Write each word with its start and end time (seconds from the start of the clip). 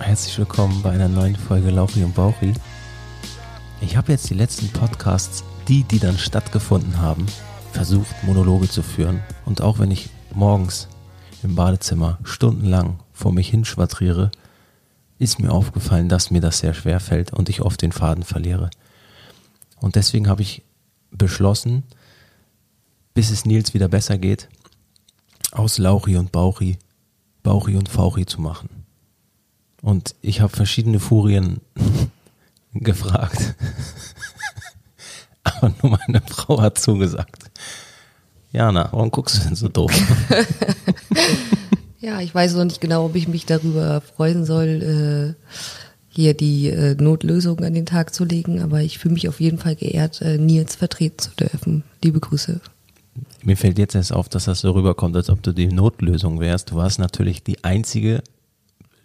Herzlich 0.00 0.38
willkommen 0.38 0.82
bei 0.82 0.90
einer 0.90 1.08
neuen 1.08 1.36
Folge 1.36 1.70
Lauchi 1.70 2.02
und 2.02 2.14
Bauchi. 2.14 2.54
Ich 3.82 3.96
habe 3.96 4.10
jetzt 4.10 4.28
die 4.30 4.34
letzten 4.34 4.68
Podcasts, 4.70 5.44
die, 5.68 5.84
die 5.84 5.98
dann 6.00 6.18
stattgefunden 6.18 7.00
haben, 7.00 7.26
versucht, 7.72 8.24
Monologe 8.24 8.68
zu 8.68 8.82
führen. 8.82 9.22
Und 9.44 9.60
auch 9.60 9.78
wenn 9.78 9.90
ich 9.90 10.08
morgens 10.34 10.88
im 11.42 11.54
Badezimmer 11.54 12.18
stundenlang 12.24 12.98
vor 13.12 13.32
mich 13.32 13.50
hinschwadriere, 13.50 14.32
ist 15.18 15.38
mir 15.38 15.52
aufgefallen, 15.52 16.08
dass 16.08 16.30
mir 16.30 16.40
das 16.40 16.58
sehr 16.58 16.74
schwer 16.74 16.98
fällt 16.98 17.32
und 17.32 17.50
ich 17.50 17.60
oft 17.60 17.80
den 17.82 17.92
Faden 17.92 18.24
verliere. 18.24 18.70
Und 19.80 19.96
deswegen 19.96 20.28
habe 20.28 20.42
ich 20.42 20.62
beschlossen, 21.10 21.84
bis 23.12 23.30
es 23.30 23.44
Nils 23.44 23.74
wieder 23.74 23.88
besser 23.88 24.16
geht, 24.16 24.48
aus 25.52 25.78
Lauchi 25.78 26.16
und 26.16 26.32
Bauchi, 26.32 26.78
Bauchi 27.42 27.76
und 27.76 27.88
Fauchi 27.88 28.24
zu 28.24 28.40
machen. 28.40 28.79
Und 29.82 30.14
ich 30.20 30.40
habe 30.40 30.54
verschiedene 30.54 31.00
Furien 31.00 31.60
gefragt. 32.74 33.54
Aber 35.42 35.72
nur 35.82 35.98
meine 35.98 36.22
Frau 36.26 36.60
hat 36.60 36.78
zugesagt. 36.78 37.50
Jana, 38.52 38.88
warum 38.92 39.10
guckst 39.10 39.38
du 39.38 39.44
denn 39.44 39.54
so 39.54 39.68
doof? 39.68 39.90
ja, 42.00 42.20
ich 42.20 42.34
weiß 42.34 42.54
noch 42.54 42.64
nicht 42.64 42.80
genau, 42.80 43.06
ob 43.06 43.14
ich 43.14 43.28
mich 43.28 43.46
darüber 43.46 44.00
freuen 44.00 44.44
soll, 44.44 45.36
äh, 45.38 45.52
hier 46.08 46.34
die 46.34 46.68
äh, 46.68 46.96
Notlösung 46.96 47.60
an 47.60 47.74
den 47.74 47.86
Tag 47.86 48.12
zu 48.12 48.24
legen, 48.24 48.60
aber 48.60 48.80
ich 48.80 48.98
fühle 48.98 49.14
mich 49.14 49.28
auf 49.28 49.40
jeden 49.40 49.58
Fall 49.58 49.76
geehrt, 49.76 50.20
äh, 50.20 50.36
Nils 50.36 50.74
vertreten 50.74 51.20
zu 51.20 51.30
dürfen. 51.30 51.84
Liebe 52.02 52.18
Grüße. 52.18 52.60
Mir 53.42 53.56
fällt 53.56 53.78
jetzt 53.78 53.94
erst 53.94 54.12
auf, 54.12 54.28
dass 54.28 54.46
das 54.46 54.60
so 54.60 54.72
rüberkommt, 54.72 55.14
als 55.14 55.30
ob 55.30 55.42
du 55.42 55.52
die 55.52 55.68
Notlösung 55.68 56.40
wärst. 56.40 56.72
Du 56.72 56.76
warst 56.76 56.98
natürlich 56.98 57.44
die 57.44 57.62
einzige 57.62 58.22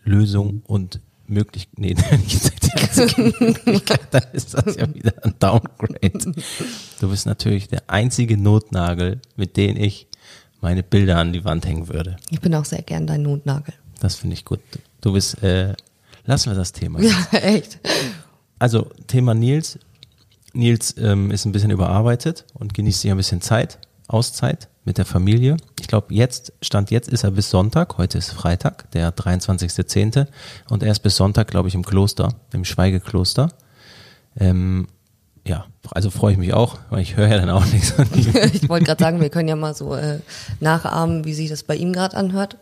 Lösung 0.05 0.61
und 0.65 1.01
möglich, 1.27 1.67
nee, 1.75 1.93
dann 2.11 2.21
ist 4.33 4.53
das 4.53 4.75
ja 4.75 4.93
wieder 4.93 5.13
ein 5.23 5.33
Downgrade. 5.39 6.33
Du 6.99 7.09
bist 7.09 7.25
natürlich 7.25 7.67
der 7.67 7.83
einzige 7.87 8.37
Notnagel, 8.37 9.19
mit 9.35 9.57
dem 9.57 9.75
ich 9.75 10.07
meine 10.61 10.83
Bilder 10.83 11.17
an 11.17 11.33
die 11.33 11.43
Wand 11.43 11.65
hängen 11.65 11.87
würde. 11.89 12.17
Ich 12.29 12.41
bin 12.41 12.53
auch 12.55 12.65
sehr 12.65 12.81
gern 12.81 13.07
dein 13.07 13.23
Notnagel. 13.23 13.73
Das 13.99 14.15
finde 14.15 14.35
ich 14.35 14.45
gut. 14.45 14.59
Du 15.01 15.13
bist, 15.13 15.41
äh, 15.43 15.73
lassen 16.25 16.51
wir 16.51 16.55
das 16.55 16.71
Thema. 16.71 17.01
Jetzt. 17.01 17.15
Ja, 17.31 17.39
echt. 17.39 17.79
Also, 18.59 18.89
Thema 19.07 19.33
Nils. 19.33 19.79
Nils 20.53 20.95
ähm, 20.97 21.31
ist 21.31 21.45
ein 21.45 21.51
bisschen 21.51 21.71
überarbeitet 21.71 22.45
und 22.53 22.73
genießt 22.73 23.01
sich 23.01 23.11
ein 23.11 23.17
bisschen 23.17 23.41
Zeit, 23.41 23.77
Auszeit 24.07 24.69
mit 24.83 24.97
der 24.97 25.05
Familie. 25.05 25.57
Ich 25.79 25.87
glaube, 25.87 26.13
jetzt, 26.13 26.53
Stand 26.61 26.91
jetzt 26.91 27.09
ist 27.09 27.23
er 27.23 27.31
bis 27.31 27.49
Sonntag, 27.49 27.97
heute 27.97 28.17
ist 28.17 28.31
Freitag, 28.31 28.89
der 28.91 29.15
23.10. 29.15 30.27
Und 30.69 30.83
er 30.83 30.91
ist 30.91 30.99
bis 30.99 31.15
Sonntag, 31.15 31.47
glaube 31.47 31.67
ich, 31.67 31.75
im 31.75 31.83
Kloster, 31.83 32.29
im 32.53 32.65
Schweigekloster. 32.65 33.49
Ähm, 34.37 34.87
ja, 35.47 35.65
also 35.91 36.09
freue 36.09 36.33
ich 36.33 36.37
mich 36.37 36.53
auch, 36.53 36.77
weil 36.89 37.01
ich 37.01 37.15
höre 37.15 37.27
ja 37.27 37.37
dann 37.37 37.49
auch 37.49 37.65
nichts 37.65 37.93
ich 38.53 38.67
wollte 38.67 38.85
gerade 38.85 39.03
sagen, 39.03 39.21
wir 39.21 39.29
können 39.29 39.47
ja 39.47 39.55
mal 39.55 39.75
so 39.75 39.95
äh, 39.95 40.19
nachahmen, 40.59 41.25
wie 41.25 41.33
sich 41.33 41.49
das 41.49 41.63
bei 41.63 41.75
ihm 41.75 41.93
gerade 41.93 42.17
anhört. 42.17 42.57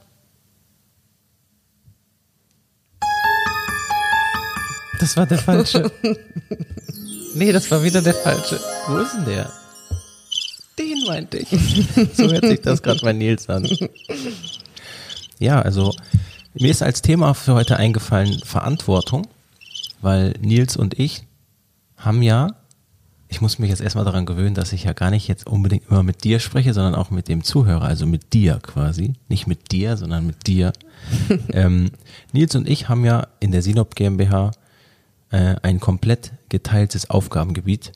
Das 4.99 5.17
war 5.17 5.25
der 5.25 5.37
falsche. 5.37 5.91
nee, 7.35 7.51
das 7.51 7.69
war 7.71 7.83
wieder 7.83 8.01
der 8.01 8.13
falsche. 8.13 8.59
Wo 8.87 8.97
ist 8.97 9.13
denn 9.13 9.25
der? 9.25 9.62
Den 10.77 11.03
meinte 11.05 11.37
ich. 11.37 11.49
so 12.13 12.31
hört 12.31 12.45
sich 12.45 12.61
das 12.61 12.81
gerade 12.81 12.99
bei 13.01 13.13
Nils 13.13 13.49
an. 13.49 13.67
Ja, 15.39 15.61
also 15.61 15.93
mir 16.53 16.71
ist 16.71 16.81
als 16.81 17.01
Thema 17.01 17.33
für 17.33 17.53
heute 17.53 17.77
eingefallen 17.77 18.39
Verantwortung, 18.39 19.27
weil 20.01 20.33
Nils 20.41 20.77
und 20.77 20.99
ich 20.99 21.23
haben 21.97 22.21
ja, 22.21 22.55
ich 23.27 23.41
muss 23.41 23.59
mich 23.59 23.69
jetzt 23.69 23.81
erstmal 23.81 24.05
daran 24.05 24.25
gewöhnen, 24.25 24.53
dass 24.53 24.73
ich 24.73 24.83
ja 24.83 24.93
gar 24.93 25.09
nicht 25.09 25.27
jetzt 25.27 25.47
unbedingt 25.47 25.89
immer 25.89 26.03
mit 26.03 26.23
dir 26.23 26.39
spreche, 26.39 26.73
sondern 26.73 26.95
auch 26.95 27.09
mit 27.09 27.27
dem 27.27 27.43
Zuhörer, 27.43 27.85
also 27.85 28.05
mit 28.05 28.33
dir 28.33 28.59
quasi. 28.61 29.13
Nicht 29.29 29.47
mit 29.47 29.71
dir, 29.71 29.97
sondern 29.97 30.27
mit 30.27 30.45
dir. 30.45 30.73
ähm, 31.53 31.91
Nils 32.31 32.55
und 32.55 32.69
ich 32.69 32.89
haben 32.89 33.03
ja 33.05 33.27
in 33.39 33.51
der 33.51 33.61
Sinop 33.61 33.95
GmbH 33.95 34.51
äh, 35.31 35.55
ein 35.63 35.79
komplett 35.79 36.31
geteiltes 36.49 37.09
Aufgabengebiet, 37.09 37.91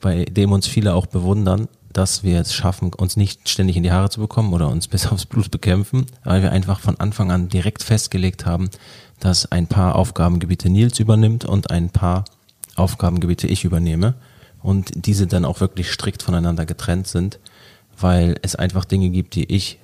bei 0.00 0.24
dem 0.24 0.50
uns 0.50 0.66
viele 0.66 0.94
auch 0.94 1.06
bewundern, 1.06 1.68
dass 1.92 2.22
wir 2.22 2.40
es 2.40 2.54
schaffen, 2.54 2.92
uns 2.94 3.16
nicht 3.16 3.48
ständig 3.48 3.76
in 3.76 3.82
die 3.82 3.92
Haare 3.92 4.10
zu 4.10 4.20
bekommen 4.20 4.52
oder 4.52 4.68
uns 4.68 4.88
bis 4.88 5.06
aufs 5.06 5.26
Blut 5.26 5.50
bekämpfen, 5.50 6.06
weil 6.24 6.42
wir 6.42 6.52
einfach 6.52 6.80
von 6.80 6.98
Anfang 6.98 7.30
an 7.30 7.48
direkt 7.48 7.82
festgelegt 7.82 8.46
haben, 8.46 8.70
dass 9.20 9.50
ein 9.52 9.66
paar 9.66 9.96
Aufgabengebiete 9.96 10.68
Nils 10.68 10.98
übernimmt 10.98 11.44
und 11.44 11.70
ein 11.70 11.90
paar 11.90 12.24
Aufgabengebiete 12.74 13.46
ich 13.46 13.64
übernehme 13.64 14.14
und 14.62 15.06
diese 15.06 15.26
dann 15.26 15.44
auch 15.44 15.60
wirklich 15.60 15.90
strikt 15.90 16.22
voneinander 16.22 16.66
getrennt 16.66 17.06
sind, 17.06 17.38
weil 17.98 18.36
es 18.42 18.56
einfach 18.56 18.84
Dinge 18.84 19.10
gibt, 19.10 19.34
die 19.34 19.44
ich 19.44 19.78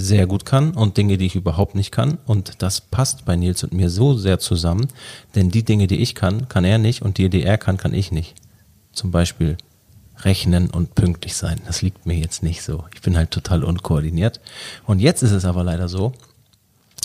sehr 0.00 0.26
gut 0.26 0.44
kann 0.46 0.72
und 0.72 0.96
Dinge, 0.96 1.18
die 1.18 1.26
ich 1.26 1.36
überhaupt 1.36 1.74
nicht 1.74 1.92
kann. 1.92 2.18
Und 2.24 2.62
das 2.62 2.80
passt 2.80 3.26
bei 3.26 3.36
Nils 3.36 3.62
und 3.62 3.72
mir 3.72 3.90
so 3.90 4.16
sehr 4.16 4.38
zusammen, 4.38 4.88
denn 5.34 5.50
die 5.50 5.62
Dinge, 5.62 5.86
die 5.86 5.98
ich 5.98 6.14
kann, 6.14 6.48
kann 6.48 6.64
er 6.64 6.78
nicht 6.78 7.02
und 7.02 7.18
die, 7.18 7.28
die 7.28 7.42
er 7.42 7.58
kann, 7.58 7.76
kann 7.76 7.94
ich 7.94 8.10
nicht. 8.10 8.34
Zum 8.92 9.10
Beispiel 9.10 9.56
rechnen 10.24 10.70
und 10.70 10.94
pünktlich 10.94 11.34
sein. 11.34 11.60
Das 11.66 11.82
liegt 11.82 12.06
mir 12.06 12.16
jetzt 12.16 12.42
nicht 12.42 12.62
so. 12.62 12.84
Ich 12.94 13.00
bin 13.00 13.16
halt 13.16 13.30
total 13.30 13.64
unkoordiniert. 13.64 14.40
Und 14.86 15.00
jetzt 15.00 15.22
ist 15.22 15.32
es 15.32 15.44
aber 15.44 15.64
leider 15.64 15.88
so, 15.88 16.12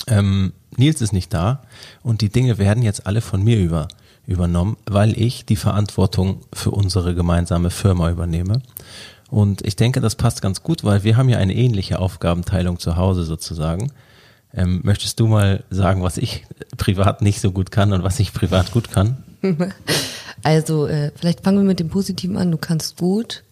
ähm, 0.07 0.53
Nils 0.77 1.01
ist 1.01 1.13
nicht 1.13 1.33
da 1.33 1.63
und 2.03 2.21
die 2.21 2.29
Dinge 2.29 2.57
werden 2.57 2.83
jetzt 2.83 3.07
alle 3.07 3.21
von 3.21 3.43
mir 3.43 3.57
über, 3.57 3.87
übernommen, 4.27 4.77
weil 4.85 5.19
ich 5.19 5.45
die 5.45 5.55
Verantwortung 5.55 6.41
für 6.53 6.71
unsere 6.71 7.15
gemeinsame 7.15 7.69
Firma 7.69 8.09
übernehme. 8.09 8.61
Und 9.29 9.65
ich 9.65 9.75
denke, 9.75 10.01
das 10.01 10.15
passt 10.15 10.41
ganz 10.41 10.61
gut, 10.61 10.83
weil 10.83 11.03
wir 11.03 11.17
haben 11.17 11.29
ja 11.29 11.37
eine 11.37 11.55
ähnliche 11.55 11.99
Aufgabenteilung 11.99 12.79
zu 12.79 12.95
Hause 12.95 13.23
sozusagen. 13.23 13.91
Ähm, 14.53 14.81
möchtest 14.83 15.19
du 15.19 15.27
mal 15.27 15.63
sagen, 15.69 16.03
was 16.03 16.17
ich 16.17 16.45
privat 16.77 17.21
nicht 17.21 17.41
so 17.41 17.51
gut 17.51 17.71
kann 17.71 17.91
und 17.91 18.03
was 18.03 18.19
ich 18.19 18.33
privat 18.33 18.71
gut 18.71 18.91
kann? 18.91 19.23
Also, 20.43 20.87
äh, 20.87 21.11
vielleicht 21.15 21.41
fangen 21.41 21.59
wir 21.59 21.65
mit 21.65 21.79
dem 21.79 21.89
Positiven 21.89 22.37
an. 22.37 22.51
Du 22.51 22.57
kannst 22.57 22.97
gut. 22.97 23.43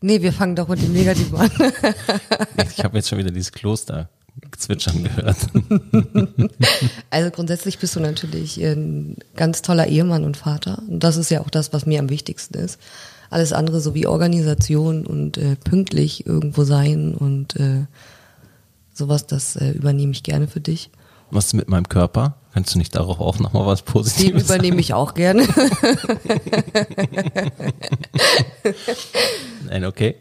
Nee, 0.00 0.22
wir 0.22 0.32
fangen 0.32 0.56
doch 0.56 0.68
mit 0.68 0.80
dem 0.82 0.92
Negativen 0.92 1.38
an. 1.38 1.50
ich 2.70 2.82
habe 2.82 2.96
jetzt 2.96 3.08
schon 3.08 3.18
wieder 3.18 3.30
dieses 3.30 3.52
Kloster 3.52 4.08
zwitschern 4.56 5.04
gehört. 5.04 5.36
also 7.10 7.30
grundsätzlich 7.30 7.78
bist 7.78 7.96
du 7.96 8.00
natürlich 8.00 8.62
ein 8.62 9.16
ganz 9.36 9.62
toller 9.62 9.86
Ehemann 9.86 10.24
und 10.24 10.36
Vater. 10.36 10.82
Und 10.88 11.04
das 11.04 11.16
ist 11.16 11.30
ja 11.30 11.40
auch 11.40 11.50
das, 11.50 11.72
was 11.72 11.86
mir 11.86 12.00
am 12.00 12.08
wichtigsten 12.08 12.56
ist. 12.58 12.78
Alles 13.28 13.52
andere, 13.52 13.80
so 13.80 13.94
wie 13.94 14.06
Organisation 14.06 15.06
und 15.06 15.38
äh, 15.38 15.56
pünktlich 15.56 16.26
irgendwo 16.26 16.64
sein 16.64 17.14
und 17.14 17.56
äh, 17.56 17.86
sowas, 18.92 19.26
das 19.26 19.56
äh, 19.56 19.70
übernehme 19.70 20.12
ich 20.12 20.22
gerne 20.22 20.48
für 20.48 20.60
dich. 20.60 20.90
Was 21.30 21.46
ist 21.46 21.54
mit 21.54 21.68
meinem 21.68 21.88
Körper? 21.88 22.36
Kannst 22.52 22.74
du 22.74 22.78
nicht 22.78 22.96
darauf 22.96 23.20
auch 23.20 23.38
nochmal 23.38 23.64
was 23.66 23.82
Positives 23.82 24.46
Den 24.46 24.56
übernehme 24.56 24.80
ich 24.80 24.92
auch 24.92 25.14
gerne. 25.14 25.46
Nein, 29.66 29.84
okay. 29.84 30.16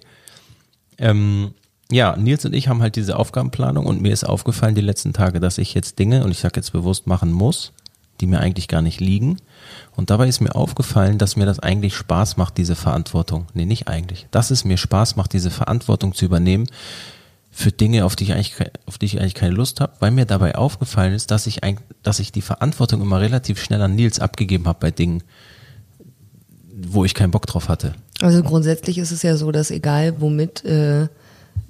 Ähm, 0.99 1.55
ja, 1.91 2.15
Nils 2.15 2.45
und 2.45 2.53
ich 2.53 2.67
haben 2.67 2.83
halt 2.83 2.95
diese 2.95 3.17
Aufgabenplanung 3.17 3.87
und 3.87 4.01
mir 4.01 4.13
ist 4.13 4.23
aufgefallen 4.25 4.75
die 4.75 4.81
letzten 4.81 5.11
Tage, 5.11 5.39
dass 5.39 5.57
ich 5.57 5.73
jetzt 5.73 5.97
Dinge, 5.97 6.23
und 6.23 6.29
ich 6.29 6.39
sage 6.39 6.57
jetzt 6.57 6.71
bewusst, 6.71 7.07
machen 7.07 7.31
muss, 7.31 7.73
die 8.21 8.27
mir 8.27 8.39
eigentlich 8.39 8.67
gar 8.67 8.83
nicht 8.83 8.99
liegen. 8.99 9.37
Und 9.95 10.11
dabei 10.11 10.27
ist 10.27 10.39
mir 10.39 10.53
aufgefallen, 10.53 11.17
dass 11.17 11.35
mir 11.35 11.47
das 11.47 11.59
eigentlich 11.59 11.95
Spaß 11.95 12.37
macht, 12.37 12.57
diese 12.57 12.75
Verantwortung. 12.75 13.47
Nee, 13.53 13.65
nicht 13.65 13.87
eigentlich. 13.87 14.27
Dass 14.29 14.51
es 14.51 14.65
mir 14.65 14.77
Spaß 14.77 15.15
macht, 15.15 15.33
diese 15.33 15.49
Verantwortung 15.49 16.13
zu 16.13 16.25
übernehmen 16.25 16.67
für 17.59 17.73
Dinge, 17.73 18.05
auf 18.05 18.15
die 18.15 18.23
ich 18.23 18.31
eigentlich, 18.31 18.55
auf 18.85 18.97
die 18.97 19.05
ich 19.05 19.19
eigentlich 19.19 19.35
keine 19.35 19.53
Lust 19.53 19.81
habe, 19.81 19.91
weil 19.99 20.11
mir 20.11 20.25
dabei 20.25 20.55
aufgefallen 20.55 21.13
ist, 21.13 21.29
dass 21.29 21.45
ich, 21.45 21.61
ein, 21.61 21.77
dass 22.03 22.19
ich 22.19 22.31
die 22.31 22.41
Verantwortung 22.41 23.01
immer 23.01 23.19
relativ 23.19 23.61
schnell 23.61 23.81
an 23.81 23.95
Nils 23.95 24.21
abgegeben 24.21 24.65
habe 24.65 24.79
bei 24.79 24.91
Dingen, 24.91 25.23
wo 26.73 27.03
ich 27.03 27.13
keinen 27.13 27.31
Bock 27.31 27.47
drauf 27.47 27.67
hatte. 27.67 27.95
Also 28.21 28.43
grundsätzlich 28.43 28.97
ist 28.97 29.11
es 29.11 29.23
ja 29.23 29.35
so, 29.35 29.51
dass 29.51 29.71
egal 29.71 30.21
womit 30.21 30.63
äh, 30.63 31.09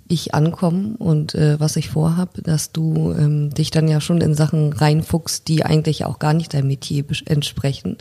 ich 0.07 0.35
ankomme 0.35 0.95
und 0.99 1.33
äh, 1.33 1.59
was 1.59 1.75
ich 1.75 1.89
vorhab, 1.89 2.35
dass 2.43 2.71
du 2.71 3.11
ähm, 3.17 3.49
dich 3.49 3.71
dann 3.71 3.87
ja 3.87 3.99
schon 3.99 4.21
in 4.21 4.35
Sachen 4.35 4.73
reinfuchst, 4.73 5.47
die 5.47 5.65
eigentlich 5.65 6.05
auch 6.05 6.19
gar 6.19 6.35
nicht 6.35 6.53
deinem 6.53 6.67
Metier 6.67 7.03
entsprechen 7.25 7.97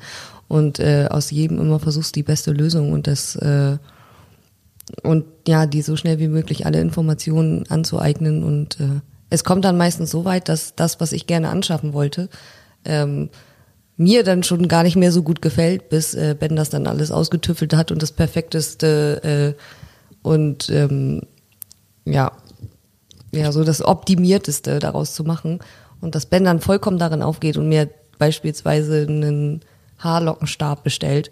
und 0.46 0.78
äh, 0.78 1.06
aus 1.10 1.30
jedem 1.30 1.58
immer 1.58 1.78
versuchst 1.78 2.14
die 2.16 2.22
beste 2.22 2.52
Lösung 2.52 2.92
und 2.92 3.06
das 3.06 3.34
äh, 3.36 3.78
und 5.02 5.24
ja, 5.46 5.66
die 5.66 5.82
so 5.82 5.96
schnell 5.96 6.18
wie 6.18 6.28
möglich 6.28 6.66
alle 6.66 6.80
Informationen 6.80 7.64
anzueignen 7.68 8.42
und 8.42 8.80
äh, 8.80 9.00
es 9.30 9.44
kommt 9.44 9.64
dann 9.64 9.76
meistens 9.76 10.10
so 10.10 10.24
weit, 10.24 10.48
dass 10.48 10.74
das, 10.74 11.00
was 11.00 11.12
ich 11.12 11.26
gerne 11.26 11.50
anschaffen 11.50 11.92
wollte, 11.92 12.28
ähm, 12.84 13.28
mir 13.96 14.22
dann 14.22 14.42
schon 14.42 14.68
gar 14.68 14.84
nicht 14.84 14.96
mehr 14.96 15.12
so 15.12 15.22
gut 15.22 15.42
gefällt, 15.42 15.88
bis 15.88 16.14
äh, 16.14 16.34
Ben 16.38 16.56
das 16.56 16.70
dann 16.70 16.86
alles 16.86 17.10
ausgetüffelt 17.10 17.74
hat 17.74 17.90
und 17.90 18.00
das 18.00 18.12
perfekteste 18.12 19.54
äh, 19.56 19.62
und 20.22 20.70
ähm, 20.70 21.22
ja, 22.04 22.32
ja, 23.32 23.52
so 23.52 23.64
das 23.64 23.84
Optimierteste 23.84 24.78
daraus 24.78 25.14
zu 25.14 25.24
machen. 25.24 25.60
und 26.00 26.14
dass 26.14 26.26
Ben 26.26 26.44
dann 26.44 26.60
vollkommen 26.60 26.98
darin 26.98 27.22
aufgeht 27.22 27.56
und 27.56 27.68
mir 27.68 27.90
beispielsweise 28.18 29.02
einen 29.02 29.60
Haarlockenstab 29.98 30.84
bestellt 30.84 31.30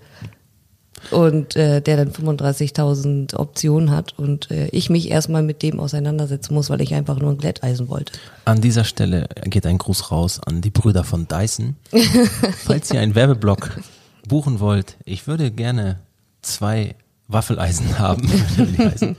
und 1.10 1.56
äh, 1.56 1.80
der 1.80 1.96
dann 1.96 2.10
35.000 2.10 3.36
Optionen 3.36 3.90
hat 3.90 4.18
und 4.18 4.50
äh, 4.50 4.68
ich 4.68 4.90
mich 4.90 5.10
erstmal 5.10 5.42
mit 5.42 5.62
dem 5.62 5.80
auseinandersetzen 5.80 6.54
muss, 6.54 6.70
weil 6.70 6.80
ich 6.80 6.94
einfach 6.94 7.18
nur 7.18 7.30
ein 7.30 7.38
Glätteisen 7.38 7.88
wollte. 7.88 8.12
An 8.44 8.60
dieser 8.60 8.84
Stelle 8.84 9.28
geht 9.44 9.66
ein 9.66 9.78
Gruß 9.78 10.10
raus 10.10 10.40
an 10.44 10.60
die 10.60 10.70
Brüder 10.70 11.04
von 11.04 11.28
Dyson. 11.28 11.76
Falls 12.64 12.90
ihr 12.92 13.00
einen 13.00 13.14
Werbeblock 13.14 13.80
buchen 14.28 14.60
wollt, 14.60 14.96
ich 15.04 15.26
würde 15.26 15.50
gerne 15.50 16.00
zwei 16.42 16.94
Waffeleisen 17.28 17.98
haben. 17.98 18.28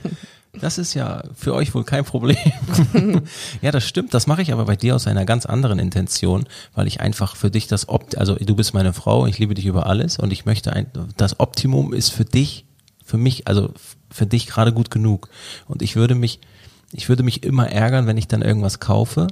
Das 0.54 0.78
ist 0.78 0.94
ja 0.94 1.22
für 1.34 1.54
euch 1.54 1.74
wohl 1.74 1.84
kein 1.84 2.04
Problem. 2.04 2.36
ja, 3.62 3.70
das 3.70 3.86
stimmt. 3.86 4.14
Das 4.14 4.26
mache 4.26 4.42
ich 4.42 4.52
aber 4.52 4.64
bei 4.64 4.76
dir 4.76 4.94
aus 4.94 5.06
einer 5.06 5.24
ganz 5.24 5.46
anderen 5.46 5.78
Intention, 5.78 6.46
weil 6.74 6.86
ich 6.86 7.00
einfach 7.00 7.36
für 7.36 7.50
dich 7.50 7.66
das 7.66 7.88
Opt, 7.88 8.16
also 8.16 8.34
du 8.34 8.56
bist 8.56 8.74
meine 8.74 8.92
Frau, 8.92 9.26
ich 9.26 9.38
liebe 9.38 9.54
dich 9.54 9.66
über 9.66 9.86
alles 9.86 10.18
und 10.18 10.32
ich 10.32 10.46
möchte 10.46 10.72
ein, 10.72 10.86
das 11.16 11.38
Optimum 11.38 11.92
ist 11.92 12.10
für 12.10 12.24
dich, 12.24 12.64
für 13.04 13.18
mich, 13.18 13.46
also 13.46 13.72
für 14.10 14.26
dich 14.26 14.46
gerade 14.46 14.72
gut 14.72 14.90
genug. 14.90 15.28
Und 15.66 15.82
ich 15.82 15.96
würde 15.96 16.14
mich, 16.14 16.40
ich 16.92 17.08
würde 17.08 17.22
mich 17.22 17.44
immer 17.44 17.70
ärgern, 17.70 18.06
wenn 18.06 18.16
ich 18.16 18.28
dann 18.28 18.42
irgendwas 18.42 18.80
kaufe 18.80 19.28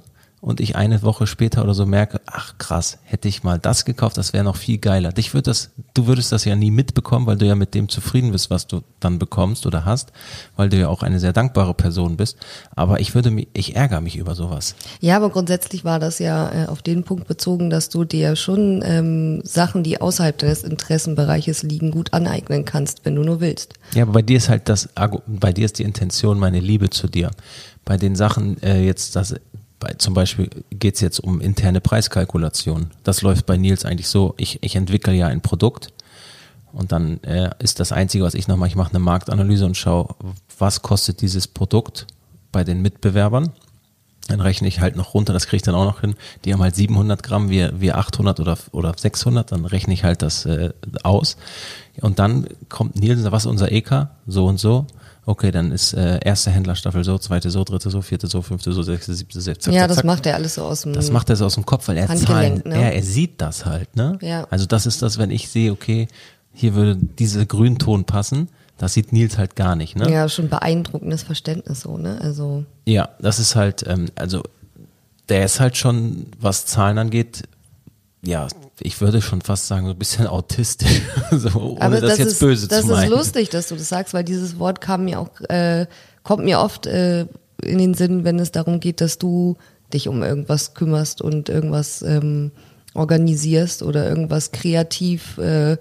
und 0.46 0.60
ich 0.60 0.76
eine 0.76 1.02
Woche 1.02 1.26
später 1.26 1.64
oder 1.64 1.74
so 1.74 1.86
merke, 1.86 2.20
ach 2.24 2.56
krass, 2.56 2.98
hätte 3.02 3.26
ich 3.26 3.42
mal 3.42 3.58
das 3.58 3.84
gekauft, 3.84 4.16
das 4.16 4.32
wäre 4.32 4.44
noch 4.44 4.54
viel 4.54 4.78
geiler. 4.78 5.10
Dich 5.10 5.34
würde 5.34 5.50
das, 5.50 5.72
du 5.92 6.06
würdest 6.06 6.30
das 6.30 6.44
ja 6.44 6.54
nie 6.54 6.70
mitbekommen, 6.70 7.26
weil 7.26 7.36
du 7.36 7.46
ja 7.46 7.56
mit 7.56 7.74
dem 7.74 7.88
zufrieden 7.88 8.30
bist, 8.30 8.48
was 8.48 8.68
du 8.68 8.82
dann 9.00 9.18
bekommst 9.18 9.66
oder 9.66 9.84
hast, 9.84 10.12
weil 10.54 10.68
du 10.68 10.76
ja 10.76 10.86
auch 10.86 11.02
eine 11.02 11.18
sehr 11.18 11.32
dankbare 11.32 11.74
Person 11.74 12.16
bist. 12.16 12.36
Aber 12.76 13.00
ich 13.00 13.12
würde 13.16 13.32
mich, 13.32 13.48
ich 13.54 13.74
ärgere 13.74 14.00
mich 14.00 14.14
über 14.14 14.36
sowas. 14.36 14.76
Ja, 15.00 15.16
aber 15.16 15.30
grundsätzlich 15.30 15.84
war 15.84 15.98
das 15.98 16.20
ja 16.20 16.52
äh, 16.52 16.66
auf 16.66 16.80
den 16.80 17.02
Punkt 17.02 17.26
bezogen, 17.26 17.68
dass 17.68 17.88
du 17.88 18.04
dir 18.04 18.36
schon 18.36 18.84
ähm, 18.86 19.40
Sachen, 19.42 19.82
die 19.82 20.00
außerhalb 20.00 20.38
deines 20.38 20.62
Interessenbereiches 20.62 21.64
liegen, 21.64 21.90
gut 21.90 22.12
aneignen 22.12 22.64
kannst, 22.64 23.04
wenn 23.04 23.16
du 23.16 23.24
nur 23.24 23.40
willst. 23.40 23.74
Ja, 23.96 24.04
aber 24.04 24.12
bei 24.12 24.22
dir 24.22 24.36
ist 24.36 24.48
halt 24.48 24.68
das, 24.68 24.90
bei 25.26 25.52
dir 25.52 25.64
ist 25.64 25.80
die 25.80 25.82
Intention 25.82 26.38
meine 26.38 26.60
Liebe 26.60 26.88
zu 26.88 27.08
dir 27.08 27.32
bei 27.86 27.96
den 27.96 28.16
Sachen 28.16 28.62
äh, 28.62 28.84
jetzt, 28.84 29.16
das 29.16 29.34
bei, 29.78 29.92
zum 29.98 30.14
Beispiel 30.14 30.48
geht 30.70 30.94
es 30.94 31.00
jetzt 31.00 31.20
um 31.20 31.40
interne 31.40 31.80
Preiskalkulation. 31.80 32.90
Das 33.04 33.22
läuft 33.22 33.46
bei 33.46 33.56
Nils 33.56 33.84
eigentlich 33.84 34.08
so, 34.08 34.34
ich, 34.38 34.62
ich 34.62 34.76
entwickle 34.76 35.12
ja 35.12 35.26
ein 35.26 35.42
Produkt 35.42 35.92
und 36.72 36.92
dann 36.92 37.22
äh, 37.22 37.50
ist 37.58 37.80
das 37.80 37.92
Einzige, 37.92 38.24
was 38.24 38.34
ich 38.34 38.48
noch 38.48 38.56
mache, 38.56 38.68
ich 38.68 38.76
mache 38.76 38.90
eine 38.90 38.98
Marktanalyse 38.98 39.66
und 39.66 39.76
schaue, 39.76 40.14
was 40.58 40.82
kostet 40.82 41.20
dieses 41.20 41.46
Produkt 41.46 42.06
bei 42.52 42.64
den 42.64 42.82
Mitbewerbern. 42.82 43.50
Dann 44.28 44.40
rechne 44.40 44.66
ich 44.66 44.80
halt 44.80 44.96
noch 44.96 45.14
runter, 45.14 45.32
das 45.32 45.46
kriege 45.46 45.56
ich 45.56 45.62
dann 45.62 45.76
auch 45.76 45.84
noch 45.84 46.00
hin. 46.00 46.16
Die 46.44 46.52
haben 46.52 46.60
halt 46.60 46.74
700 46.74 47.22
Gramm, 47.22 47.48
wir, 47.48 47.80
wir 47.80 47.96
800 47.96 48.40
oder, 48.40 48.58
oder 48.72 48.92
600, 48.96 49.52
dann 49.52 49.64
rechne 49.66 49.94
ich 49.94 50.04
halt 50.04 50.20
das 50.20 50.46
äh, 50.46 50.72
aus. 51.02 51.36
Und 52.00 52.18
dann 52.18 52.48
kommt 52.68 52.96
Nils, 52.96 53.30
was 53.30 53.44
ist 53.44 53.50
unser 53.50 53.70
EK? 53.70 54.08
So 54.26 54.46
und 54.46 54.58
so 54.58 54.86
okay, 55.26 55.50
dann 55.50 55.72
ist 55.72 55.92
äh, 55.92 56.20
erste 56.24 56.50
Händlerstaffel 56.50 57.04
so, 57.04 57.18
zweite 57.18 57.50
so, 57.50 57.64
dritte 57.64 57.90
so, 57.90 58.00
vierte 58.00 58.28
so, 58.28 58.42
fünfte 58.42 58.72
so, 58.72 58.82
sechste, 58.82 59.12
siebte, 59.12 59.40
sechste. 59.40 59.72
Ja, 59.72 59.88
das 59.88 60.04
macht 60.04 60.24
er 60.24 60.36
alles 60.36 60.54
so 60.54 60.62
aus 60.62 60.82
dem 60.82 60.92
Das 60.92 61.10
macht 61.10 61.28
er 61.28 61.36
so 61.36 61.44
aus 61.44 61.54
dem 61.54 61.66
Kopf, 61.66 61.88
weil 61.88 61.98
er 61.98 62.06
Zahlen, 62.16 62.62
ne? 62.64 62.76
er, 62.76 62.94
er 62.94 63.02
sieht 63.02 63.40
das 63.40 63.66
halt, 63.66 63.96
ne? 63.96 64.18
Ja. 64.22 64.46
Also 64.50 64.66
das 64.66 64.86
ist 64.86 65.02
das, 65.02 65.18
wenn 65.18 65.30
ich 65.30 65.48
sehe, 65.48 65.72
okay, 65.72 66.06
hier 66.52 66.74
würde 66.74 66.96
dieser 66.96 67.44
Grünton 67.44 68.04
passen, 68.04 68.48
das 68.78 68.94
sieht 68.94 69.12
Nils 69.12 69.36
halt 69.36 69.56
gar 69.56 69.74
nicht, 69.74 69.96
ne? 69.96 70.10
Ja, 70.10 70.28
schon 70.28 70.48
beeindruckendes 70.48 71.24
Verständnis 71.24 71.80
so, 71.80 71.98
ne? 71.98 72.18
Also. 72.22 72.64
Ja, 72.86 73.08
das 73.18 73.40
ist 73.40 73.56
halt, 73.56 73.84
ähm, 73.86 74.06
also 74.14 74.42
der 75.28 75.44
ist 75.44 75.58
halt 75.58 75.76
schon, 75.76 76.26
was 76.38 76.66
Zahlen 76.66 76.98
angeht, 76.98 77.42
ja, 78.22 78.46
ich 78.80 79.00
würde 79.00 79.22
schon 79.22 79.40
fast 79.40 79.66
sagen, 79.66 79.86
so 79.86 79.92
ein 79.92 79.98
bisschen 79.98 80.26
autistisch, 80.26 81.02
so, 81.30 81.48
ohne 81.58 81.80
Aber 81.80 82.00
das, 82.00 82.10
das 82.10 82.18
jetzt 82.18 82.28
ist, 82.32 82.40
böse 82.40 82.68
das 82.68 82.82
zu 82.82 82.88
meinen. 82.88 83.10
ist 83.10 83.16
lustig, 83.16 83.48
dass 83.50 83.68
du 83.68 83.76
das 83.76 83.88
sagst, 83.88 84.14
weil 84.14 84.24
dieses 84.24 84.58
Wort 84.58 84.80
kam 84.80 85.04
mir 85.04 85.20
auch, 85.20 85.40
äh, 85.48 85.86
kommt 86.22 86.44
mir 86.44 86.60
oft 86.60 86.86
äh, 86.86 87.26
in 87.62 87.78
den 87.78 87.94
Sinn, 87.94 88.24
wenn 88.24 88.38
es 88.38 88.52
darum 88.52 88.80
geht, 88.80 89.00
dass 89.00 89.18
du 89.18 89.56
dich 89.92 90.08
um 90.08 90.22
irgendwas 90.22 90.74
kümmerst 90.74 91.22
und 91.22 91.48
irgendwas 91.48 92.02
ähm, 92.02 92.50
organisierst 92.94 93.82
oder 93.82 94.08
irgendwas 94.08 94.52
kreativ 94.52 95.38
äh, 95.38 95.76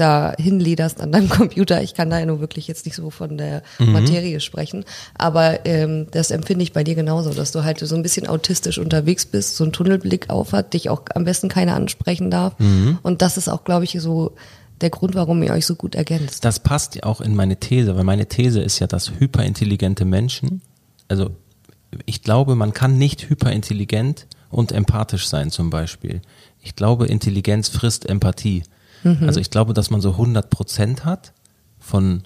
da 0.00 0.34
hinlederst 0.38 1.00
an 1.00 1.12
deinem 1.12 1.28
Computer. 1.28 1.82
Ich 1.82 1.94
kann 1.94 2.10
da 2.10 2.18
ja 2.18 2.26
nur 2.26 2.40
wirklich 2.40 2.66
jetzt 2.66 2.86
nicht 2.86 2.96
so 2.96 3.10
von 3.10 3.38
der 3.38 3.62
Mhm. 3.78 3.92
Materie 3.92 4.40
sprechen, 4.40 4.84
aber 5.16 5.66
ähm, 5.66 6.06
das 6.10 6.30
empfinde 6.30 6.62
ich 6.62 6.72
bei 6.72 6.82
dir 6.82 6.94
genauso, 6.94 7.32
dass 7.32 7.52
du 7.52 7.62
halt 7.62 7.78
so 7.78 7.94
ein 7.94 8.02
bisschen 8.02 8.26
autistisch 8.26 8.78
unterwegs 8.78 9.26
bist, 9.26 9.56
so 9.56 9.64
einen 9.64 9.72
Tunnelblick 9.72 10.30
auf 10.30 10.52
hat, 10.52 10.74
dich 10.74 10.88
auch 10.88 11.02
am 11.14 11.24
besten 11.24 11.48
keiner 11.48 11.74
ansprechen 11.74 12.30
darf. 12.30 12.58
Mhm. 12.58 12.98
Und 13.02 13.22
das 13.22 13.36
ist 13.36 13.48
auch, 13.48 13.64
glaube 13.64 13.84
ich, 13.84 13.96
so 14.00 14.32
der 14.80 14.90
Grund, 14.90 15.14
warum 15.14 15.42
ihr 15.42 15.52
euch 15.52 15.66
so 15.66 15.74
gut 15.74 15.94
ergänzt. 15.94 16.44
Das 16.44 16.58
passt 16.58 16.94
ja 16.94 17.02
auch 17.04 17.20
in 17.20 17.36
meine 17.36 17.56
These, 17.56 17.96
weil 17.96 18.04
meine 18.04 18.26
These 18.26 18.60
ist 18.62 18.78
ja, 18.78 18.86
dass 18.86 19.12
hyperintelligente 19.18 20.04
Menschen, 20.06 20.62
also 21.08 21.30
ich 22.06 22.22
glaube, 22.22 22.54
man 22.54 22.72
kann 22.72 22.96
nicht 22.98 23.28
hyperintelligent 23.28 24.26
und 24.50 24.72
empathisch 24.72 25.28
sein 25.28 25.50
zum 25.50 25.70
Beispiel. 25.70 26.22
Ich 26.62 26.76
glaube, 26.76 27.06
Intelligenz 27.06 27.68
frisst 27.68 28.08
Empathie. 28.08 28.62
Also 29.22 29.40
ich 29.40 29.50
glaube, 29.50 29.74
dass 29.74 29.90
man 29.90 30.00
so 30.00 30.12
100 30.12 30.50
Prozent 30.50 31.04
hat 31.04 31.32
von 31.78 32.22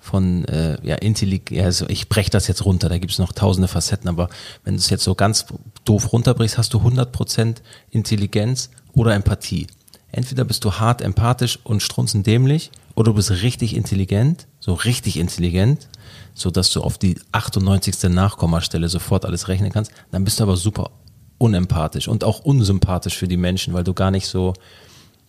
von 0.00 0.44
äh, 0.44 0.78
ja, 0.86 0.94
Intelligenz, 0.94 1.64
also 1.64 1.86
ich 1.88 2.08
breche 2.08 2.30
das 2.30 2.46
jetzt 2.46 2.64
runter, 2.64 2.88
da 2.88 2.98
gibt 2.98 3.12
es 3.12 3.18
noch 3.18 3.32
tausende 3.32 3.66
Facetten, 3.66 4.08
aber 4.08 4.28
wenn 4.62 4.74
du 4.74 4.80
es 4.80 4.90
jetzt 4.90 5.02
so 5.02 5.16
ganz 5.16 5.46
doof 5.84 6.12
runterbrichst, 6.12 6.56
hast 6.56 6.72
du 6.72 6.78
100% 6.78 7.56
Intelligenz 7.90 8.70
oder 8.92 9.14
Empathie. 9.14 9.66
Entweder 10.10 10.44
bist 10.44 10.64
du 10.64 10.74
hart 10.74 11.02
empathisch 11.02 11.58
und 11.64 11.82
strunzendämlich 11.82 12.70
oder 12.94 13.10
du 13.10 13.14
bist 13.14 13.30
richtig 13.30 13.76
intelligent, 13.76 14.46
so 14.60 14.72
richtig 14.72 15.18
intelligent, 15.18 15.88
so 16.32 16.50
dass 16.50 16.70
du 16.70 16.80
auf 16.80 16.96
die 16.96 17.16
98. 17.32 18.10
Nachkommastelle 18.10 18.88
sofort 18.88 19.24
alles 19.24 19.48
rechnen 19.48 19.72
kannst, 19.72 19.90
dann 20.10 20.24
bist 20.24 20.38
du 20.38 20.44
aber 20.44 20.56
super 20.56 20.90
unempathisch 21.38 22.08
und 22.08 22.24
auch 22.24 22.40
unsympathisch 22.40 23.16
für 23.16 23.28
die 23.28 23.36
Menschen, 23.36 23.74
weil 23.74 23.84
du 23.84 23.94
gar 23.94 24.10
nicht 24.10 24.26
so, 24.26 24.54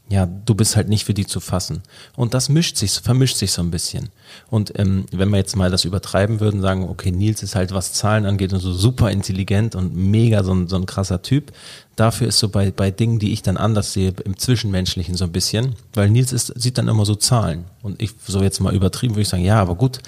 ja, 0.10 0.26
du 0.26 0.56
bist 0.56 0.76
halt 0.76 0.90
nicht 0.90 1.06
für 1.06 1.14
die 1.14 1.28
zu 1.28 1.40
fassen. 1.40 1.84
Und 2.16 2.34
das 2.34 2.50
mischt 2.50 2.78
sich, 2.78 2.92
vermischt 2.94 3.38
sich 3.38 3.52
so 3.52 3.62
ein 3.62 3.70
bisschen. 3.70 4.10
Und 4.50 4.78
ähm, 4.80 5.06
wenn 5.12 5.30
wir 5.30 5.38
jetzt 5.38 5.56
mal 5.56 5.70
das 5.70 5.86
übertreiben 5.86 6.40
würden, 6.40 6.62
sagen, 6.62 6.90
okay, 6.90 7.12
Nils 7.12 7.44
ist 7.44 7.54
halt, 7.54 7.74
was 7.74 7.94
Zahlen 7.94 8.26
angeht, 8.26 8.52
und 8.52 8.60
so 8.60 8.74
super 8.74 9.12
intelligent 9.12 9.76
und 9.76 9.96
mega 9.96 10.44
so 10.44 10.52
ein, 10.52 10.68
so 10.68 10.78
ein 10.78 10.88
krasser 10.88 11.22
Typ. 11.22 11.52
Dafür 11.96 12.28
ist 12.28 12.40
so 12.40 12.50
bei, 12.50 12.72
bei 12.72 12.90
Dingen, 12.90 13.20
die 13.20 13.34
ich 13.34 13.44
dann 13.44 13.58
anders 13.58 13.94
sehe, 13.94 14.14
im 14.26 14.36
Zwischenmenschlichen 14.36 15.16
so 15.16 15.26
ein 15.26 15.32
bisschen, 15.32 15.76
weil 15.94 16.10
Nils 16.10 16.34
ist, 16.34 16.48
sieht 16.60 16.80
dann 16.80 16.88
immer 16.88 17.06
so 17.06 17.14
Zahlen. 17.14 17.66
Und 17.84 18.02
ich, 18.02 18.12
so 18.26 18.42
jetzt 18.42 18.60
mal 18.62 18.74
übertrieben, 18.74 19.14
würde 19.14 19.22
ich 19.22 19.30
sagen, 19.30 19.46
ja, 19.46 19.62
aber 19.62 19.76
gut, 19.76 20.00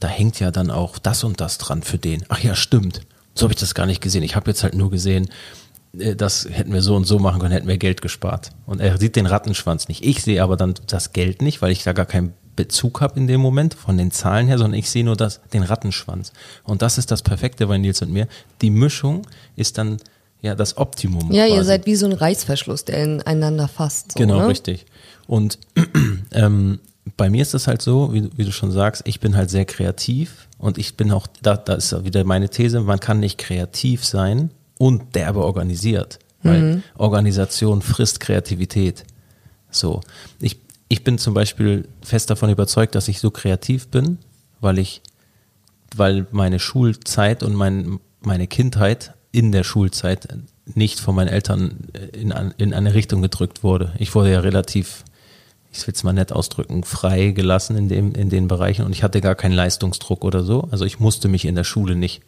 da 0.00 0.08
hängt 0.08 0.40
ja 0.40 0.50
dann 0.50 0.72
auch 0.72 0.98
das 0.98 1.22
und 1.22 1.40
das 1.40 1.58
dran 1.58 1.82
für 1.82 1.98
den. 1.98 2.24
Ach 2.28 2.40
ja, 2.40 2.56
stimmt. 2.56 3.02
So 3.34 3.44
habe 3.44 3.54
ich 3.54 3.60
das 3.60 3.74
gar 3.74 3.86
nicht 3.86 4.00
gesehen. 4.00 4.24
Ich 4.24 4.34
habe 4.34 4.50
jetzt 4.50 4.64
halt 4.64 4.74
nur 4.74 4.90
gesehen, 4.90 5.28
das 6.16 6.48
hätten 6.50 6.72
wir 6.72 6.82
so 6.82 6.96
und 6.96 7.04
so 7.04 7.18
machen 7.18 7.40
können, 7.40 7.52
hätten 7.52 7.68
wir 7.68 7.78
Geld 7.78 8.02
gespart. 8.02 8.50
Und 8.66 8.80
er 8.80 8.98
sieht 8.98 9.16
den 9.16 9.26
Rattenschwanz 9.26 9.88
nicht. 9.88 10.04
Ich 10.04 10.22
sehe 10.22 10.42
aber 10.42 10.56
dann 10.56 10.74
das 10.86 11.12
Geld 11.12 11.42
nicht, 11.42 11.62
weil 11.62 11.72
ich 11.72 11.82
da 11.82 11.92
gar 11.92 12.06
keinen 12.06 12.32
Bezug 12.56 13.00
habe 13.00 13.18
in 13.18 13.26
dem 13.26 13.40
Moment 13.40 13.74
von 13.74 13.96
den 13.96 14.10
Zahlen 14.10 14.46
her, 14.46 14.58
sondern 14.58 14.78
ich 14.78 14.90
sehe 14.90 15.04
nur 15.04 15.16
das, 15.16 15.40
den 15.52 15.62
Rattenschwanz. 15.62 16.32
Und 16.62 16.82
das 16.82 16.98
ist 16.98 17.10
das 17.10 17.22
Perfekte 17.22 17.66
bei 17.66 17.78
Nils 17.78 18.02
und 18.02 18.12
mir. 18.12 18.28
Die 18.62 18.70
Mischung 18.70 19.26
ist 19.56 19.78
dann 19.78 19.98
ja 20.40 20.54
das 20.54 20.76
Optimum. 20.76 21.32
Ja, 21.32 21.46
ihr 21.46 21.56
quasi. 21.56 21.66
seid 21.66 21.86
wie 21.86 21.96
so 21.96 22.06
ein 22.06 22.12
Reißverschluss, 22.12 22.84
der 22.84 23.02
ineinander 23.02 23.68
fasst. 23.68 24.12
So, 24.12 24.18
Genau, 24.18 24.40
ne? 24.40 24.48
richtig. 24.48 24.86
Und 25.26 25.58
ähm, 26.32 26.80
bei 27.16 27.30
mir 27.30 27.42
ist 27.42 27.54
das 27.54 27.66
halt 27.66 27.82
so, 27.82 28.12
wie, 28.12 28.30
wie 28.36 28.44
du 28.44 28.52
schon 28.52 28.70
sagst, 28.70 29.02
ich 29.06 29.20
bin 29.20 29.36
halt 29.36 29.50
sehr 29.50 29.64
kreativ 29.64 30.48
und 30.58 30.78
ich 30.78 30.96
bin 30.96 31.12
auch, 31.12 31.26
da, 31.42 31.56
da 31.56 31.74
ist 31.74 32.04
wieder 32.04 32.24
meine 32.24 32.48
These, 32.48 32.80
man 32.80 33.00
kann 33.00 33.20
nicht 33.20 33.38
kreativ 33.38 34.04
sein 34.04 34.50
und 34.78 35.14
derbe 35.14 35.44
organisiert, 35.44 36.18
weil 36.42 36.82
Organisation 36.96 37.80
frisst 37.82 38.20
Kreativität. 38.20 39.04
So, 39.70 40.00
ich, 40.40 40.58
ich 40.88 41.04
bin 41.04 41.18
zum 41.18 41.34
Beispiel 41.34 41.88
fest 42.02 42.30
davon 42.30 42.50
überzeugt, 42.50 42.94
dass 42.94 43.08
ich 43.08 43.20
so 43.20 43.30
kreativ 43.30 43.88
bin, 43.88 44.18
weil 44.60 44.78
ich, 44.78 45.00
weil 45.96 46.26
meine 46.32 46.58
Schulzeit 46.58 47.42
und 47.42 47.54
mein, 47.54 47.98
meine 48.20 48.46
Kindheit 48.46 49.14
in 49.32 49.52
der 49.52 49.64
Schulzeit 49.64 50.28
nicht 50.74 51.00
von 51.00 51.14
meinen 51.14 51.28
Eltern 51.28 51.88
in, 52.12 52.32
an- 52.32 52.54
in 52.56 52.72
eine 52.72 52.94
Richtung 52.94 53.20
gedrückt 53.22 53.62
wurde. 53.62 53.92
Ich 53.98 54.14
wurde 54.14 54.32
ja 54.32 54.40
relativ, 54.40 55.04
ich 55.72 55.86
will 55.86 55.94
es 55.94 56.02
mal 56.04 56.12
nett 56.12 56.32
ausdrücken, 56.32 56.84
frei 56.84 57.32
gelassen 57.32 57.76
in, 57.76 57.88
dem, 57.88 58.12
in 58.14 58.30
den 58.30 58.48
Bereichen 58.48 58.84
und 58.84 58.92
ich 58.92 59.02
hatte 59.02 59.20
gar 59.20 59.34
keinen 59.34 59.52
Leistungsdruck 59.54 60.24
oder 60.24 60.42
so. 60.44 60.68
Also 60.70 60.84
ich 60.84 61.00
musste 61.00 61.28
mich 61.28 61.44
in 61.44 61.54
der 61.54 61.64
Schule 61.64 61.96
nicht. 61.96 62.22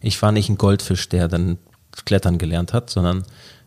Ich 0.00 0.20
war 0.22 0.32
nicht 0.32 0.48
ein 0.48 0.58
Goldfisch, 0.58 1.08
der 1.08 1.28
dann 1.28 1.58
klettern 2.04 2.38
gelernt 2.38 2.72
hat, 2.72 2.90
sondern 2.90 3.24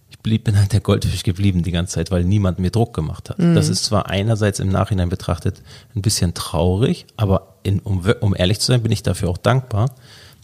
ich 0.10 0.20
blieb, 0.20 0.46
bin 0.46 0.58
halt 0.58 0.74
der 0.74 0.80
Goldfisch 0.80 1.24
geblieben 1.24 1.62
die 1.62 1.72
ganze 1.72 1.96
Zeit, 1.96 2.12
weil 2.12 2.24
niemand 2.24 2.60
mir 2.60 2.72
Druck 2.72 2.94
gemacht 2.94 3.30
hat. 3.30 3.38
Das 3.56 3.70
ist 3.70 3.86
zwar 3.86 4.08
einerseits 4.10 4.60
im 4.60 4.70
Nachhinein 4.70 5.10
betrachtet 5.10 5.62
ein 5.96 6.02
bisschen 6.02 6.34
traurig, 6.34 7.06
aber 7.16 7.56
in, 7.64 7.80
um, 7.80 8.04
um 8.20 8.36
ehrlich 8.36 8.60
zu 8.60 8.68
sein, 8.68 8.82
bin 8.82 8.92
ich 8.92 9.04
dafür 9.04 9.30
auch 9.30 9.38
dankbar, 9.38 9.92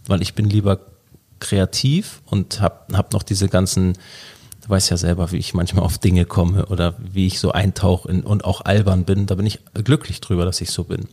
weil 0.08 0.22
ich 0.22 0.36
bin 0.36 0.46
lieber 0.46 0.80
kreativ 1.40 2.22
und 2.26 2.62
habe 2.62 2.96
hab 2.96 3.14
noch 3.14 3.24
diese 3.24 3.50
ganzen, 3.50 3.94
du 4.64 4.70
weißt 4.70 4.92
ja 4.92 4.98
selber, 4.98 5.32
wie 5.32 5.38
ich 5.38 5.54
manchmal 5.54 5.84
auf 5.84 5.98
Dinge 5.98 6.26
komme 6.26 6.68
oder 6.68 6.96
wie 7.00 7.28
ich 7.28 7.40
so 7.40 7.52
eintauche 7.52 8.10
in, 8.10 8.24
und 8.24 8.46
auch 8.46 8.62
albern 8.62 9.04
bin. 9.04 9.26
Da 9.26 9.36
bin 9.36 9.46
ich 9.46 9.60
glücklich 9.74 10.22
drüber, 10.22 10.46
dass 10.46 10.62
ich 10.62 10.70
so 10.70 10.84
bin. 10.84 11.08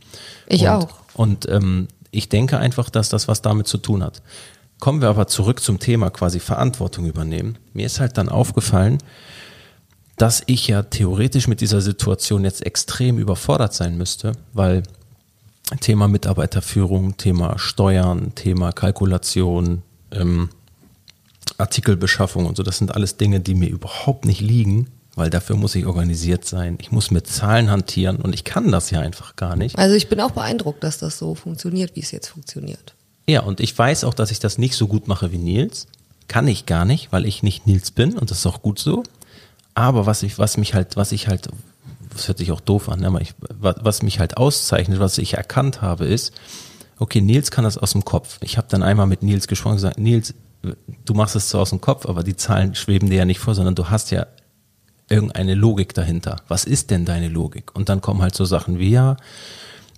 Ich 0.47 0.63
und, 0.63 0.69
auch. 0.69 0.89
Und 1.15 1.49
ähm, 1.49 1.89
ich 2.11 2.29
denke 2.29 2.59
einfach, 2.59 2.91
dass 2.91 3.09
das 3.09 3.29
was 3.29 3.43
damit 3.43 3.67
zu 3.67 3.79
tun 3.79 4.05
hat. 4.05 4.23
Kommen 4.83 5.01
wir 5.01 5.11
aber 5.11 5.29
zurück 5.29 5.61
zum 5.61 5.79
Thema 5.79 6.11
quasi 6.11 6.41
Verantwortung 6.41 7.07
übernehmen. 7.07 7.57
Mir 7.73 7.87
ist 7.87 8.01
halt 8.01 8.19
dann 8.19 8.29
aufgefallen, 8.29 8.99
dass 10.17 10.43
ich 10.47 10.67
ja 10.67 10.83
theoretisch 10.83 11.47
mit 11.47 11.61
dieser 11.61 11.81
Situation 11.81 12.43
jetzt 12.43 12.67
extrem 12.67 13.17
überfordert 13.17 13.75
sein 13.75 13.97
müsste, 13.97 14.33
weil 14.53 14.83
Thema 15.81 16.09
Mitarbeiterführung, 16.09 17.17
Thema 17.17 17.61
Steuern, 17.61 18.35
Thema 18.35 18.73
Kalkulation, 18.73 19.83
ähm, 20.11 20.49
Artikelbeschaffung 21.59 22.47
und 22.47 22.57
so, 22.57 22.65
das 22.65 22.79
sind 22.79 22.93
alles 22.93 23.17
Dinge, 23.17 23.39
die 23.39 23.55
mir 23.55 23.69
überhaupt 23.69 24.25
nicht 24.25 24.41
liegen, 24.41 24.89
weil 25.15 25.31
dafür 25.31 25.55
muss 25.55 25.77
ich 25.77 25.87
organisiert 25.87 26.45
sein. 26.45 26.77
Ich 26.81 26.91
muss 26.91 27.13
mit 27.13 27.29
Zahlen 27.29 27.71
hantieren 27.71 28.17
und 28.17 28.35
ich 28.35 28.43
kann 28.43 28.73
das 28.73 28.91
ja 28.91 28.99
einfach 28.99 29.37
gar 29.37 29.55
nicht. 29.55 29.79
Also 29.79 29.95
ich 29.95 30.09
bin 30.09 30.21
auch 30.21 30.33
beeindruckt, 30.33 30.83
dass 30.83 30.99
das 30.99 31.19
so 31.19 31.37
funktioniert, 31.37 31.95
wie 31.95 32.01
es 32.01 32.11
jetzt 32.11 32.27
funktioniert. 32.27 32.97
Ja, 33.29 33.43
und 33.43 33.61
ich 33.61 33.77
weiß 33.77 34.05
auch, 34.05 34.15
dass 34.15 34.31
ich 34.31 34.41
das 34.41 34.59
nicht 34.59 34.75
so 34.75 34.87
gut 34.87 35.09
mache 35.09 35.33
wie 35.33 35.39
Nils. 35.39 35.87
Kann 36.29 36.49
ich 36.49 36.67
gar 36.67 36.85
nicht, 36.85 37.13
weil 37.13 37.27
ich 37.27 37.43
nicht 37.43 37.67
Nils 37.67 37.91
bin 37.91 38.17
und 38.19 38.31
das 38.31 38.39
ist 38.39 38.47
auch 38.47 38.63
gut 38.63 38.79
so. 38.79 39.03
Aber 39.75 40.07
was 40.07 40.23
ich, 40.23 40.39
was 40.39 40.57
mich 40.57 40.75
halt, 40.75 40.97
was 40.97 41.13
ich 41.13 41.29
halt, 41.29 41.49
das 42.11 42.29
hört 42.29 42.39
sich 42.39 42.53
auch 42.53 42.61
doof 42.61 42.89
an, 42.89 43.01
ne, 43.01 43.07
aber 43.07 43.21
ich, 43.21 43.35
was 43.59 44.03
mich 44.03 44.19
halt 44.19 44.37
auszeichnet, 44.37 45.01
was 45.01 45.19
ich 45.19 45.35
erkannt 45.35 45.83
habe, 45.83 46.05
ist, 46.05 46.33
okay, 46.99 47.21
Nils 47.21 47.51
kann 47.51 47.65
das 47.65 47.79
aus 47.79 47.93
dem 47.93 48.05
Kopf. 48.05 48.39
Ich 48.43 48.59
habe 48.59 48.69
dann 48.71 48.83
einmal 48.83 49.07
mit 49.07 49.23
Nils 49.23 49.47
gesprochen 49.47 49.73
und 49.73 49.77
gesagt, 49.77 49.99
Nils, 49.99 50.35
du 51.05 51.15
machst 51.15 51.37
es 51.37 51.49
zwar 51.49 51.63
aus 51.63 51.71
dem 51.71 51.81
Kopf, 51.81 52.07
aber 52.07 52.23
die 52.23 52.37
Zahlen 52.37 52.75
schweben 52.75 53.11
dir 53.11 53.19
ja 53.19 53.25
nicht 53.25 53.41
vor, 53.41 53.55
sondern 53.55 53.75
du 53.75 53.89
hast 53.89 54.11
ja 54.11 54.27
irgendeine 55.09 55.55
Logik 55.55 55.95
dahinter. 55.95 56.37
Was 56.49 56.65
ist 56.65 56.91
denn 56.91 57.05
deine 57.05 57.29
Logik? 57.29 57.75
Und 57.75 57.89
dann 57.89 58.01
kommen 58.01 58.23
halt 58.23 58.35
so 58.35 58.45
Sachen 58.45 58.79
wie, 58.79 58.91
ja, 58.91 59.17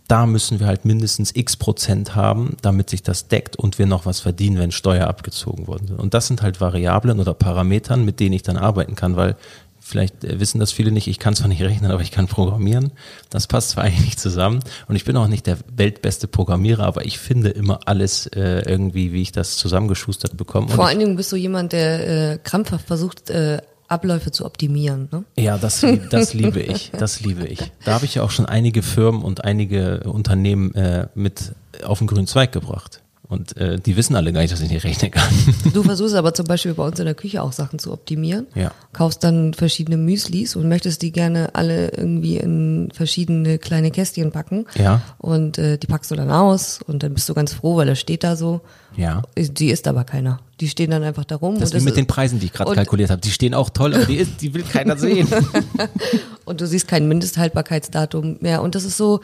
da 0.09 0.27
müssen 0.27 0.61
wir 0.61 0.67
halt 0.67 0.85
mindestens 0.85 1.35
x 1.35 1.57
Prozent 1.57 2.15
haben, 2.15 2.57
damit 2.63 2.91
sich 2.91 3.03
das 3.03 3.29
deckt 3.29 3.57
und 3.57 3.79
wir 3.79 3.87
noch 3.87 4.05
was 4.05 4.21
verdienen, 4.21 4.59
wenn 4.59 4.71
Steuer 4.71 5.07
abgezogen 5.07 5.67
worden 5.67 5.87
sind. 5.89 5.99
Und 5.99 6.15
das 6.15 6.27
sind 6.27 6.43
halt 6.43 6.61
Variablen 6.61 7.21
oder 7.21 7.33
Parametern, 7.33 8.05
mit 8.05 8.21
denen 8.21 8.35
ich 8.35 8.43
dann 8.43 8.57
arbeiten 8.57 8.97
kann, 8.97 9.17
weil 9.17 9.37
vielleicht 9.85 10.25
äh, 10.25 10.41
wissen 10.41 10.59
das 10.59 10.73
viele 10.73 10.91
nicht, 10.91 11.07
ich 11.07 11.19
kann 11.19 11.35
zwar 11.35 11.49
nicht 11.49 11.63
rechnen, 11.63 11.91
aber 11.91 12.03
ich 12.03 12.11
kann 12.11 12.27
programmieren. 12.27 12.93
Das 13.31 13.47
passt 13.47 13.71
zwar 13.71 13.85
eigentlich 13.85 14.05
nicht 14.05 14.21
zusammen 14.21 14.61
und 14.89 14.97
ich 14.97 15.05
bin 15.05 15.17
auch 15.17 15.29
nicht 15.29 15.47
der 15.47 15.59
weltbeste 15.75 16.27
Programmierer, 16.27 16.85
aber 16.85 17.05
ich 17.05 17.19
finde 17.19 17.51
immer 17.51 17.81
alles 17.87 18.27
äh, 18.29 18.63
irgendwie, 18.67 19.13
wie 19.13 19.23
ich 19.23 19.33
das 19.33 19.57
zusammengeschustert 19.57 20.37
bekomme. 20.37 20.69
Vor 20.69 20.87
allen 20.87 20.99
Dingen 20.99 21.17
bist 21.17 21.33
du 21.33 21.37
jemand, 21.37 21.73
der 21.73 22.33
äh, 22.33 22.39
krampfhaft 22.39 22.87
versucht, 22.87 23.31
äh, 23.31 23.63
Abläufe 23.89 24.31
zu 24.31 24.45
optimieren. 24.45 25.09
Ne? 25.13 25.25
Ja, 25.37 25.59
das, 25.59 25.85
das 26.11 26.35
liebe 26.35 26.61
ich. 26.61 26.91
Das 26.99 27.21
liebe 27.21 27.47
ich. 27.47 27.61
Da 27.85 27.95
habe 27.95 28.05
ich 28.05 28.17
ja 28.17 28.23
auch 28.23 28.31
schon 28.31 28.47
einige 28.47 28.83
Firmen 28.83 29.23
und 29.23 29.45
einige 29.45 30.01
Unternehmen 30.05 30.75
äh, 30.75 31.09
mit 31.15 31.55
auf 31.85 31.99
den 31.99 32.07
grünen 32.07 32.27
Zweig 32.27 32.53
gebracht. 32.53 33.01
Und 33.27 33.57
äh, 33.57 33.81
die 33.81 33.97
wissen 33.97 34.17
alle 34.17 34.33
gar 34.33 34.43
nicht, 34.43 34.53
dass 34.53 34.61
ich 34.61 34.71
nicht 34.71 34.85
rechnen 34.85 35.11
kann. 35.11 35.33
Du 35.73 35.83
versuchst 35.83 36.15
aber 36.15 36.35
zum 36.35 36.47
Beispiel 36.47 36.75
bei 36.75 36.85
uns 36.85 36.99
in 36.99 37.07
der 37.07 37.15
Küche 37.15 37.43
auch 37.43 37.53
Sachen 37.53 37.79
zu 37.79 37.93
optimieren. 37.93 38.47
Ja. 38.55 38.71
Kaufst 38.93 39.25
dann 39.25 39.55
verschiedene 39.55 39.97
Müslis 39.97 40.57
und 40.57 40.69
möchtest 40.69 41.01
die 41.01 41.11
gerne 41.11 41.55
alle 41.55 41.89
irgendwie 41.89 42.37
in 42.37 42.91
verschiedene 42.93 43.59
kleine 43.59 43.91
Kästchen 43.91 44.31
packen. 44.31 44.67
Ja. 44.75 45.01
Und 45.19 45.57
äh, 45.57 45.79
die 45.79 45.87
packst 45.87 46.11
du 46.11 46.17
dann 46.17 46.31
aus 46.31 46.81
und 46.87 47.03
dann 47.03 47.15
bist 47.15 47.29
du 47.29 47.35
ganz 47.35 47.55
froh, 47.55 47.77
weil 47.77 47.87
das 47.87 47.99
steht 47.99 48.25
da 48.25 48.37
so. 48.37 48.61
Ja. 48.95 49.23
Die 49.37 49.71
isst 49.71 49.89
aber 49.89 50.05
keiner. 50.05 50.41
Die 50.65 50.71
stehen 50.71 50.91
dann 50.91 51.03
einfach 51.03 51.27
da 51.27 51.37
rum. 51.37 51.61
Das 51.61 51.73
und 51.73 51.77
ist 51.77 51.83
wie 51.83 51.85
mit 51.85 51.97
den 51.99 52.07
Preisen, 52.07 52.41
die 52.41 52.47
ich 52.47 52.53
gerade 52.55 52.73
kalkuliert 52.75 53.11
habe. 53.11 53.21
Die 53.21 53.31
stehen 53.31 53.53
auch 53.53 53.69
toll, 53.69 53.95
aber 53.95 54.07
die, 54.07 54.17
ist, 54.17 54.41
die 54.41 54.55
will 54.55 54.63
keiner 54.63 54.97
sehen. 54.97 55.29
Und 56.47 56.61
du 56.63 56.67
siehst 56.67 56.89
kein 56.89 57.07
Mindesthaltbarkeitsdatum 57.09 58.39
mehr. 58.41 58.63
Und 58.63 58.75
das 58.75 58.85
ist 58.85 58.97
so, 58.97 59.21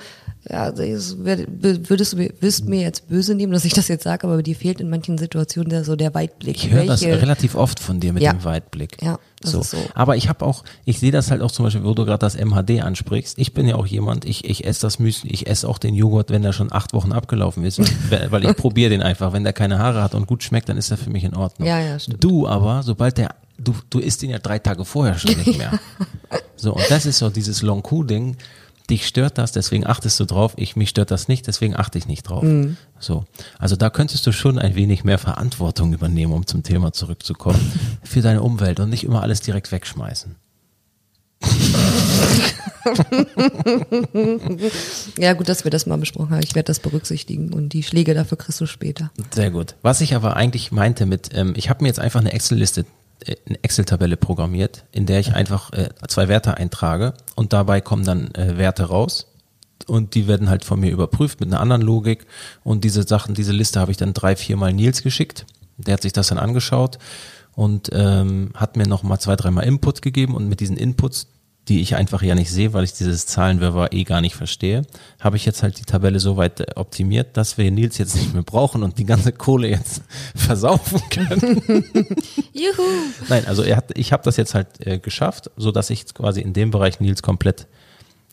ja, 0.51 0.71
das 0.71 1.17
wär- 1.25 1.47
würdest 1.61 2.13
du 2.13 2.17
mir- 2.19 2.33
wirst 2.41 2.67
mir 2.67 2.81
jetzt 2.83 3.09
böse 3.09 3.35
nehmen, 3.35 3.53
dass 3.53 3.65
ich 3.65 3.73
das 3.73 3.89
jetzt 3.89 4.05
sage, 4.05 4.27
aber 4.27 4.43
dir 4.43 4.55
fehlt 4.55 4.81
in 4.83 4.91
manchen 4.91 5.17
Situationen 5.17 5.71
der, 5.71 5.85
so 5.85 5.97
der 5.97 6.15
Weitblick. 6.15 6.57
Ich 6.57 6.71
höre 6.71 6.85
das 6.87 7.03
relativ 7.03 7.55
oft 7.55 7.81
von 7.81 8.01
dir 8.01 8.13
mit 8.13 8.23
Ja. 8.23 8.33
dem 8.33 8.45
Weitblick. 8.45 8.97
Ja, 9.03 9.19
so. 9.43 9.63
so. 9.63 9.79
Aber 9.95 10.17
ich 10.17 10.29
habe 10.29 10.45
auch, 10.45 10.65
ich 10.85 11.01
sehe 11.01 11.13
das 11.13 11.31
halt 11.31 11.41
auch 11.41 11.51
zum 11.51 11.65
Beispiel, 11.65 11.85
wo 11.85 11.95
du 11.95 12.05
gerade 12.05 12.19
das 12.19 12.37
MHD 12.37 12.83
ansprichst. 12.83 13.39
Ich 13.39 13.55
bin 13.55 13.67
ja 13.67 13.77
auch 13.77 13.87
jemand, 13.87 14.25
ich, 14.25 14.45
ich 14.45 14.67
esse 14.67 14.83
das 14.83 14.99
Müsli, 14.99 15.31
ich 15.31 15.47
esse 15.47 15.69
auch 15.69 15.79
den 15.79 15.95
Joghurt, 15.95 16.31
wenn 16.31 16.43
der 16.43 16.53
schon 16.53 16.71
acht 16.73 16.93
Wochen 16.93 17.13
abgelaufen 17.13 17.65
ist, 17.65 17.81
weil 18.31 18.45
ich 18.45 18.57
probiere 18.57 18.91
den 18.91 19.03
einfach. 19.03 19.33
Wenn 19.33 19.45
der 19.45 19.55
keine 19.55 19.79
Haare 19.79 20.03
hat 20.03 20.15
und 20.15 20.27
gut 20.27 20.43
schmeckt, 20.43 20.69
dann 20.69 20.77
ist 20.77 20.91
er 20.91 20.99
für 20.99 21.11
mich 21.11 21.25
in 21.25 21.35
Ordnung. 21.35 21.67
Ja, 21.67 21.81
ja, 21.81 21.99
stimmt. 21.99 22.23
Du 22.23 22.47
aber, 22.47 22.83
sobald 22.83 23.17
der, 23.17 23.35
du, 23.59 23.75
du 23.89 23.99
isst 23.99 24.23
ihn 24.23 24.31
ja 24.31 24.39
drei 24.39 24.59
Tage 24.59 24.85
vorher 24.85 25.19
schon 25.19 25.37
nicht 25.37 25.57
mehr. 25.57 25.79
so, 26.57 26.75
und 26.75 26.91
das 26.91 27.07
ist 27.07 27.19
so 27.19 27.31
dieses 27.31 27.63
Long 27.63 27.83
Q-Ding. 27.83 28.37
Dich 28.91 29.07
stört 29.07 29.39
das, 29.39 29.53
deswegen 29.53 29.87
achtest 29.87 30.19
du 30.19 30.25
drauf. 30.25 30.55
Ich, 30.57 30.75
mich 30.75 30.89
stört 30.91 31.13
das 31.13 31.29
nicht, 31.29 31.47
deswegen 31.47 31.77
achte 31.77 31.97
ich 31.97 32.07
nicht 32.07 32.25
drauf. 32.25 32.43
Mhm. 32.43 32.77
So. 32.99 33.25
Also 33.59 33.77
da 33.77 33.89
könntest 33.89 34.27
du 34.27 34.33
schon 34.33 34.59
ein 34.59 34.75
wenig 34.75 35.05
mehr 35.05 35.19
Verantwortung 35.19 35.93
übernehmen, 35.93 36.33
um 36.33 36.47
zum 36.47 36.65
Thema 36.65 36.93
zurückzukommen, 36.93 37.61
für 38.03 38.21
deine 38.21 38.43
Umwelt 38.43 38.81
und 38.81 38.91
nicht 38.91 39.05
immer 39.05 39.23
alles 39.23 39.41
direkt 39.41 39.71
wegschmeißen. 39.73 40.35
Ja, 45.19 45.35
gut, 45.35 45.49
dass 45.49 45.65
wir 45.65 45.71
das 45.71 45.87
mal 45.87 45.99
besprochen 45.99 46.31
haben. 46.31 46.43
Ich 46.43 46.55
werde 46.55 46.67
das 46.67 46.81
berücksichtigen 46.81 47.53
und 47.53 47.73
die 47.73 47.83
Schläge 47.83 48.15
dafür 48.15 48.39
kriegst 48.39 48.61
du 48.61 48.67
später. 48.67 49.11
Sehr 49.31 49.51
gut. 49.51 49.75
Was 49.83 50.01
ich 50.01 50.15
aber 50.15 50.37
eigentlich 50.37 50.73
meinte 50.73 51.07
mit, 51.07 51.31
ähm, 51.35 51.53
ich 51.57 51.69
habe 51.69 51.83
mir 51.83 51.89
jetzt 51.89 52.01
einfach 52.01 52.21
eine 52.21 52.33
Excel-Liste, 52.33 52.87
eine 53.47 53.63
Excel-Tabelle 53.63 54.17
programmiert, 54.17 54.85
in 54.93 55.07
der 55.07 55.21
ich 55.21 55.35
einfach 55.35 55.73
äh, 55.73 55.91
zwei 56.09 56.29
Werte 56.29 56.57
eintrage 56.57 57.15
und 57.37 57.53
dabei 57.53 57.81
kommen 57.81 58.05
dann 58.05 58.35
äh, 58.35 58.57
Werte 58.57 58.85
raus 58.85 59.27
und 59.87 60.15
die 60.15 60.27
werden 60.27 60.49
halt 60.49 60.65
von 60.65 60.81
mir 60.81 60.91
überprüft 60.91 61.41
mit 61.41 61.49
einer 61.51 61.61
anderen 61.61 61.83
Logik 61.83 62.27
und 62.65 62.85
diese 62.85 63.03
Sachen, 63.03 63.35
diese 63.35 63.53
Liste 63.53 63.81
habe 63.81 63.91
ich 63.91 63.97
dann 63.97 64.15
drei, 64.15 64.37
viermal 64.37 64.73
Nils 64.73 65.03
geschickt. 65.03 65.47
Der 65.77 65.95
hat 65.95 66.03
sich 66.03 66.13
das 66.13 66.29
dann 66.29 66.39
angeschaut 66.39 66.99
und 67.55 67.91
ähm, 67.93 68.51
hat 68.55 68.77
mir 68.77 68.87
noch 68.87 69.03
mal 69.03 69.19
zwei, 69.19 69.37
dreimal 69.37 69.65
Input 69.65 70.03
gegeben 70.03 70.35
und 70.35 70.49
mit 70.49 70.61
diesen 70.61 70.77
Inputs 70.77 71.27
die 71.69 71.81
ich 71.81 71.95
einfach 71.95 72.23
ja 72.23 72.35
nicht 72.35 72.51
sehe, 72.51 72.73
weil 72.73 72.85
ich 72.85 72.95
dieses 72.95 73.27
Zahlenwirrwarr 73.27 73.93
eh 73.93 74.05
gar 74.05 74.21
nicht 74.21 74.35
verstehe, 74.35 74.83
habe 75.21 75.37
ich 75.37 75.45
jetzt 75.45 75.63
halt 75.63 75.79
die 75.79 75.85
Tabelle 75.85 76.19
so 76.19 76.37
weit 76.37 76.61
äh, 76.61 76.67
optimiert, 76.75 77.37
dass 77.37 77.59
wir 77.59 77.71
Nils 77.71 77.99
jetzt 77.99 78.17
nicht 78.17 78.33
mehr 78.33 78.43
brauchen 78.43 78.83
und 78.83 78.99
die 78.99 79.05
ganze 79.05 79.33
Kohle 79.33 79.69
jetzt 79.69 80.03
versaufen 80.35 81.01
können. 81.11 81.63
Juhu! 82.53 82.89
Nein, 83.29 83.47
also 83.47 83.63
er 83.63 83.77
hat, 83.77 83.97
ich 83.97 84.13
habe 84.13 84.23
das 84.25 84.37
jetzt 84.37 84.55
halt 84.55 84.85
äh, 84.85 84.99
geschafft, 84.99 85.51
so 85.57 85.71
dass 85.71 85.91
ich 85.91 86.13
quasi 86.13 86.41
in 86.41 86.53
dem 86.53 86.71
Bereich 86.71 86.99
Nils 86.99 87.23
komplett, 87.23 87.67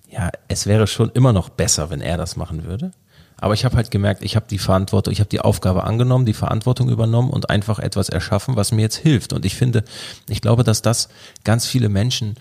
ja, 0.09 0.31
es 0.47 0.65
wäre 0.65 0.87
schon 0.87 1.11
immer 1.11 1.33
noch 1.33 1.49
besser, 1.49 1.89
wenn 1.89 2.01
er 2.01 2.17
das 2.17 2.37
machen 2.37 2.63
würde. 2.63 2.91
Aber 3.39 3.53
ich 3.53 3.65
habe 3.65 3.75
halt 3.75 3.91
gemerkt, 3.91 4.23
ich 4.23 4.35
habe 4.35 4.47
die 4.49 4.57
Verantwortung, 4.57 5.13
ich 5.13 5.19
habe 5.19 5.29
die 5.29 5.41
Aufgabe 5.41 5.83
angenommen, 5.83 6.25
die 6.25 6.33
Verantwortung 6.33 6.89
übernommen 6.89 7.29
und 7.29 7.51
einfach 7.51 7.77
etwas 7.77 8.09
erschaffen, 8.09 8.55
was 8.55 8.71
mir 8.71 8.81
jetzt 8.81 8.97
hilft. 8.97 9.31
Und 9.31 9.45
ich 9.45 9.55
finde, 9.55 9.83
ich 10.27 10.41
glaube, 10.41 10.63
dass 10.63 10.81
das 10.81 11.09
ganz 11.43 11.67
viele 11.67 11.87
Menschen 11.87 12.35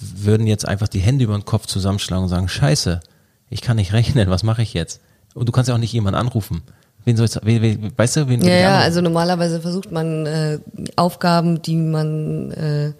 würden 0.00 0.46
jetzt 0.46 0.66
einfach 0.66 0.88
die 0.88 1.00
Hände 1.00 1.24
über 1.24 1.34
den 1.34 1.44
Kopf 1.44 1.66
zusammenschlagen 1.66 2.24
und 2.24 2.30
sagen, 2.30 2.48
scheiße, 2.48 3.00
ich 3.50 3.60
kann 3.60 3.76
nicht 3.76 3.92
rechnen, 3.92 4.30
was 4.30 4.42
mache 4.42 4.62
ich 4.62 4.74
jetzt? 4.74 5.00
Und 5.34 5.48
du 5.48 5.52
kannst 5.52 5.68
ja 5.68 5.74
auch 5.74 5.78
nicht 5.78 5.92
jemanden 5.92 6.18
anrufen. 6.18 6.62
Wen 7.04 7.16
soll 7.16 7.26
ich, 7.26 7.38
wen, 7.42 7.62
wen, 7.62 7.92
weißt 7.96 8.16
du, 8.16 8.28
wen 8.28 8.42
Ja, 8.42 8.56
ja, 8.56 8.78
also 8.78 9.00
normalerweise 9.00 9.60
versucht 9.60 9.92
man 9.92 10.26
äh, 10.26 10.58
Aufgaben, 10.96 11.60
die 11.60 11.76
man 11.76 12.50
äh, 12.52 12.92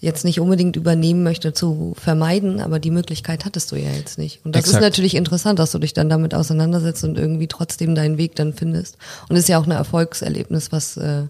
jetzt 0.00 0.24
nicht 0.24 0.40
unbedingt 0.40 0.76
übernehmen 0.76 1.22
möchte, 1.22 1.52
zu 1.52 1.92
vermeiden, 1.98 2.60
aber 2.60 2.78
die 2.78 2.90
Möglichkeit 2.90 3.44
hattest 3.44 3.70
du 3.70 3.76
ja 3.76 3.90
jetzt 3.90 4.16
nicht. 4.16 4.40
Und 4.44 4.56
das 4.56 4.60
Exakt. 4.60 4.82
ist 4.82 4.86
natürlich 4.86 5.14
interessant, 5.14 5.58
dass 5.58 5.72
du 5.72 5.78
dich 5.78 5.92
dann 5.92 6.08
damit 6.08 6.34
auseinandersetzt 6.34 7.04
und 7.04 7.18
irgendwie 7.18 7.48
trotzdem 7.48 7.94
deinen 7.94 8.16
Weg 8.16 8.34
dann 8.36 8.54
findest. 8.54 8.96
Und 9.28 9.36
ist 9.36 9.48
ja 9.48 9.58
auch 9.58 9.66
ein 9.66 9.70
Erfolgserlebnis, 9.72 10.72
was 10.72 10.96
äh, 10.96 11.24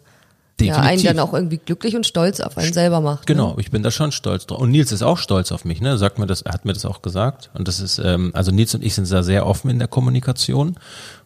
ja, 0.69 0.77
einen 0.77 0.99
Definitiv. 0.99 1.11
dann 1.17 1.19
auch 1.21 1.35
irgendwie 1.35 1.59
glücklich 1.59 1.97
und 1.97 2.07
stolz 2.07 2.41
auf 2.41 2.57
einen 2.59 2.73
selber 2.73 3.01
macht. 3.01 3.27
Genau, 3.27 3.55
Ne? 3.55 3.61
ich 3.61 3.71
bin 3.71 3.83
da 3.83 3.91
schon 3.91 4.13
stolz 4.13 4.47
drauf. 4.47 4.61
Und 4.61 4.71
Nils 4.71 4.93
ist 4.93 5.03
auch 5.03 5.19
stolz 5.19 5.53
auf 5.53 5.65
mich, 5.65 5.81
ne? 5.81 5.99
Sagt 5.99 6.19
mir 6.19 6.27
das, 6.27 6.43
er 6.43 6.53
hat 6.53 6.65
mir 6.65 6.73
das 6.73 6.85
auch 6.85 7.03
gesagt. 7.03 7.51
Und 7.55 7.69
das 7.69 7.81
ist, 7.81 7.99
ähm, 7.99 8.31
also 8.35 8.51
Nils 8.53 8.75
und 8.75 8.85
ich 8.85 8.95
sind 8.95 9.11
da 9.11 9.23
sehr 9.23 9.47
offen 9.47 9.71
in 9.71 9.79
der 9.79 9.89
Kommunikation. 9.89 10.77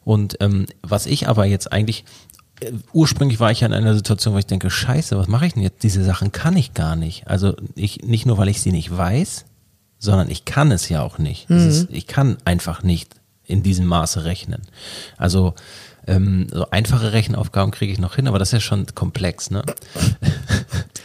Und 0.05 0.37
ähm, 0.41 0.67
was 0.83 1.07
ich 1.07 1.29
aber 1.29 1.45
jetzt 1.47 1.73
eigentlich, 1.73 2.05
äh, 2.61 2.73
ursprünglich 2.93 3.41
war 3.41 3.51
ich 3.51 3.61
ja 3.61 3.67
in 3.67 3.73
einer 3.73 3.95
Situation, 3.95 4.35
wo 4.35 4.39
ich 4.39 4.47
denke, 4.47 4.71
scheiße, 4.71 5.17
was 5.17 5.29
mache 5.29 5.47
ich 5.47 5.55
denn 5.55 5.63
jetzt? 5.63 5.83
Diese 5.83 6.05
Sachen 6.05 6.33
kann 6.33 6.57
ich 6.57 6.75
gar 6.75 6.97
nicht. 6.97 7.27
Also 7.29 7.55
ich, 7.75 8.03
nicht 8.03 8.27
nur, 8.27 8.39
weil 8.39 8.49
ich 8.49 8.61
sie 8.61 8.73
nicht 8.73 8.97
weiß, 8.97 9.45
sondern 9.99 10.29
ich 10.31 10.45
kann 10.45 10.71
es 10.71 10.89
ja 10.89 11.03
auch 11.03 11.19
nicht. 11.19 11.49
Es 11.51 11.65
ist, 11.65 11.89
ich 11.91 12.07
kann 12.07 12.37
einfach 12.45 12.83
nicht 12.83 13.15
in 13.47 13.63
diesem 13.63 13.87
Maße 13.87 14.25
rechnen. 14.25 14.63
Also 15.17 15.55
ähm, 16.07 16.47
so 16.51 16.71
einfache 16.71 17.13
Rechenaufgaben 17.13 17.71
kriege 17.71 17.93
ich 17.93 17.99
noch 17.99 18.17
hin, 18.17 18.29
aber 18.29 18.39
das 18.39 18.49
ist 18.49 18.53
ja 18.53 18.61
schon 18.61 18.87
komplex, 18.95 19.51
ne? 19.51 19.63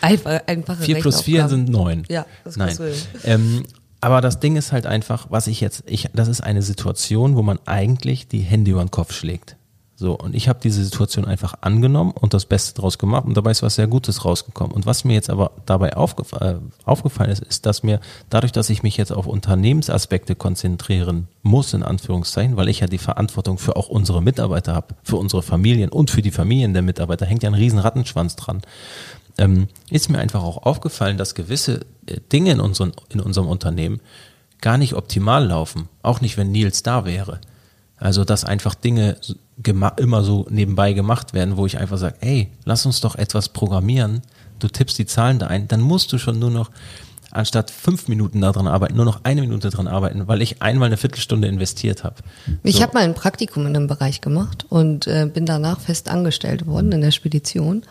Einfach, 0.01 0.41
einfache 0.47 0.83
4 0.83 0.99
plus 0.99 1.21
4 1.21 1.43
Rechenaufgaben. 1.43 1.65
sind 1.65 1.69
9. 1.69 2.03
Ja, 2.09 2.25
das 2.43 2.57
Nein. 2.57 2.75
du 2.77 2.83
hin. 2.83 3.01
Ähm, 3.23 3.63
aber 4.01 4.21
das 4.21 4.39
Ding 4.39 4.55
ist 4.55 4.71
halt 4.71 4.85
einfach, 4.85 5.27
was 5.29 5.47
ich 5.47 5.59
jetzt, 5.59 5.83
ich, 5.85 6.07
das 6.13 6.27
ist 6.27 6.41
eine 6.41 6.61
Situation, 6.61 7.35
wo 7.35 7.41
man 7.41 7.59
eigentlich 7.65 8.27
die 8.27 8.39
Hände 8.39 8.71
über 8.71 8.83
den 8.83 8.91
Kopf 8.91 9.13
schlägt. 9.13 9.57
So, 9.99 10.13
und 10.13 10.33
ich 10.33 10.47
habe 10.47 10.59
diese 10.63 10.81
Situation 10.81 11.25
einfach 11.25 11.55
angenommen 11.59 12.11
und 12.11 12.33
das 12.33 12.45
Beste 12.45 12.73
draus 12.79 12.97
gemacht 12.97 13.25
und 13.25 13.35
dabei 13.35 13.51
ist 13.51 13.61
was 13.61 13.75
sehr 13.75 13.87
Gutes 13.87 14.23
rausgekommen. 14.23 14.71
Und 14.71 14.85
was 14.85 15.03
mir 15.03 15.11
jetzt 15.11 15.29
aber 15.29 15.51
dabei 15.65 15.97
aufgef 15.97 16.31
äh, 16.31 16.55
aufgefallen 16.85 17.31
ist, 17.31 17.43
ist, 17.43 17.65
dass 17.65 17.83
mir 17.83 17.99
dadurch, 18.29 18.53
dass 18.53 18.69
ich 18.69 18.81
mich 18.81 18.95
jetzt 18.95 19.11
auf 19.11 19.27
Unternehmensaspekte 19.27 20.35
konzentrieren 20.35 21.27
muss, 21.43 21.73
in 21.73 21.83
Anführungszeichen, 21.83 22.55
weil 22.55 22.69
ich 22.69 22.79
ja 22.79 22.87
die 22.87 22.97
Verantwortung 22.97 23.57
für 23.57 23.75
auch 23.75 23.89
unsere 23.89 24.21
Mitarbeiter 24.21 24.73
habe, 24.73 24.95
für 25.03 25.17
unsere 25.17 25.43
Familien 25.43 25.89
und 25.89 26.11
für 26.11 26.21
die 26.21 26.31
Familien 26.31 26.71
der 26.71 26.81
Mitarbeiter, 26.81 27.25
hängt 27.25 27.43
ja 27.43 27.49
ein 27.49 27.53
riesen 27.53 27.79
Rattenschwanz 27.79 28.37
dran, 28.37 28.61
ähm, 29.37 29.67
ist 29.89 30.09
mir 30.09 30.19
einfach 30.19 30.43
auch 30.43 30.63
aufgefallen, 30.63 31.17
dass 31.17 31.35
gewisse 31.35 31.81
äh, 32.05 32.21
Dinge 32.31 32.53
in, 32.53 32.61
unseren, 32.61 32.93
in 33.09 33.19
unserem 33.19 33.49
Unternehmen 33.49 33.99
gar 34.61 34.77
nicht 34.77 34.93
optimal 34.93 35.45
laufen. 35.45 35.89
Auch 36.03 36.21
nicht, 36.21 36.37
wenn 36.37 36.53
Nils 36.53 36.83
da 36.83 37.03
wäre. 37.03 37.41
Also, 37.97 38.23
dass 38.23 38.45
einfach 38.45 38.75
Dinge 38.75 39.17
immer 39.63 40.23
so 40.23 40.45
nebenbei 40.49 40.93
gemacht 40.93 41.33
werden, 41.33 41.57
wo 41.57 41.65
ich 41.65 41.77
einfach 41.77 41.97
sage, 41.97 42.15
ey, 42.21 42.49
lass 42.65 42.85
uns 42.85 43.01
doch 43.01 43.15
etwas 43.15 43.49
programmieren. 43.49 44.21
Du 44.59 44.67
tippst 44.67 44.97
die 44.97 45.05
Zahlen 45.05 45.39
da 45.39 45.47
ein, 45.47 45.67
dann 45.67 45.81
musst 45.81 46.11
du 46.13 46.17
schon 46.17 46.39
nur 46.39 46.51
noch 46.51 46.69
anstatt 47.31 47.69
fünf 47.69 48.07
Minuten 48.07 48.41
daran 48.41 48.67
arbeiten, 48.67 48.95
nur 48.95 49.05
noch 49.05 49.23
eine 49.23 49.41
Minute 49.41 49.69
daran 49.69 49.87
arbeiten, 49.87 50.27
weil 50.27 50.41
ich 50.41 50.61
einmal 50.61 50.87
eine 50.87 50.97
Viertelstunde 50.97 51.47
investiert 51.47 52.03
habe. 52.03 52.15
Ich 52.63 52.77
so. 52.77 52.81
habe 52.81 52.93
mal 52.93 53.03
ein 53.03 53.13
Praktikum 53.13 53.67
in 53.67 53.73
dem 53.73 53.87
Bereich 53.87 54.21
gemacht 54.21 54.65
und 54.69 55.07
äh, 55.07 55.29
bin 55.31 55.45
danach 55.45 55.79
fest 55.79 56.09
angestellt 56.09 56.65
worden 56.65 56.91
in 56.91 57.01
der 57.01 57.11
Spedition. 57.11 57.83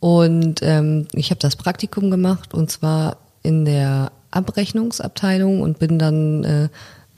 Und 0.00 0.60
ähm, 0.62 1.06
ich 1.12 1.30
habe 1.30 1.40
das 1.40 1.56
Praktikum 1.56 2.10
gemacht 2.10 2.54
und 2.54 2.70
zwar 2.70 3.18
in 3.42 3.64
der 3.64 4.12
Abrechnungsabteilung 4.30 5.60
und 5.60 5.78
bin 5.78 5.98
dann 5.98 6.44
äh, 6.44 6.68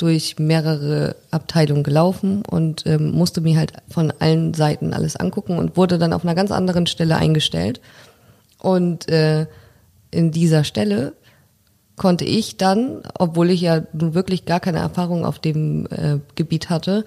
durch 0.02 0.36
mehrere 0.40 1.14
Abteilungen 1.30 1.84
gelaufen 1.84 2.42
und 2.50 2.84
ähm, 2.86 3.12
musste 3.12 3.40
mir 3.40 3.56
halt 3.56 3.72
von 3.88 4.12
allen 4.18 4.52
Seiten 4.52 4.92
alles 4.94 5.14
angucken 5.14 5.58
und 5.58 5.76
wurde 5.76 5.96
dann 5.96 6.12
auf 6.12 6.24
einer 6.24 6.34
ganz 6.34 6.50
anderen 6.50 6.88
Stelle 6.88 7.14
eingestellt. 7.16 7.80
Und 8.58 9.08
äh, 9.08 9.46
in 10.10 10.32
dieser 10.32 10.64
Stelle 10.64 11.12
konnte 11.94 12.24
ich 12.24 12.56
dann, 12.56 13.02
obwohl 13.16 13.50
ich 13.50 13.60
ja 13.60 13.84
nun 13.92 14.14
wirklich 14.14 14.44
gar 14.44 14.58
keine 14.58 14.78
Erfahrung 14.78 15.24
auf 15.24 15.38
dem 15.38 15.86
äh, 15.86 16.18
Gebiet 16.34 16.68
hatte, 16.68 17.04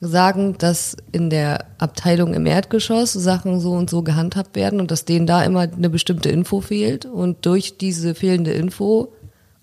sagen, 0.00 0.54
dass 0.56 0.96
in 1.10 1.30
der 1.30 1.64
Abteilung 1.78 2.32
im 2.34 2.46
Erdgeschoss 2.46 3.12
Sachen 3.12 3.58
so 3.58 3.72
und 3.72 3.90
so 3.90 4.02
gehandhabt 4.02 4.54
werden 4.54 4.80
und 4.80 4.92
dass 4.92 5.04
denen 5.04 5.26
da 5.26 5.42
immer 5.42 5.62
eine 5.62 5.90
bestimmte 5.90 6.28
Info 6.28 6.60
fehlt. 6.60 7.06
Und 7.06 7.44
durch 7.44 7.76
diese 7.76 8.14
fehlende 8.14 8.52
Info 8.52 9.12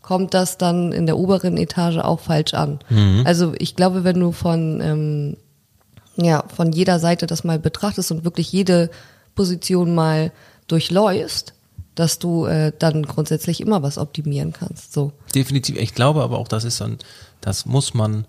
kommt 0.08 0.34
das 0.34 0.58
dann 0.58 0.94
in 0.94 1.06
der 1.06 1.18
oberen 1.18 1.58
Etage 1.58 1.98
auch 1.98 2.22
falsch 2.22 2.54
an. 2.54 2.80
Mhm. 2.88 3.24
Also 3.26 3.54
ich 3.60 3.76
glaube, 3.76 4.06
wenn 4.06 4.18
du 4.18 4.32
von, 4.32 4.80
ähm, 4.80 5.36
ja, 6.16 6.46
von 6.48 6.72
jeder 6.72 7.00
Seite 7.00 7.28
das 7.28 7.44
mal 7.44 7.60
betrachtest 7.60 8.14
und 8.14 8.24
wirklich 8.24 8.50
jede 8.54 8.90
Position 9.36 9.94
mal 9.94 10.32
durchläufst, 10.68 11.56
dass 11.94 12.20
du 12.20 12.46
äh, 12.46 12.72
dann 12.80 13.04
grundsätzlich 13.04 13.60
immer 13.60 13.84
was 13.84 13.98
optimieren 13.98 14.54
kannst. 14.54 14.94
So. 14.94 15.12
Definitiv. 15.36 15.76
Ich 15.76 15.94
glaube 15.94 16.24
aber 16.24 16.38
auch, 16.38 16.48
das 16.48 16.64
ist 16.64 16.80
dann, 16.80 17.00
das 17.42 17.66
muss 17.66 17.94
man. 17.94 18.26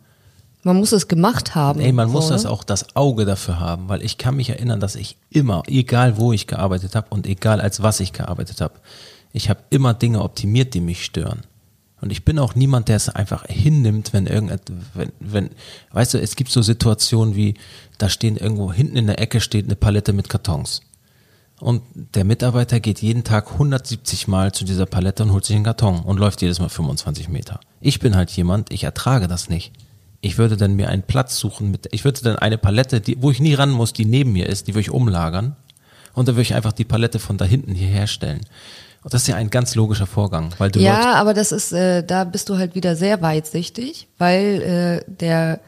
Man 0.64 0.78
muss 0.78 0.90
es 0.90 1.06
gemacht 1.06 1.54
haben. 1.54 1.78
Ey, 1.78 1.92
man 1.92 2.08
so, 2.08 2.14
muss 2.14 2.26
das 2.26 2.44
auch 2.44 2.64
das 2.64 2.96
Auge 2.96 3.24
dafür 3.24 3.60
haben, 3.60 3.88
weil 3.88 4.02
ich 4.02 4.18
kann 4.18 4.34
mich 4.34 4.50
erinnern, 4.50 4.80
dass 4.80 4.96
ich 4.96 5.16
immer, 5.30 5.62
egal 5.68 6.16
wo 6.16 6.32
ich 6.32 6.48
gearbeitet 6.48 6.96
habe 6.96 7.06
und 7.10 7.24
egal 7.24 7.60
als 7.60 7.84
was 7.84 8.00
ich 8.00 8.12
gearbeitet 8.12 8.60
habe, 8.60 8.74
ich 9.32 9.48
habe 9.48 9.60
immer 9.70 9.94
Dinge 9.94 10.22
optimiert, 10.22 10.74
die 10.74 10.80
mich 10.80 11.04
stören. 11.04 11.42
Und 12.00 12.12
ich 12.12 12.24
bin 12.24 12.38
auch 12.38 12.54
niemand, 12.54 12.88
der 12.88 12.96
es 12.96 13.08
einfach 13.08 13.44
hinnimmt, 13.46 14.12
wenn 14.12 14.26
irgendetwas, 14.26 14.76
wenn, 14.94 15.12
wenn, 15.18 15.50
weißt 15.92 16.14
du, 16.14 16.20
es 16.20 16.36
gibt 16.36 16.50
so 16.50 16.62
Situationen 16.62 17.34
wie, 17.34 17.54
da 17.98 18.08
stehen 18.08 18.36
irgendwo 18.36 18.72
hinten 18.72 18.96
in 18.96 19.06
der 19.06 19.20
Ecke 19.20 19.40
steht 19.40 19.64
eine 19.64 19.76
Palette 19.76 20.12
mit 20.12 20.28
Kartons. 20.28 20.82
Und 21.60 21.82
der 22.14 22.24
Mitarbeiter 22.24 22.78
geht 22.78 23.02
jeden 23.02 23.24
Tag 23.24 23.50
170 23.52 24.28
Mal 24.28 24.52
zu 24.52 24.64
dieser 24.64 24.86
Palette 24.86 25.24
und 25.24 25.32
holt 25.32 25.44
sich 25.44 25.56
einen 25.56 25.64
Karton 25.64 26.00
und 26.00 26.18
läuft 26.18 26.40
jedes 26.40 26.60
Mal 26.60 26.68
25 26.68 27.28
Meter. 27.28 27.58
Ich 27.80 27.98
bin 27.98 28.14
halt 28.14 28.30
jemand, 28.30 28.72
ich 28.72 28.84
ertrage 28.84 29.26
das 29.26 29.48
nicht. 29.48 29.72
Ich 30.20 30.38
würde 30.38 30.56
dann 30.56 30.74
mir 30.74 30.88
einen 30.88 31.02
Platz 31.02 31.36
suchen 31.36 31.70
mit, 31.70 31.88
ich 31.92 32.04
würde 32.04 32.22
dann 32.22 32.36
eine 32.36 32.58
Palette, 32.58 33.00
die, 33.00 33.20
wo 33.20 33.30
ich 33.30 33.40
nie 33.40 33.54
ran 33.54 33.70
muss, 33.70 33.92
die 33.92 34.04
neben 34.04 34.32
mir 34.32 34.48
ist, 34.48 34.68
die 34.68 34.74
würde 34.74 34.82
ich 34.82 34.90
umlagern. 34.90 35.56
Und 36.14 36.28
dann 36.28 36.36
würde 36.36 36.42
ich 36.42 36.54
einfach 36.54 36.72
die 36.72 36.84
Palette 36.84 37.18
von 37.18 37.38
da 37.38 37.44
hinten 37.44 37.74
hierher 37.74 38.06
stellen. 38.06 38.40
Das 39.04 39.22
ist 39.22 39.28
ja 39.28 39.36
ein 39.36 39.50
ganz 39.50 39.74
logischer 39.74 40.06
Vorgang, 40.06 40.52
weil 40.58 40.70
du 40.70 40.80
ja, 40.80 41.14
aber 41.14 41.32
das 41.32 41.52
ist, 41.52 41.72
äh, 41.72 42.02
da 42.02 42.24
bist 42.24 42.48
du 42.48 42.58
halt 42.58 42.74
wieder 42.74 42.96
sehr 42.96 43.22
weitsichtig, 43.22 44.08
weil 44.18 44.62
äh, 44.62 45.10
der 45.10 45.60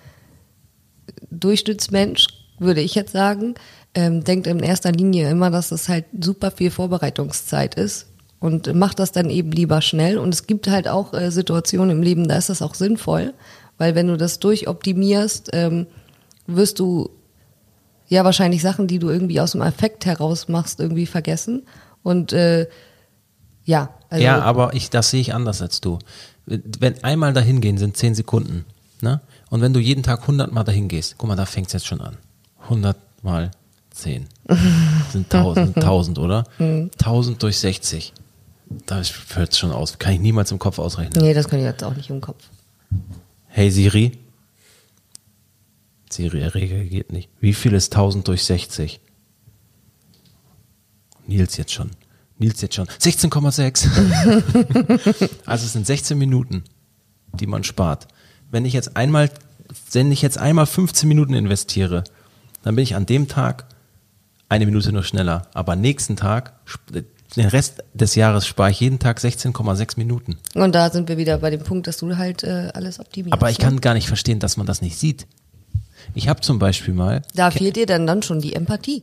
Durchschnittsmensch, 1.31 2.27
würde 2.59 2.81
ich 2.81 2.95
jetzt 2.95 3.13
sagen, 3.13 3.55
ähm, 3.95 4.23
denkt 4.25 4.47
in 4.47 4.61
erster 4.61 4.93
Linie 4.93 5.31
immer, 5.31 5.51
dass 5.51 5.71
es 5.71 5.89
halt 5.89 6.05
super 6.21 6.51
viel 6.51 6.71
Vorbereitungszeit 6.71 7.77
ist 7.77 8.07
und 8.39 8.75
macht 8.75 8.99
das 8.99 9.13
dann 9.13 9.31
eben 9.31 9.53
lieber 9.53 9.81
schnell. 9.81 10.19
Und 10.19 10.35
es 10.35 10.47
gibt 10.47 10.69
halt 10.69 10.89
auch 10.89 11.15
äh, 11.15 11.31
Situationen 11.31 11.99
im 11.99 12.03
Leben, 12.03 12.29
da 12.29 12.37
ist 12.37 12.49
das 12.49 12.63
auch 12.63 12.75
sinnvoll, 12.75 13.35
weil 13.79 13.95
wenn 13.95 14.09
du 14.09 14.17
das 14.17 14.39
durchoptimierst, 14.41 15.51
ähm, 15.53 15.87
wirst 16.47 16.79
du 16.79 17.11
ja 18.09 18.25
wahrscheinlich 18.25 18.61
Sachen, 18.61 18.89
die 18.89 18.99
du 18.99 19.09
irgendwie 19.09 19.41
aus 19.41 19.53
dem 19.53 19.63
Effekt 19.63 20.05
heraus 20.05 20.49
machst, 20.49 20.81
irgendwie 20.81 21.07
vergessen. 21.07 21.63
Und 22.03 22.33
äh, 22.33 22.67
ja. 23.71 23.91
Also 24.11 24.25
ja, 24.25 24.41
aber 24.43 24.75
ich, 24.75 24.91
das 24.91 25.11
sehe 25.11 25.21
ich 25.21 25.33
anders 25.33 25.63
als 25.63 25.81
du. 25.81 25.99
Wenn 26.47 27.03
einmal 27.05 27.33
dahin 27.33 27.61
gehen, 27.61 27.79
sind 27.79 27.97
zehn 27.97 28.15
Sekunden. 28.15 28.65
Ne? 29.01 29.21
Und 29.49 29.61
wenn 29.63 29.73
du 29.73 29.81
jeden 29.81 30.03
Tag 30.03 30.23
100 30.23 30.53
Mal 30.53 30.65
dahin 30.65 30.89
gehst, 30.89 31.15
guck 31.17 31.29
mal, 31.29 31.37
da 31.37 31.47
fängt 31.47 31.69
es 31.69 31.73
jetzt 31.75 31.87
schon 31.87 32.01
an. 32.01 32.17
100 32.65 32.97
mal 33.23 33.53
10. 33.93 34.27
sind 35.13 35.33
1000, 35.33 35.77
1000 35.77 36.19
oder? 36.27 36.45
1000 36.59 37.37
mhm. 37.37 37.39
durch 37.39 37.59
60. 37.59 38.13
Da 38.87 39.03
fällt 39.03 39.53
es 39.53 39.59
schon 39.59 39.73
aus. 39.73 39.99
Kann 39.99 40.15
ich 40.15 40.21
niemals 40.21 40.51
im 40.51 40.59
Kopf 40.59 40.79
ausrechnen. 40.79 41.23
Nee, 41.23 41.35
das 41.35 41.49
kann 41.49 41.59
ich 41.59 41.65
jetzt 41.65 41.85
auch 41.85 41.95
nicht 41.95 42.11
im 42.11 42.21
Kopf. 42.21 42.45
Hey 43.47 43.71
Siri. 43.71 44.19
Siri 46.11 46.41
Erreger 46.41 46.83
geht 46.85 47.13
nicht. 47.13 47.29
Wie 47.41 47.55
viel 47.55 47.73
ist 47.73 47.93
1000 47.93 48.27
durch 48.27 48.45
60? 48.45 49.01
Nils 51.27 51.57
jetzt 51.57 51.73
schon. 51.73 51.91
Nils 52.41 52.61
jetzt 52.63 52.75
schon. 52.75 52.87
16,6. 52.87 55.29
also 55.47 55.67
es 55.67 55.73
sind 55.73 55.87
16 55.87 56.19
Minuten, 56.19 56.65
die 57.35 57.47
man 57.47 57.65
spart. 57.65 58.09
Wenn 58.51 58.65
ich 58.65 58.73
jetzt 58.73 58.97
einmal, 58.97 59.31
wenn 59.93 60.11
ich 60.11 60.23
jetzt 60.23 60.39
einmal 60.39 60.67
15 60.67 61.09
Minuten 61.09 61.35
investiere, 61.35 62.03
dann 62.63 62.75
bin 62.75 62.83
ich 62.83 62.97
an 62.97 63.07
dem 63.07 63.29
Tag 63.29 63.67
eine 64.49 64.67
Minute 64.67 64.93
nur 64.93 65.05
schneller. 65.05 65.47
Aber 65.55 65.77
nächsten 65.77 66.17
Tag, 66.17 66.55
den 67.37 67.47
Rest 67.47 67.85
des 67.95 68.15
Jahres 68.15 68.47
spare 68.47 68.71
ich 68.71 68.81
jeden 68.81 68.99
Tag 68.99 69.19
16,6 69.19 69.99
Minuten. 69.99 70.39
Und 70.55 70.75
da 70.75 70.91
sind 70.91 71.09
wir 71.09 71.17
wieder 71.17 71.39
bei 71.39 71.51
dem 71.51 71.63
Punkt, 71.63 71.87
dass 71.87 71.99
du 71.99 72.17
halt 72.17 72.43
äh, 72.43 72.71
alles 72.75 72.99
optimierst. 72.99 73.33
Aber 73.33 73.51
ich 73.51 73.59
kann 73.59 73.77
ne? 73.77 73.81
gar 73.81 73.95
nicht 73.95 74.09
verstehen, 74.09 74.41
dass 74.41 74.57
man 74.57 74.67
das 74.67 74.83
nicht 74.83 74.99
sieht. 74.99 75.27
Ich 76.15 76.29
habe 76.29 76.41
zum 76.41 76.59
Beispiel 76.59 76.95
mal. 76.95 77.23
Da 77.35 77.51
fehlt 77.51 77.77
dir 77.77 77.87
dann 77.87 78.07
dann 78.07 78.23
schon 78.23 78.41
die 78.41 78.55
Empathie. 78.55 79.03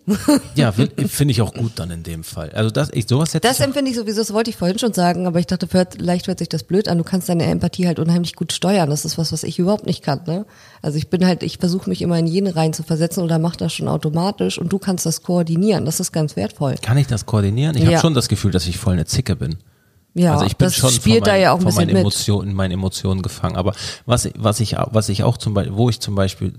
ja, 0.56 0.72
finde 1.08 1.32
ich 1.32 1.42
auch 1.42 1.54
gut 1.54 1.74
dann 1.76 1.92
in 1.92 2.04
dem 2.04 2.24
Fall. 2.24 2.52
Also 2.52 2.70
das, 2.70 2.90
ich 2.94 3.08
sowas 3.08 3.34
hätte 3.34 3.48
Das 3.48 3.60
empfinde 3.60 3.92
ich 3.92 3.98
sowieso, 3.98 4.22
das 4.22 4.34
wollte 4.34 4.50
ich 4.50 4.58
vorhin 4.58 4.80
schon 4.80 4.94
sagen, 4.94 5.28
aber 5.28 5.40
ich 5.40 5.48
dachte, 5.48 5.68
vielleicht 5.68 6.28
hört 6.28 6.40
sich 6.40 6.50
das 6.50 6.64
blöd 6.64 6.88
an. 6.88 6.98
Du 6.98 7.04
kannst 7.04 7.30
deine 7.30 7.46
Empathie 7.46 7.88
halt 7.88 8.00
unheimlich 8.00 8.36
gut 8.36 8.52
steuern. 8.54 8.90
Das 8.90 9.06
ist 9.06 9.18
was, 9.18 9.32
was 9.32 9.44
ich 9.44 9.60
überhaupt 9.60 9.86
nicht 9.86 10.04
kann. 10.04 10.22
Ne? 10.26 10.46
Also 10.82 10.98
ich 10.98 11.10
bin 11.10 11.26
halt, 11.26 11.44
ich 11.44 11.58
versuche 11.58 11.90
mich 11.90 12.02
immer 12.02 12.18
in 12.20 12.28
jene 12.28 12.56
rein 12.56 12.74
zu 12.74 12.84
versetzen 12.84 13.24
oder 13.24 13.40
mache 13.40 13.58
das 13.58 13.74
schon 13.74 13.88
automatisch 13.88 14.58
und 14.58 14.72
du 14.72 14.80
kannst 14.80 15.06
das 15.06 15.24
koordinieren. 15.24 15.86
Das 15.86 16.00
ist 16.00 16.12
ganz 16.12 16.36
wertvoll. 16.36 16.76
Kann 16.82 16.98
ich 16.98 17.08
das 17.08 17.26
koordinieren? 17.26 17.76
Ich 17.76 17.84
ja. 17.84 17.92
habe 17.92 18.00
schon 18.00 18.14
das 18.14 18.28
Gefühl, 18.28 18.52
dass 18.52 18.68
ich 18.68 18.78
voll 18.78 18.94
eine 18.94 19.06
Zicke 19.06 19.36
bin. 19.36 19.58
Ja, 20.18 20.34
also 20.34 20.46
ich 20.46 20.58
bin 20.58 20.72
schon 20.72 20.90
spielt 20.90 21.26
von, 21.26 21.34
mein, 21.34 21.42
ja 21.42 21.56
von 21.56 21.74
meinen 21.76 21.96
Emotionen, 21.96 22.50
in 22.50 22.56
meinen 22.56 22.72
Emotionen 22.72 23.22
gefangen. 23.22 23.56
Aber 23.56 23.74
was, 24.08 24.28
was 24.36 24.60
ich, 24.60 24.76
was 24.78 25.10
ich 25.10 25.24
auch 25.24 25.38
zum 25.38 25.54
Beispiel, 25.54 25.76
wo 25.76 25.90
ich 25.90 26.00
zum 26.00 26.16
Beispiel 26.16 26.54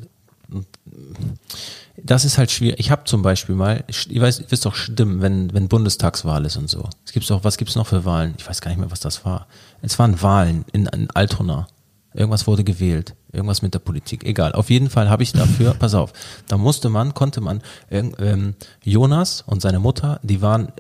das 1.97 2.25
ist 2.25 2.39
halt 2.39 2.51
schwierig. 2.51 2.79
Ich 2.81 2.91
habe 2.91 3.05
zum 3.05 3.23
Beispiel 3.23 3.55
mal, 3.55 3.85
ich 3.89 4.21
weiß, 4.21 4.45
wisst 4.49 4.65
doch 4.65 4.75
stimmen, 4.75 5.21
wenn, 5.21 5.53
wenn 5.53 5.69
Bundestagswahl 5.69 6.45
ist 6.45 6.57
und 6.57 6.71
so. 6.71 6.89
Es 7.05 7.13
gibt's 7.13 7.29
doch, 7.29 7.45
was 7.45 7.57
gibt's 7.57 7.77
noch 7.77 7.87
für 7.87 8.05
Wahlen? 8.05 8.35
Ich 8.39 8.49
weiß 8.49 8.61
gar 8.61 8.71
nicht 8.71 8.81
mehr, 8.81 8.91
was 8.91 9.01
das 9.01 9.25
war. 9.25 9.47
Es 9.83 9.99
waren 9.99 10.21
Wahlen 10.23 10.65
in, 10.73 10.87
in 10.87 11.11
Altona. 11.11 11.67
Irgendwas 12.15 12.47
wurde 12.47 12.65
gewählt. 12.65 13.15
Irgendwas 13.33 13.63
mit 13.63 13.75
der 13.75 13.81
Politik. 13.81 14.25
Egal. 14.25 14.53
Auf 14.53 14.71
jeden 14.71 14.91
Fall 14.91 15.11
habe 15.11 15.23
ich 15.23 15.33
dafür, 15.33 15.75
pass 15.79 15.95
auf, 15.95 16.13
da 16.47 16.57
musste 16.57 16.89
man, 16.89 17.15
konnte 17.15 17.41
man, 17.41 17.63
ähm, 17.91 18.55
Jonas 18.83 19.43
und 19.43 19.61
seine 19.61 19.79
Mutter, 19.79 20.21
die 20.23 20.41
waren 20.41 20.73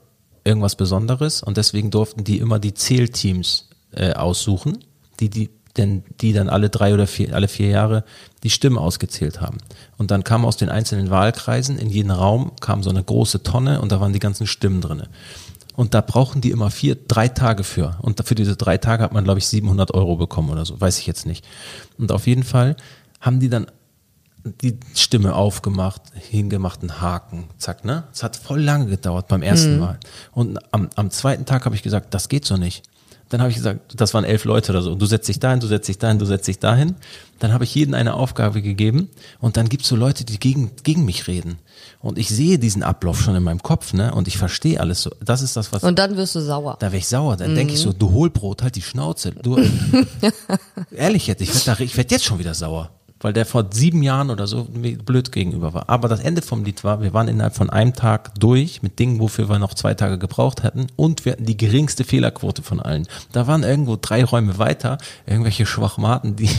irgendwas 0.44 0.76
Besonderes 0.76 1.42
und 1.42 1.56
deswegen 1.56 1.90
durften 1.90 2.24
die 2.24 2.38
immer 2.38 2.58
die 2.58 2.74
Zählteams 2.74 3.68
äh, 3.92 4.12
aussuchen, 4.12 4.84
die 5.20 5.28
die 5.28 5.50
denn 5.78 6.04
die 6.20 6.32
dann 6.32 6.48
alle 6.48 6.68
drei 6.68 6.92
oder 6.92 7.06
vier, 7.06 7.34
alle 7.34 7.48
vier 7.48 7.68
Jahre 7.68 8.04
die 8.42 8.50
Stimmen 8.50 8.78
ausgezählt 8.78 9.40
haben. 9.40 9.58
Und 9.96 10.10
dann 10.10 10.24
kam 10.24 10.44
aus 10.44 10.56
den 10.56 10.68
einzelnen 10.68 11.10
Wahlkreisen 11.10 11.78
in 11.78 11.88
jeden 11.88 12.10
Raum 12.10 12.52
kam 12.60 12.82
so 12.82 12.90
eine 12.90 13.02
große 13.02 13.42
Tonne 13.42 13.80
und 13.80 13.92
da 13.92 14.00
waren 14.00 14.12
die 14.12 14.18
ganzen 14.18 14.46
Stimmen 14.46 14.80
drinne. 14.80 15.08
Und 15.74 15.94
da 15.94 16.00
brauchen 16.00 16.40
die 16.40 16.50
immer 16.50 16.70
vier, 16.70 16.96
drei 16.96 17.28
Tage 17.28 17.62
für. 17.62 17.96
Und 18.02 18.26
für 18.26 18.34
diese 18.34 18.56
drei 18.56 18.78
Tage 18.78 19.04
hat 19.04 19.12
man, 19.12 19.22
glaube 19.22 19.38
ich, 19.38 19.46
700 19.46 19.94
Euro 19.94 20.16
bekommen 20.16 20.50
oder 20.50 20.66
so. 20.66 20.80
Weiß 20.80 20.98
ich 20.98 21.06
jetzt 21.06 21.24
nicht. 21.24 21.46
Und 21.98 22.10
auf 22.10 22.26
jeden 22.26 22.42
Fall 22.42 22.74
haben 23.20 23.38
die 23.38 23.48
dann 23.48 23.68
die 24.44 24.78
Stimme 24.94 25.34
aufgemacht, 25.34 26.02
hingemacht, 26.14 26.80
einen 26.80 27.00
Haken, 27.00 27.44
zack, 27.58 27.84
ne? 27.84 28.04
Es 28.12 28.22
hat 28.22 28.36
voll 28.36 28.60
lange 28.60 28.86
gedauert 28.86 29.28
beim 29.28 29.42
ersten 29.42 29.74
Mhm. 29.74 29.80
Mal. 29.80 30.00
Und 30.32 30.58
am, 30.72 30.88
am 30.96 31.10
zweiten 31.10 31.44
Tag 31.44 31.64
habe 31.64 31.74
ich 31.74 31.82
gesagt, 31.82 32.12
das 32.14 32.28
geht 32.28 32.44
so 32.44 32.56
nicht. 32.56 32.82
Dann 33.28 33.40
habe 33.40 33.50
ich 33.50 33.56
gesagt, 33.56 34.00
das 34.00 34.14
waren 34.14 34.24
elf 34.24 34.44
Leute 34.44 34.72
oder 34.72 34.82
so. 34.82 34.94
Du 34.94 35.04
setzt 35.06 35.28
dich 35.28 35.38
dahin, 35.38 35.60
du 35.60 35.66
setzt 35.66 35.88
dich 35.88 35.98
dahin, 35.98 36.18
du 36.18 36.24
setzt 36.24 36.48
dich 36.48 36.58
dahin. 36.58 36.96
Dann 37.38 37.52
habe 37.52 37.64
ich 37.64 37.74
jedem 37.74 37.94
eine 37.94 38.14
Aufgabe 38.14 38.62
gegeben 38.62 39.10
und 39.38 39.56
dann 39.56 39.68
gibt's 39.68 39.88
so 39.88 39.96
Leute, 39.96 40.24
die 40.24 40.38
gegen, 40.38 40.70
gegen 40.82 41.04
mich 41.04 41.26
reden. 41.28 41.58
Und 42.00 42.18
ich 42.18 42.28
sehe 42.28 42.58
diesen 42.58 42.82
Ablauf 42.82 43.20
schon 43.20 43.34
in 43.36 43.42
meinem 43.42 43.62
Kopf, 43.62 43.92
ne? 43.92 44.14
Und 44.14 44.28
ich 44.28 44.38
verstehe 44.38 44.80
alles 44.80 45.02
so. 45.02 45.10
Das 45.22 45.42
ist 45.42 45.56
das, 45.56 45.72
was 45.72 45.82
Und 45.84 45.98
dann 45.98 46.16
wirst 46.16 46.34
du 46.34 46.40
sauer. 46.40 46.76
da 46.78 46.86
wäre 46.86 46.98
ich 46.98 47.08
sauer. 47.08 47.36
Dann 47.36 47.54
denke 47.54 47.74
ich 47.74 47.80
so, 47.80 47.92
du 47.92 48.10
Hohlbrot, 48.12 48.62
halt 48.62 48.76
die 48.76 48.82
Schnauze. 48.82 49.32
Du, 49.32 49.58
ehrlich 50.90 51.26
jetzt, 51.26 51.42
ich 51.42 51.66
werde 51.66 51.84
ich 51.84 51.96
werd 51.96 52.10
jetzt 52.10 52.24
schon 52.24 52.38
wieder 52.38 52.54
sauer. 52.54 52.90
Weil 53.20 53.32
der 53.32 53.46
vor 53.46 53.66
sieben 53.70 54.02
Jahren 54.02 54.30
oder 54.30 54.46
so 54.46 54.64
blöd 54.64 55.32
gegenüber 55.32 55.74
war. 55.74 55.88
Aber 55.88 56.08
das 56.08 56.20
Ende 56.20 56.40
vom 56.40 56.64
Lied 56.64 56.84
war, 56.84 57.02
wir 57.02 57.12
waren 57.12 57.26
innerhalb 57.26 57.56
von 57.56 57.68
einem 57.68 57.94
Tag 57.94 58.38
durch 58.38 58.82
mit 58.82 58.98
Dingen, 59.00 59.18
wofür 59.18 59.48
wir 59.48 59.58
noch 59.58 59.74
zwei 59.74 59.94
Tage 59.94 60.18
gebraucht 60.18 60.62
hätten. 60.62 60.86
Und 60.94 61.24
wir 61.24 61.32
hatten 61.32 61.44
die 61.44 61.56
geringste 61.56 62.04
Fehlerquote 62.04 62.62
von 62.62 62.80
allen. 62.80 63.08
Da 63.32 63.48
waren 63.48 63.64
irgendwo 63.64 63.98
drei 64.00 64.24
Räume 64.24 64.58
weiter, 64.58 64.98
irgendwelche 65.26 65.66
Schwachmaten, 65.66 66.36
die, 66.36 66.50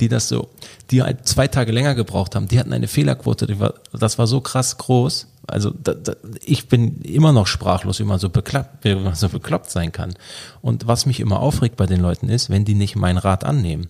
die 0.00 0.08
das 0.08 0.28
so, 0.28 0.48
die 0.90 1.02
halt 1.02 1.28
zwei 1.28 1.48
Tage 1.48 1.72
länger 1.72 1.94
gebraucht 1.94 2.34
haben. 2.34 2.48
Die 2.48 2.58
hatten 2.58 2.72
eine 2.72 2.88
Fehlerquote, 2.88 3.46
die 3.46 3.60
war, 3.60 3.74
das 3.92 4.18
war 4.18 4.26
so 4.26 4.40
krass 4.40 4.78
groß. 4.78 5.26
Also 5.46 5.70
da, 5.70 5.94
da, 5.94 6.14
ich 6.44 6.68
bin 6.68 7.00
immer 7.02 7.32
noch 7.32 7.46
sprachlos, 7.46 7.98
wie 7.98 8.04
man 8.04 8.18
so 8.18 8.30
bekloppt, 8.30 8.84
wie 8.84 8.94
man 8.94 9.14
so 9.14 9.28
bekloppt 9.28 9.70
sein 9.70 9.92
kann. 9.92 10.14
Und 10.62 10.86
was 10.86 11.06
mich 11.06 11.20
immer 11.20 11.40
aufregt 11.40 11.76
bei 11.76 11.86
den 11.86 12.00
Leuten 12.00 12.28
ist, 12.28 12.50
wenn 12.50 12.64
die 12.64 12.74
nicht 12.74 12.96
meinen 12.96 13.18
Rat 13.18 13.44
annehmen. 13.44 13.88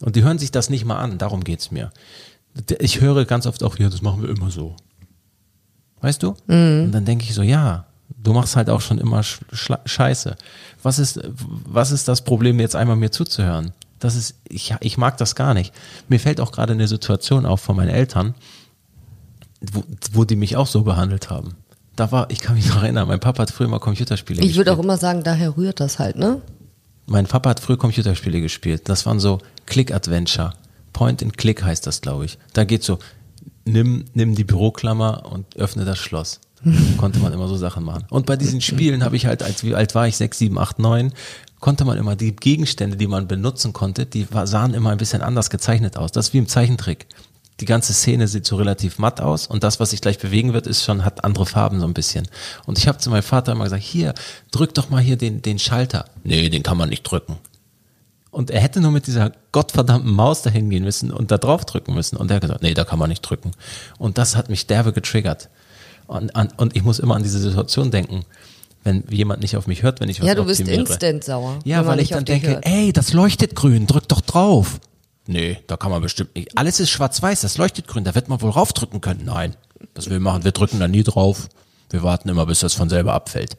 Und 0.00 0.16
die 0.16 0.22
hören 0.24 0.38
sich 0.38 0.50
das 0.50 0.70
nicht 0.70 0.84
mal 0.84 0.98
an, 0.98 1.18
darum 1.18 1.42
geht's 1.44 1.70
mir. 1.70 1.90
Ich 2.80 3.00
höre 3.00 3.24
ganz 3.24 3.46
oft 3.46 3.62
auch, 3.62 3.78
ja, 3.78 3.88
das 3.88 4.02
machen 4.02 4.22
wir 4.22 4.28
immer 4.30 4.50
so. 4.50 4.76
Weißt 6.00 6.22
du? 6.22 6.34
Und 6.46 6.92
dann 6.92 7.04
denke 7.04 7.24
ich 7.24 7.34
so, 7.34 7.42
ja, 7.42 7.86
du 8.22 8.32
machst 8.32 8.56
halt 8.56 8.70
auch 8.70 8.80
schon 8.80 8.98
immer 8.98 9.22
Scheiße. 9.22 10.36
Was 10.82 10.98
ist, 10.98 11.20
was 11.66 11.90
ist 11.90 12.08
das 12.08 12.22
Problem, 12.22 12.60
jetzt 12.60 12.76
einmal 12.76 12.96
mir 12.96 13.10
zuzuhören? 13.10 13.72
Das 13.98 14.14
ist, 14.14 14.36
ich, 14.48 14.74
ich 14.80 14.98
mag 14.98 15.16
das 15.16 15.34
gar 15.34 15.54
nicht. 15.54 15.72
Mir 16.08 16.20
fällt 16.20 16.40
auch 16.40 16.52
gerade 16.52 16.74
eine 16.74 16.86
Situation 16.86 17.46
auf 17.46 17.60
von 17.62 17.76
meinen 17.76 17.88
Eltern, 17.88 18.34
wo, 19.60 19.82
wo 20.12 20.24
die 20.24 20.36
mich 20.36 20.56
auch 20.56 20.66
so 20.66 20.82
behandelt 20.82 21.30
haben. 21.30 21.54
Da 21.96 22.12
war, 22.12 22.30
ich 22.30 22.40
kann 22.40 22.56
mich 22.56 22.68
noch 22.68 22.82
erinnern, 22.82 23.08
mein 23.08 23.20
Papa 23.20 23.42
hat 23.42 23.50
früher 23.50 23.68
mal 23.68 23.80
Computerspiele 23.80 24.42
Ich 24.42 24.48
würde 24.50 24.64
gespielt. 24.64 24.68
auch 24.78 24.82
immer 24.82 24.98
sagen, 24.98 25.22
daher 25.24 25.56
rührt 25.56 25.80
das 25.80 25.98
halt, 25.98 26.16
ne? 26.16 26.42
Mein 27.06 27.26
Papa 27.26 27.50
hat 27.50 27.60
früher 27.60 27.78
Computerspiele 27.78 28.40
gespielt. 28.42 28.88
Das 28.88 29.06
waren 29.06 29.18
so 29.18 29.38
Click-Adventure. 29.66 30.52
Point 30.92 31.22
and 31.22 31.36
Click 31.36 31.62
heißt 31.62 31.86
das, 31.86 32.00
glaube 32.00 32.24
ich. 32.24 32.38
Da 32.52 32.64
geht 32.64 32.82
so, 32.82 32.98
nimm, 33.64 34.06
nimm 34.14 34.34
die 34.34 34.44
Büroklammer 34.44 35.30
und 35.30 35.56
öffne 35.56 35.84
das 35.84 35.98
Schloss. 35.98 36.40
Konnte 36.96 37.18
man 37.18 37.32
immer 37.32 37.48
so 37.48 37.56
Sachen 37.56 37.84
machen. 37.84 38.04
Und 38.08 38.26
bei 38.26 38.36
diesen 38.36 38.60
Spielen 38.60 39.04
habe 39.04 39.16
ich 39.16 39.26
halt, 39.26 39.42
als 39.42 39.62
wie 39.62 39.74
alt 39.74 39.94
war 39.94 40.08
ich, 40.08 40.16
sechs, 40.16 40.38
sieben, 40.38 40.58
acht, 40.58 40.78
neun, 40.78 41.12
konnte 41.60 41.84
man 41.84 41.98
immer 41.98 42.16
die 42.16 42.34
Gegenstände, 42.34 42.96
die 42.96 43.06
man 43.06 43.28
benutzen 43.28 43.72
konnte, 43.72 44.06
die 44.06 44.26
sahen 44.44 44.74
immer 44.74 44.90
ein 44.90 44.98
bisschen 44.98 45.22
anders 45.22 45.50
gezeichnet 45.50 45.96
aus. 45.96 46.12
Das 46.12 46.28
ist 46.28 46.34
wie 46.34 46.38
im 46.38 46.48
Zeichentrick. 46.48 47.06
Die 47.60 47.64
ganze 47.64 47.94
Szene 47.94 48.28
sieht 48.28 48.44
so 48.44 48.56
relativ 48.56 48.98
matt 48.98 49.20
aus 49.20 49.46
und 49.46 49.64
das, 49.64 49.80
was 49.80 49.90
sich 49.90 50.02
gleich 50.02 50.18
bewegen 50.18 50.52
wird, 50.52 50.66
ist 50.66 50.84
schon, 50.84 51.04
hat 51.04 51.24
andere 51.24 51.46
Farben 51.46 51.80
so 51.80 51.86
ein 51.86 51.94
bisschen. 51.94 52.28
Und 52.66 52.78
ich 52.78 52.86
habe 52.86 52.98
zu 52.98 53.08
meinem 53.08 53.22
Vater 53.22 53.52
immer 53.52 53.64
gesagt, 53.64 53.82
hier, 53.82 54.12
drück 54.50 54.74
doch 54.74 54.90
mal 54.90 55.00
hier 55.00 55.16
den, 55.16 55.40
den 55.40 55.58
Schalter. 55.58 56.04
Nee, 56.22 56.50
den 56.50 56.62
kann 56.62 56.76
man 56.76 56.90
nicht 56.90 57.02
drücken. 57.02 57.38
Und 58.36 58.50
er 58.50 58.60
hätte 58.60 58.82
nur 58.82 58.90
mit 58.90 59.06
dieser 59.06 59.32
gottverdammten 59.52 60.12
Maus 60.12 60.42
dahin 60.42 60.68
gehen 60.68 60.84
müssen 60.84 61.10
und 61.10 61.30
da 61.30 61.38
drauf 61.38 61.64
drücken 61.64 61.94
müssen. 61.94 62.18
Und 62.18 62.30
er 62.30 62.34
hat 62.34 62.42
gesagt, 62.42 62.60
nee, 62.60 62.74
da 62.74 62.84
kann 62.84 62.98
man 62.98 63.08
nicht 63.08 63.22
drücken. 63.22 63.52
Und 63.96 64.18
das 64.18 64.36
hat 64.36 64.50
mich 64.50 64.66
derbe 64.66 64.92
getriggert. 64.92 65.48
Und, 66.06 66.36
an, 66.36 66.50
und 66.58 66.76
ich 66.76 66.82
muss 66.82 66.98
immer 66.98 67.16
an 67.16 67.22
diese 67.22 67.38
Situation 67.38 67.90
denken, 67.90 68.26
wenn 68.84 69.04
jemand 69.08 69.40
nicht 69.40 69.56
auf 69.56 69.66
mich 69.66 69.82
hört, 69.82 70.00
wenn 70.00 70.10
ich 70.10 70.20
was 70.20 70.28
Ja, 70.28 70.34
du 70.34 70.44
bist 70.44 70.60
optimiere. 70.60 70.82
instant 70.82 71.24
sauer. 71.24 71.60
Ja, 71.64 71.86
weil 71.86 71.98
ich 71.98 72.10
dann 72.10 72.26
denke, 72.26 72.48
hört. 72.48 72.66
ey, 72.66 72.92
das 72.92 73.14
leuchtet 73.14 73.54
grün, 73.54 73.86
drück 73.86 74.06
doch 74.06 74.20
drauf. 74.20 74.80
Nee, 75.26 75.56
da 75.66 75.78
kann 75.78 75.90
man 75.90 76.02
bestimmt 76.02 76.36
nicht. 76.36 76.58
Alles 76.58 76.78
ist 76.78 76.90
schwarz-weiß, 76.90 77.40
das 77.40 77.56
leuchtet 77.56 77.88
grün, 77.88 78.04
da 78.04 78.14
wird 78.14 78.28
man 78.28 78.42
wohl 78.42 78.50
raufdrücken 78.50 79.00
können. 79.00 79.22
Nein, 79.24 79.56
was 79.94 80.10
wir 80.10 80.20
machen, 80.20 80.44
wir 80.44 80.52
drücken 80.52 80.78
da 80.78 80.88
nie 80.88 81.04
drauf. 81.04 81.48
Wir 81.88 82.02
warten 82.02 82.28
immer, 82.28 82.44
bis 82.44 82.60
das 82.60 82.74
von 82.74 82.90
selber 82.90 83.14
abfällt. 83.14 83.56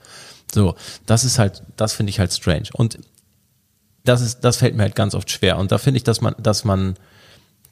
So, 0.53 0.75
das 1.07 1.23
ist 1.23 1.39
halt, 1.39 1.63
das 1.77 1.93
finde 1.93 2.11
ich 2.11 2.19
halt 2.19 2.31
strange. 2.31 2.69
Und 2.73 2.99
das 4.07 4.21
ist, 4.21 4.41
das 4.41 4.57
fällt 4.57 4.75
mir 4.75 4.83
halt 4.83 4.95
ganz 4.95 5.15
oft 5.15 5.29
schwer. 5.29 5.57
Und 5.57 5.71
da 5.71 5.77
finde 5.77 5.97
ich, 5.97 6.03
dass 6.03 6.21
man, 6.21 6.35
dass 6.39 6.63
man 6.63 6.95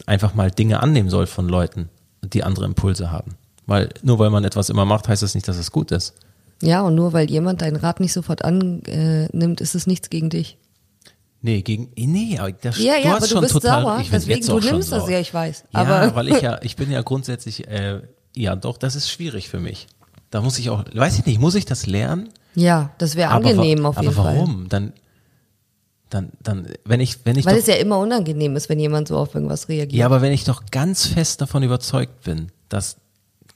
einfach 0.05 0.33
mal 0.33 0.51
Dinge 0.51 0.81
annehmen 0.81 1.09
soll 1.09 1.27
von 1.27 1.47
Leuten, 1.47 1.89
die 2.23 2.43
andere 2.43 2.65
Impulse 2.65 3.11
haben. 3.11 3.35
Weil 3.65 3.89
nur 4.03 4.19
weil 4.19 4.29
man 4.29 4.43
etwas 4.43 4.69
immer 4.69 4.85
macht, 4.85 5.07
heißt 5.07 5.23
das 5.23 5.33
nicht, 5.35 5.47
dass 5.47 5.57
es 5.57 5.71
gut 5.71 5.91
ist. 5.91 6.13
Ja, 6.61 6.81
und 6.81 6.95
nur 6.95 7.13
weil 7.13 7.29
jemand 7.29 7.61
deinen 7.61 7.75
Rat 7.75 7.99
nicht 7.99 8.13
sofort 8.13 8.43
annimmt, 8.43 9.61
ist 9.61 9.75
es 9.75 9.87
nichts 9.87 10.09
gegen 10.09 10.29
dich. 10.29 10.57
Nee, 11.41 11.61
gegen, 11.61 11.91
nee, 11.95 12.39
aber 12.39 12.51
das, 12.53 12.79
Ja, 12.79 12.95
du 12.95 13.01
ja, 13.01 13.09
hast 13.09 13.17
aber 13.17 13.19
du 13.27 13.31
schon 13.33 13.41
bist 13.41 13.53
total, 13.53 13.81
sauer, 13.83 13.99
ich 14.01 14.09
deswegen, 14.09 14.37
jetzt 14.39 14.49
du 14.49 14.59
nimmst 14.59 14.91
das 14.91 15.07
ja, 15.09 15.19
ich 15.19 15.31
weiß. 15.33 15.65
Ja, 15.73 15.79
Aber- 15.81 16.15
weil 16.15 16.29
ich 16.29 16.41
ja, 16.41 16.59
ich 16.63 16.75
bin 16.75 16.89
ja 16.89 17.01
grundsätzlich, 17.03 17.67
äh, 17.67 18.01
ja 18.35 18.55
doch, 18.55 18.77
das 18.77 18.95
ist 18.95 19.11
schwierig 19.11 19.47
für 19.49 19.59
mich. 19.59 19.87
Da 20.31 20.41
muss 20.41 20.57
ich 20.57 20.69
auch, 20.71 20.83
weiß 20.93 21.19
ich 21.19 21.25
nicht, 21.25 21.39
muss 21.39 21.53
ich 21.55 21.65
das 21.65 21.85
lernen? 21.85 22.29
Ja, 22.55 22.91
das 22.97 23.15
wäre 23.15 23.29
Aber 23.31 23.47
angenehm 23.47 23.85
auf 23.85 23.97
jeden 24.01 24.07
aber 24.13 24.23
Fall. 24.23 24.35
warum? 24.37 24.69
Dann, 24.69 24.93
dann, 26.09 26.31
dann, 26.41 26.67
wenn 26.85 26.99
ich, 26.99 27.25
wenn 27.25 27.37
ich 27.37 27.45
Weil 27.45 27.55
doch, 27.55 27.61
es 27.61 27.67
ja 27.67 27.75
immer 27.75 27.99
unangenehm 27.99 28.55
ist, 28.55 28.69
wenn 28.69 28.79
jemand 28.79 29.07
so 29.07 29.17
auf 29.17 29.33
irgendwas 29.33 29.69
reagiert. 29.69 29.93
ja, 29.93 30.05
aber 30.05 30.21
wenn 30.21 30.31
ich 30.31 30.43
doch 30.43 30.63
ganz 30.71 31.07
fest 31.07 31.41
davon 31.41 31.63
überzeugt 31.63 32.23
bin, 32.23 32.51
dass, 32.69 32.97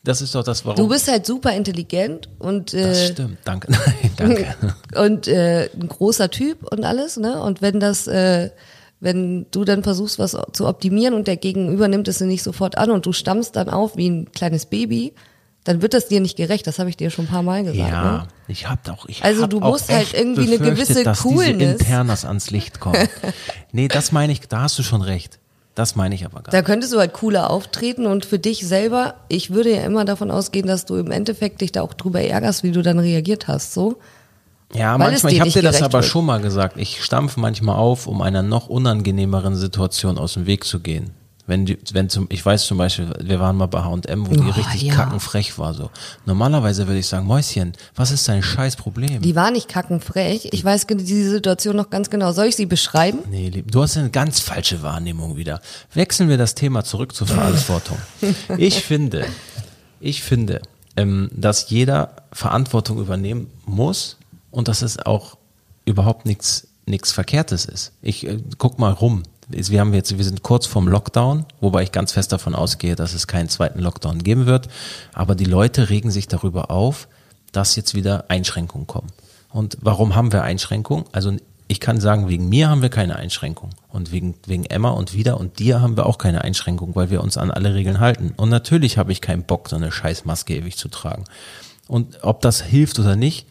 das 0.03 0.21
ist 0.21 0.33
doch 0.33 0.43
das, 0.43 0.65
warum. 0.65 0.77
du 0.77 0.87
bist 0.87 1.09
halt 1.09 1.25
super 1.25 1.53
intelligent 1.53 2.29
und 2.39 2.73
das 2.73 2.97
äh, 2.97 3.11
stimmt, 3.11 3.37
danke, 3.45 3.71
nein, 3.71 4.11
danke. 4.17 4.55
und 4.95 5.27
äh, 5.27 5.69
ein 5.73 5.87
großer 5.87 6.29
Typ 6.31 6.63
und 6.71 6.83
alles, 6.83 7.17
ne? 7.17 7.41
Und 7.41 7.61
wenn 7.61 7.79
das, 7.79 8.07
äh, 8.07 8.49
wenn 8.99 9.45
du 9.51 9.63
dann 9.63 9.83
versuchst, 9.83 10.19
was 10.19 10.35
zu 10.51 10.67
optimieren 10.67 11.13
und 11.13 11.27
der 11.27 11.37
Gegenüber 11.37 11.87
nimmt 11.87 12.07
es 12.07 12.19
nicht 12.19 12.43
sofort 12.43 12.77
an 12.77 12.91
und 12.91 13.05
du 13.05 13.13
stammst 13.13 13.55
dann 13.55 13.69
auf 13.69 13.95
wie 13.95 14.09
ein 14.09 14.31
kleines 14.31 14.65
Baby, 14.65 15.13
dann 15.65 15.81
wird 15.81 15.93
das 15.93 16.07
dir 16.07 16.21
nicht 16.21 16.37
gerecht. 16.37 16.65
Das 16.67 16.79
habe 16.79 16.89
ich 16.89 16.97
dir 16.97 17.09
schon 17.09 17.25
ein 17.25 17.27
paar 17.27 17.43
Mal 17.43 17.63
gesagt. 17.63 17.77
Ja, 17.77 18.11
Ne? 18.13 18.27
ich 18.47 18.67
hab 18.69 18.87
auch, 18.89 19.05
ich 19.07 19.23
Also 19.23 19.43
hab 19.43 19.49
du 19.49 19.59
musst 19.59 19.89
halt 19.91 20.13
irgendwie 20.13 20.47
eine 20.47 20.57
gewisse 20.57 21.03
dass 21.03 21.19
Coolness- 21.21 21.57
diese 21.57 21.71
Internas 21.83 22.25
ans 22.25 22.49
Licht 22.49 22.79
kommen. 22.79 23.07
nee, 23.71 23.87
das 23.87 24.11
meine 24.11 24.31
ich, 24.33 24.41
da 24.41 24.61
hast 24.61 24.79
du 24.79 24.83
schon 24.83 25.01
recht. 25.01 25.37
Das 25.75 25.95
meine 25.95 26.15
ich 26.15 26.25
aber 26.25 26.41
gar 26.41 26.51
Da 26.51 26.61
könntest 26.61 26.91
du 26.93 26.99
halt 26.99 27.13
cooler 27.13 27.49
auftreten 27.51 28.05
und 28.05 28.25
für 28.25 28.39
dich 28.39 28.67
selber, 28.67 29.13
ich 29.29 29.51
würde 29.51 29.73
ja 29.75 29.83
immer 29.83 30.03
davon 30.03 30.29
ausgehen, 30.31 30.67
dass 30.67 30.85
du 30.85 30.95
im 30.95 31.11
Endeffekt 31.11 31.61
dich 31.61 31.71
da 31.71 31.81
auch 31.83 31.93
drüber 31.93 32.21
ärgerst, 32.21 32.63
wie 32.63 32.71
du 32.71 32.81
dann 32.81 32.99
reagiert 32.99 33.47
hast, 33.47 33.73
so. 33.73 33.97
Ja, 34.73 34.93
Weil 34.99 35.11
manchmal, 35.11 35.33
ich 35.33 35.39
habe 35.39 35.47
nicht 35.47 35.55
dir 35.57 35.61
das 35.63 35.81
aber 35.81 35.99
wird. 35.99 36.05
schon 36.05 36.25
mal 36.25 36.39
gesagt. 36.41 36.75
Ich 36.77 37.01
stampfe 37.03 37.39
manchmal 37.39 37.75
auf, 37.75 38.07
um 38.07 38.21
einer 38.21 38.43
noch 38.43 38.67
unangenehmeren 38.67 39.55
Situation 39.55 40.17
aus 40.17 40.33
dem 40.33 40.45
Weg 40.47 40.63
zu 40.65 40.79
gehen. 40.79 41.11
Wenn 41.49 41.65
die, 41.65 41.77
wenn 41.91 42.07
zum, 42.09 42.27
ich 42.29 42.45
weiß 42.45 42.65
zum 42.67 42.77
Beispiel, 42.77 43.11
wir 43.19 43.39
waren 43.39 43.57
mal 43.57 43.65
bei 43.65 43.81
H&M, 43.83 44.27
wo 44.27 44.31
die 44.33 44.39
Oh, 44.39 44.51
richtig 44.51 44.83
ja. 44.83 44.93
kackenfrech 44.95 45.57
war, 45.57 45.73
so. 45.73 45.89
Normalerweise 46.25 46.87
würde 46.87 46.99
ich 46.99 47.07
sagen, 47.07 47.25
Mäuschen, 47.25 47.73
was 47.95 48.11
ist 48.11 48.27
dein 48.27 48.41
scheiß 48.43 48.75
Problem? 48.77 49.21
Die 49.21 49.35
war 49.35 49.51
nicht 49.51 49.67
kackenfrech. 49.67 50.49
Ich 50.53 50.63
weiß 50.63 50.87
gen- 50.87 50.99
diese 50.99 51.29
Situation 51.31 51.75
noch 51.75 51.89
ganz 51.89 52.09
genau. 52.09 52.31
Soll 52.31 52.45
ich 52.45 52.55
sie 52.55 52.65
beschreiben? 52.67 53.19
Nee, 53.29 53.49
lieb, 53.49 53.71
du 53.71 53.81
hast 53.81 53.97
eine 53.97 54.09
ganz 54.11 54.39
falsche 54.39 54.81
Wahrnehmung 54.83 55.35
wieder. 55.35 55.59
Wechseln 55.93 56.29
wir 56.29 56.37
das 56.37 56.55
Thema 56.55 56.83
zurück 56.85 57.13
zur 57.15 57.27
Verantwortung. 57.27 57.97
Ich 58.57 58.83
finde, 58.83 59.25
ich 59.99 60.21
finde, 60.23 60.61
ähm, 60.97 61.29
dass 61.33 61.69
jeder 61.69 62.13
Verantwortung 62.31 62.99
übernehmen 62.99 63.47
muss 63.65 64.17
und 64.51 64.67
dass 64.67 64.81
es 64.81 64.99
auch 65.05 65.35
überhaupt 65.85 66.25
nichts 66.25 66.67
nichts 66.85 67.11
Verkehrtes 67.11 67.65
ist. 67.65 67.91
Ich 68.01 68.25
äh, 68.27 68.37
guck 68.57 68.79
mal 68.79 68.91
rum. 68.91 69.23
Wir 69.49 69.79
haben 69.79 69.93
jetzt, 69.93 70.15
wir 70.15 70.23
sind 70.23 70.43
kurz 70.43 70.67
vorm 70.67 70.87
Lockdown, 70.87 71.45
wobei 71.59 71.83
ich 71.83 71.91
ganz 71.91 72.11
fest 72.11 72.31
davon 72.31 72.53
ausgehe, 72.53 72.95
dass 72.95 73.13
es 73.13 73.25
keinen 73.25 73.49
zweiten 73.49 73.79
Lockdown 73.79 74.21
geben 74.21 74.45
wird. 74.45 74.69
Aber 75.13 75.33
die 75.33 75.45
Leute 75.45 75.89
regen 75.89 76.11
sich 76.11 76.27
darüber 76.27 76.69
auf, 76.69 77.07
dass 77.51 77.75
jetzt 77.75 77.95
wieder 77.95 78.25
Einschränkungen 78.29 78.85
kommen. 78.85 79.09
Und 79.51 79.77
warum 79.81 80.15
haben 80.15 80.31
wir 80.31 80.43
Einschränkungen? 80.43 81.05
Also 81.11 81.35
ich 81.67 81.79
kann 81.79 81.99
sagen, 81.99 82.29
wegen 82.29 82.49
mir 82.49 82.69
haben 82.69 82.81
wir 82.81 82.89
keine 82.89 83.15
Einschränkung. 83.15 83.71
Und 83.89 84.11
wegen, 84.11 84.35
wegen 84.45 84.65
Emma 84.65 84.89
und 84.89 85.13
wieder 85.13 85.39
und 85.39 85.59
dir 85.59 85.81
haben 85.81 85.97
wir 85.97 86.05
auch 86.05 86.17
keine 86.17 86.43
Einschränkung, 86.43 86.95
weil 86.95 87.09
wir 87.09 87.21
uns 87.21 87.37
an 87.37 87.51
alle 87.51 87.73
Regeln 87.73 87.99
halten. 87.99 88.33
Und 88.37 88.49
natürlich 88.49 88.97
habe 88.97 89.11
ich 89.11 89.21
keinen 89.21 89.43
Bock, 89.43 89.69
so 89.69 89.75
eine 89.75 89.91
Scheißmaske 89.91 90.55
ewig 90.55 90.77
zu 90.77 90.89
tragen. 90.89 91.25
Und 91.87 92.23
ob 92.23 92.41
das 92.41 92.61
hilft 92.61 92.99
oder 92.99 93.15
nicht, 93.15 93.47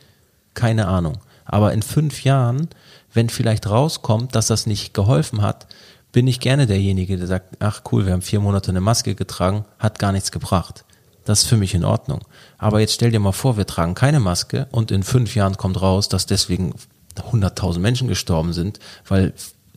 keine 0.54 0.86
Ahnung. 0.86 1.18
Aber 1.44 1.72
in 1.72 1.82
fünf 1.82 2.24
Jahren, 2.24 2.68
wenn 3.14 3.28
vielleicht 3.28 3.68
rauskommt, 3.68 4.34
dass 4.34 4.48
das 4.48 4.66
nicht 4.66 4.94
geholfen 4.94 5.42
hat, 5.42 5.66
bin 6.12 6.26
ich 6.26 6.40
gerne 6.40 6.66
derjenige, 6.66 7.16
der 7.16 7.26
sagt, 7.26 7.56
ach 7.60 7.82
cool, 7.92 8.06
wir 8.06 8.12
haben 8.12 8.22
vier 8.22 8.40
Monate 8.40 8.70
eine 8.70 8.80
Maske 8.80 9.14
getragen, 9.14 9.64
hat 9.78 9.98
gar 9.98 10.12
nichts 10.12 10.32
gebracht. 10.32 10.84
Das 11.24 11.42
ist 11.42 11.48
für 11.48 11.58
mich 11.58 11.74
in 11.74 11.84
Ordnung. 11.84 12.20
Aber 12.56 12.80
jetzt 12.80 12.94
stell 12.94 13.10
dir 13.10 13.20
mal 13.20 13.32
vor, 13.32 13.56
wir 13.58 13.66
tragen 13.66 13.94
keine 13.94 14.18
Maske 14.20 14.66
und 14.70 14.90
in 14.90 15.02
fünf 15.02 15.34
Jahren 15.34 15.56
kommt 15.58 15.80
raus, 15.80 16.08
dass 16.08 16.24
deswegen 16.24 16.74
100.000 17.16 17.78
Menschen 17.80 18.08
gestorben 18.08 18.52
sind, 18.52 18.78
weil 19.06 19.34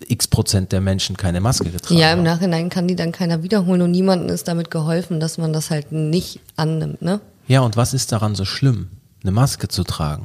x 0.08 0.28
Prozent 0.28 0.72
der 0.72 0.82
Menschen 0.82 1.17
keine 1.17 1.41
Maske 1.41 1.70
getragen 1.70 2.00
Ja, 2.00 2.12
im 2.12 2.20
haben. 2.20 2.24
Nachhinein 2.24 2.70
kann 2.70 2.88
die 2.88 2.96
dann 2.96 3.12
keiner 3.12 3.44
wiederholen 3.44 3.82
und 3.82 3.91
niemandem 3.91 4.30
ist 4.30 4.48
damit 4.48 4.72
geholfen, 4.72 5.20
dass 5.20 5.38
man 5.38 5.54
das 5.54 5.70
halt 5.70 5.91
nicht 5.91 6.39
annimmt, 6.56 7.02
ne? 7.02 7.20
Ja, 7.48 7.62
und 7.62 7.76
was 7.76 7.94
ist 7.94 8.12
daran 8.12 8.34
so 8.36 8.46
schlimm, 8.46 8.88
eine 9.22 9.32
Maske 9.32 9.67
zu 9.67 9.84
tragen? 9.84 10.24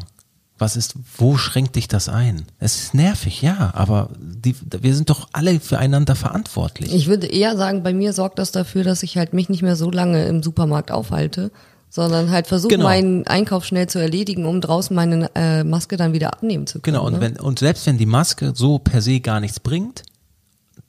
Was 0.59 0.77
ist, 0.77 0.95
wo 1.19 1.37
schränkt 1.37 1.77
dich 1.77 1.87
das 1.87 2.09
ein? 2.09 2.47
Es 2.59 2.77
ist 2.77 2.95
nervig, 2.95 3.43
ja, 3.43 3.73
aber 3.75 4.09
die, 4.19 4.55
wir 4.81 4.95
sind 4.95 5.11
doch 5.11 5.29
alle 5.33 5.61
füreinander 5.61 6.15
verantwortlich. 6.17 6.95
Ich 6.95 7.09
würde 7.09 7.27
eher 7.27 7.57
sagen, 7.59 7.83
bei 7.83 7.93
mir 7.93 8.15
sorgt 8.15 8.39
das 8.39 8.53
dafür, 8.53 8.83
dass 8.83 9.03
ich 9.03 9.19
halt 9.19 9.35
mich 9.35 9.51
nicht 9.51 9.63
mehr 9.63 9.77
so 9.77 9.91
lange 9.91 10.27
im 10.27 10.43
Supermarkt 10.43 10.91
aufhalte, 10.91 11.51
sondern 11.91 12.31
halt 12.31 12.47
versuche, 12.47 12.73
Genau. 12.73 12.85
meinen 12.85 13.27
Einkauf 13.27 13.67
schnell 13.67 13.87
zu 13.87 13.99
erledigen, 13.99 14.47
um 14.47 14.63
draußen 14.63 14.97
meine 14.97 15.31
äh, 15.35 15.63
Maske 15.63 15.99
dann 15.99 16.15
wieder 16.15 16.33
abnehmen 16.33 16.67
zu 16.67 16.81
können. 16.81 16.95
Genau, 16.95 17.07
und, 17.07 17.15
ne? 17.15 17.21
wenn, 17.21 17.39
und 17.39 17.59
selbst 17.59 17.87
wenn 17.87 17.99
die 17.99 18.07
Maske 18.07 18.53
so 18.55 18.79
per 18.79 19.03
se 19.03 19.21
gar 19.21 19.41
nichts 19.41 19.61
bringt, 19.61 20.05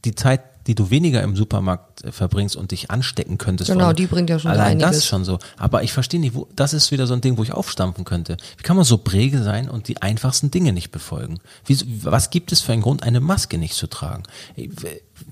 die 0.06 0.16
Zeit, 0.16 0.42
die 0.68 0.76
du 0.76 0.90
weniger 0.90 1.24
im 1.24 1.36
Supermarkt 1.36 2.04
äh, 2.04 2.12
verbringst 2.12 2.56
und 2.56 2.72
dich 2.72 2.92
anstecken 2.92 3.38
könntest. 3.38 3.72
Genau, 3.72 3.94
die 3.94 4.06
bringt 4.06 4.30
ja 4.30 4.38
schon 4.38 4.52
Allein 4.52 4.74
einiges. 4.74 4.98
das 4.98 5.06
schon 5.06 5.26
so. 5.26 5.40
Aber 5.58 5.84
ich 5.84 5.94
verstehe 5.94 6.20
nicht, 6.20 6.36
wo, 6.36 6.48
das 6.56 6.74
ist 6.74 6.92
wieder 6.92 7.08
so 7.08 7.14
ein 7.14 7.22
Ding, 7.22 7.38
wo 7.38 7.44
ich 7.44 7.54
aufstampfen 7.54 8.04
könnte. 8.06 8.38
Wie 8.58 8.64
kann 8.64 8.76
man 8.76 8.86
so 8.86 8.98
bräge 8.98 9.42
sein 9.42 9.70
und 9.70 9.88
die 9.88 10.02
einfachsten 10.02 10.52
Dinge 10.52 10.74
nicht 10.74 10.92
befolgen? 10.92 11.40
Wie, 11.66 11.78
was 12.04 12.30
gibt 12.30 12.52
es 12.52 12.62
für 12.62 12.74
einen 12.74 12.82
Grund, 12.82 13.04
eine 13.04 13.22
Maske 13.22 13.58
nicht 13.58 13.74
zu 13.74 13.88
tragen? 13.88 14.24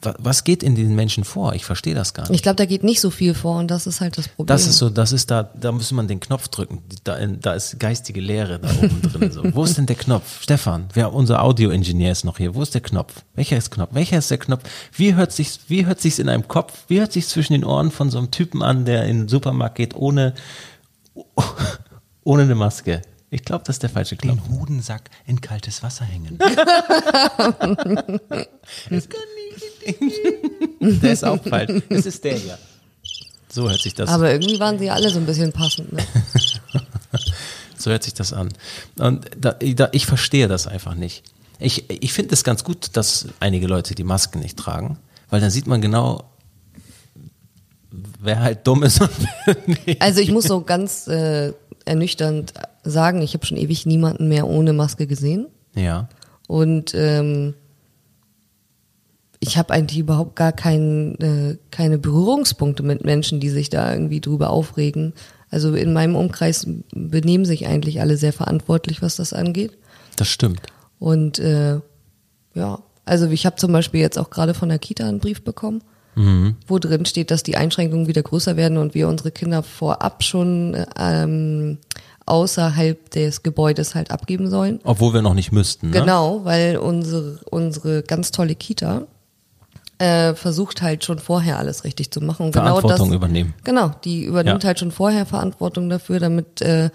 Was 0.02 0.44
geht 0.44 0.64
in 0.64 0.76
den 0.76 0.96
Menschen 0.96 1.24
vor? 1.24 1.54
Ich 1.54 1.66
verstehe 1.66 1.96
das 1.96 2.14
gar 2.14 2.24
nicht. 2.24 2.36
Ich 2.36 2.44
glaube, 2.44 2.56
da 2.56 2.66
geht 2.66 2.84
nicht 2.84 3.00
so 3.00 3.10
viel 3.10 3.34
vor 3.34 3.60
und 3.60 3.70
das 3.70 3.88
ist 3.88 4.02
halt 4.02 4.18
das 4.18 4.28
Problem. 4.28 4.48
Das 4.48 4.68
ist 4.68 4.78
so, 4.78 4.90
das 4.90 5.12
ist 5.12 5.32
da, 5.32 5.44
da 5.44 5.72
muss 5.72 5.92
man 5.92 6.08
den 6.08 6.20
Knopf 6.20 6.48
drücken. 6.48 6.84
Da, 7.04 7.18
da 7.26 7.54
ist 7.54 7.80
geistige 7.80 8.20
Leere 8.20 8.60
da 8.60 8.70
oben 8.70 9.02
drin. 9.02 9.32
So. 9.32 9.44
Wo 9.54 9.64
ist 9.64 9.78
denn 9.78 9.86
der 9.86 9.96
Knopf? 9.96 10.42
Stefan, 10.42 10.88
wer, 10.94 11.14
unser 11.14 11.44
Audio-Ingenieur 11.44 12.12
ist 12.12 12.26
noch 12.26 12.38
hier. 12.38 12.56
Wo 12.56 12.62
ist 12.62 12.74
der 12.74 12.82
Knopf? 12.82 13.24
Welcher 13.36 13.58
ist 13.58 13.72
Knopf? 13.72 13.90
Welcher 13.94 14.18
ist 14.18 14.32
der 14.32 14.38
Knopf? 14.38 14.64
Wie 14.94 15.16
hört 15.16 15.32
sich's, 15.32 15.60
wie 15.68 15.86
hört 15.86 16.02
sich's 16.02 16.20
in 16.20 16.30
einem 16.30 16.48
Kopf? 16.48 16.86
Wie 16.88 17.00
hört 17.00 17.12
sich's 17.12 17.30
zwischen 17.30 17.54
den 17.54 17.64
Ohren 17.64 17.92
von 17.92 18.10
so 18.10 18.18
einem 18.18 18.32
Typen 18.32 18.64
an, 18.64 18.86
der 18.86 19.06
in 19.06 19.22
den 19.22 19.28
Supermarkt 19.28 19.76
geht, 19.76 19.96
ohne, 19.96 20.34
ohne 22.24 22.44
eine 22.44 22.56
Maske? 22.56 23.02
Ich 23.32 23.44
glaube, 23.44 23.64
das 23.66 23.76
ist 23.76 23.84
der 23.84 23.90
falsche 23.90 24.16
Knopf. 24.16 24.42
Den 24.44 24.60
Hodensack 24.60 25.10
in 25.26 25.42
kaltes 25.42 25.84
Wasser 25.84 26.06
hängen. 26.06 26.40
Der 31.02 31.14
ist 31.14 31.24
auch 31.24 31.42
falsch. 31.44 31.82
Es 31.90 32.06
ist 32.06 32.24
der 32.24 32.38
hier. 32.38 32.58
So 33.50 33.70
hört 33.70 33.82
sich 33.82 33.94
das 33.94 34.10
Aber 34.10 34.32
irgendwie 34.32 34.60
waren 34.60 34.78
sie 34.80 34.90
alle 34.90 35.10
so 35.10 35.20
ein 35.20 35.26
bisschen 35.26 35.52
passend. 35.52 35.94
Ne? 35.94 36.04
So 37.78 37.92
hört 37.92 38.04
sich 38.04 38.14
das 38.14 38.34
an. 38.34 38.50
Und 38.98 39.26
da, 39.38 39.52
da, 39.52 39.90
ich 39.92 40.06
verstehe 40.06 40.48
das 40.48 40.66
einfach 40.66 40.96
nicht. 40.96 41.24
Ich, 41.60 41.86
ich 41.90 42.14
finde 42.14 42.34
es 42.34 42.44
ganz 42.44 42.64
gut, 42.64 42.90
dass 42.94 43.28
einige 43.40 43.68
Leute 43.68 43.96
die 43.96 44.04
Masken 44.04 44.40
nicht 44.40 44.58
tragen, 44.58 44.98
weil 45.30 45.42
dann 45.42 45.52
sieht 45.52 45.68
man 45.68 45.82
genau, 45.82 46.24
wer 48.20 48.40
halt 48.40 48.66
dumm 48.66 48.84
ist 48.84 49.02
und 49.02 49.12
wer 49.46 49.58
nicht. 49.68 50.02
Also 50.02 50.20
ich 50.20 50.32
muss 50.32 50.46
so 50.46 50.62
ganz 50.62 51.08
äh, 51.08 51.54
ernüchternd 51.86 52.54
sagen, 52.84 53.22
ich 53.22 53.34
habe 53.34 53.46
schon 53.46 53.58
ewig 53.58 53.86
niemanden 53.86 54.28
mehr 54.28 54.48
ohne 54.48 54.74
Maske 54.74 55.06
gesehen. 55.06 55.48
Ja. 55.76 56.10
Und 56.48 56.94
ähm, 56.96 57.54
ich 59.48 59.58
habe 59.58 59.74
eigentlich 59.74 60.00
überhaupt 60.00 60.36
gar 60.36 60.52
kein, 60.52 61.16
äh, 61.20 61.58
keine 61.72 61.98
Berührungspunkte 61.98 62.84
mit 62.84 63.04
Menschen, 63.04 63.40
die 63.40 63.50
sich 63.50 63.70
da 63.70 63.92
irgendwie 63.92 64.22
drüber 64.22 64.50
aufregen. 64.50 65.14
Also 65.50 65.74
in 65.76 65.94
meinem 65.94 66.16
Umkreis 66.16 66.68
benehmen 66.92 67.46
sich 67.46 67.68
eigentlich 67.68 68.02
alle 68.02 68.18
sehr 68.18 68.34
verantwortlich, 68.34 69.02
was 69.02 69.16
das 69.16 69.34
angeht. 69.34 69.78
Das 70.16 70.28
stimmt. 70.28 70.62
Und 71.00 71.40
äh, 71.40 71.80
ja, 72.54 72.80
also 73.06 73.28
ich 73.28 73.46
habe 73.46 73.58
zum 73.58 73.72
Beispiel 73.72 74.02
jetzt 74.02 74.18
auch 74.18 74.30
gerade 74.30 74.54
von 74.54 74.70
der 74.70 74.80
Kita 74.80 75.08
einen 75.08 75.20
Brief 75.20 75.44
bekommen, 75.44 75.82
wo 76.68 76.80
drin 76.80 77.06
steht, 77.06 77.30
dass 77.30 77.44
die 77.44 77.58
Einschränkungen 77.58 78.08
wieder 78.08 78.24
größer 78.24 78.56
werden 78.56 78.78
und 78.78 78.96
wir 78.96 79.10
unsere 79.10 79.32
Kinder 79.32 79.64
vorab 79.64 80.24
schon 80.24 80.74
äh, 80.74 80.86
ähm, 80.98 81.78
außerhalb 82.26 83.10
des 83.12 83.44
Gebäudes 83.44 83.96
halt 83.96 84.12
abgeben 84.12 84.50
sollen. 84.50 84.80
Obwohl 84.84 85.14
wir 85.14 85.22
noch 85.22 85.34
nicht 85.34 85.52
müssten. 85.52 85.90
Ne? 85.90 86.00
Genau, 86.00 86.46
weil 86.46 86.78
unsere, 86.78 87.40
unsere 87.52 88.02
ganz 88.02 88.32
tolle 88.32 88.56
Kita 88.56 89.08
äh, 89.98 90.34
versucht 90.34 90.82
halt 90.82 91.06
schon 91.06 91.20
vorher 91.20 91.58
alles 91.58 91.84
richtig 91.84 92.12
zu 92.12 92.22
machen. 92.22 92.48
Und 92.48 92.54
Verantwortung 92.54 92.92
genau 92.92 93.06
das, 93.06 93.16
übernehmen. 93.16 93.54
Genau, 93.64 93.92
die 94.04 94.26
übernimmt 94.26 94.64
Ja. 94.64 94.68
halt 94.68 94.80
schon 94.80 94.92
vorher 94.92 95.26
Verantwortung 95.26 95.90
dafür, 95.90 96.20
damit 96.20 96.62
äh, 96.62 96.90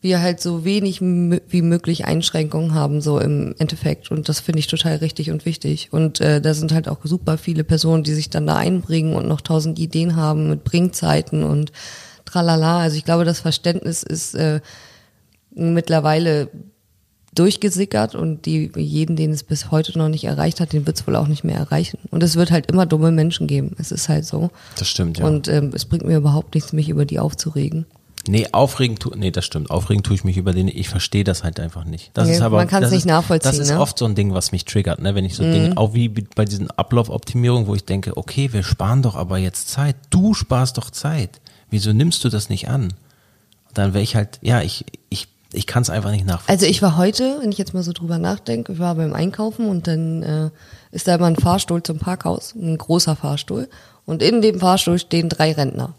wir 0.00 0.20
halt 0.20 0.38
so 0.40 0.64
wenig 0.66 1.00
wie 1.00 1.62
möglich 1.62 2.04
Einschränkungen 2.04 2.74
haben, 2.74 3.00
so 3.00 3.18
im 3.18 3.54
Endeffekt. 3.58 4.10
Und 4.10 4.28
das 4.28 4.38
finde 4.38 4.58
ich 4.58 4.66
total 4.66 4.96
richtig 4.96 5.30
und 5.30 5.46
wichtig. 5.46 5.88
Und 5.92 6.20
äh, 6.20 6.40
da 6.42 6.52
sind 6.52 6.72
halt 6.72 6.88
auch 6.88 6.98
super 7.04 7.38
viele 7.38 7.64
Personen, 7.64 8.04
die 8.04 8.12
sich 8.12 8.28
dann 8.28 8.46
da 8.46 8.56
einbringen 8.56 9.16
und 9.16 9.26
noch 9.26 9.40
tausend 9.40 9.78
Ideen 9.78 10.14
haben 10.14 10.50
mit 10.50 10.62
Bringzeiten 10.62 11.42
und 11.42 11.72
tralala. 12.26 12.80
Also 12.80 12.98
ich 12.98 13.04
glaube, 13.06 13.24
das 13.24 13.40
Verständnis 13.40 14.02
ist 14.02 14.34
äh, 14.34 14.60
mittlerweile 15.54 16.48
durchgesickert 17.34 18.14
und 18.14 18.46
die, 18.46 18.70
jeden, 18.76 19.16
den 19.16 19.30
es 19.32 19.42
bis 19.42 19.70
heute 19.70 19.96
noch 19.98 20.08
nicht 20.08 20.24
erreicht 20.24 20.60
hat, 20.60 20.72
den 20.72 20.86
wird 20.86 20.98
es 20.98 21.06
wohl 21.06 21.16
auch 21.16 21.28
nicht 21.28 21.44
mehr 21.44 21.56
erreichen. 21.56 21.98
Und 22.10 22.22
es 22.22 22.36
wird 22.36 22.50
halt 22.50 22.70
immer 22.70 22.86
dumme 22.86 23.10
Menschen 23.10 23.46
geben. 23.46 23.74
Es 23.78 23.92
ist 23.92 24.08
halt 24.08 24.24
so. 24.24 24.50
Das 24.78 24.88
stimmt, 24.88 25.18
ja. 25.18 25.26
Und 25.26 25.48
ähm, 25.48 25.70
es 25.74 25.84
bringt 25.84 26.04
mir 26.04 26.16
überhaupt 26.16 26.54
nichts, 26.54 26.72
mich 26.72 26.88
über 26.88 27.04
die 27.04 27.18
aufzuregen. 27.18 27.86
Nee, 28.26 28.46
aufregend 28.52 29.00
tu, 29.00 29.10
nee, 29.14 29.30
das 29.30 29.44
stimmt. 29.44 29.70
Aufregend 29.70 30.06
tue 30.06 30.14
ich 30.14 30.24
mich 30.24 30.38
über 30.38 30.52
den, 30.52 30.68
ich 30.68 30.88
verstehe 30.88 31.24
das 31.24 31.44
halt 31.44 31.60
einfach 31.60 31.84
nicht. 31.84 32.10
Das 32.14 32.26
Nee, 32.26 32.36
ist 32.36 32.40
aber, 32.40 32.56
man 32.56 32.68
kann's 32.68 32.84
das 32.84 32.92
nicht 32.92 33.00
ist, 33.00 33.06
nachvollziehen, 33.06 33.50
Das 33.50 33.58
ist 33.58 33.70
ne? 33.70 33.78
oft 33.80 33.98
so 33.98 34.06
ein 34.06 34.14
Ding, 34.14 34.32
was 34.32 34.50
mich 34.50 34.64
triggert, 34.64 35.02
ne, 35.02 35.14
wenn 35.14 35.26
ich 35.26 35.34
so 35.34 35.42
Dinge, 35.42 35.76
auch 35.76 35.92
wie 35.92 36.08
bei 36.08 36.46
diesen 36.46 36.70
Ablaufoptimierungen, 36.70 37.66
wo 37.66 37.74
ich 37.74 37.84
denke, 37.84 38.16
okay, 38.16 38.52
wir 38.52 38.62
sparen 38.62 39.02
doch 39.02 39.14
aber 39.14 39.36
jetzt 39.36 39.68
Zeit. 39.68 39.96
Du 40.08 40.32
sparst 40.32 40.78
doch 40.78 40.90
Zeit. 40.90 41.40
Wieso 41.68 41.92
nimmst 41.92 42.24
du 42.24 42.30
das 42.30 42.48
nicht 42.48 42.68
an? 42.68 42.94
Dann 43.74 43.92
wäre 43.92 44.02
ich 44.02 44.16
halt, 44.16 44.38
ja, 44.40 44.62
ich, 44.62 44.86
ich, 45.10 45.28
ich 45.54 45.66
kann 45.66 45.82
es 45.82 45.90
einfach 45.90 46.10
nicht 46.10 46.26
nachvollziehen. 46.26 46.52
Also 46.54 46.66
ich 46.66 46.82
war 46.82 46.96
heute, 46.96 47.38
wenn 47.40 47.50
ich 47.52 47.58
jetzt 47.58 47.74
mal 47.74 47.82
so 47.82 47.92
drüber 47.92 48.18
nachdenke, 48.18 48.72
ich 48.72 48.78
war 48.78 48.94
beim 48.94 49.14
Einkaufen 49.14 49.68
und 49.68 49.86
dann 49.86 50.22
äh, 50.22 50.50
ist 50.90 51.08
da 51.08 51.14
immer 51.14 51.26
ein 51.26 51.36
Fahrstuhl 51.36 51.82
zum 51.82 51.98
Parkhaus, 51.98 52.54
ein 52.54 52.76
großer 52.76 53.16
Fahrstuhl. 53.16 53.68
Und 54.06 54.22
in 54.22 54.42
dem 54.42 54.60
Fahrstuhl 54.60 54.98
stehen 54.98 55.28
drei 55.28 55.52
Rentner. 55.52 55.94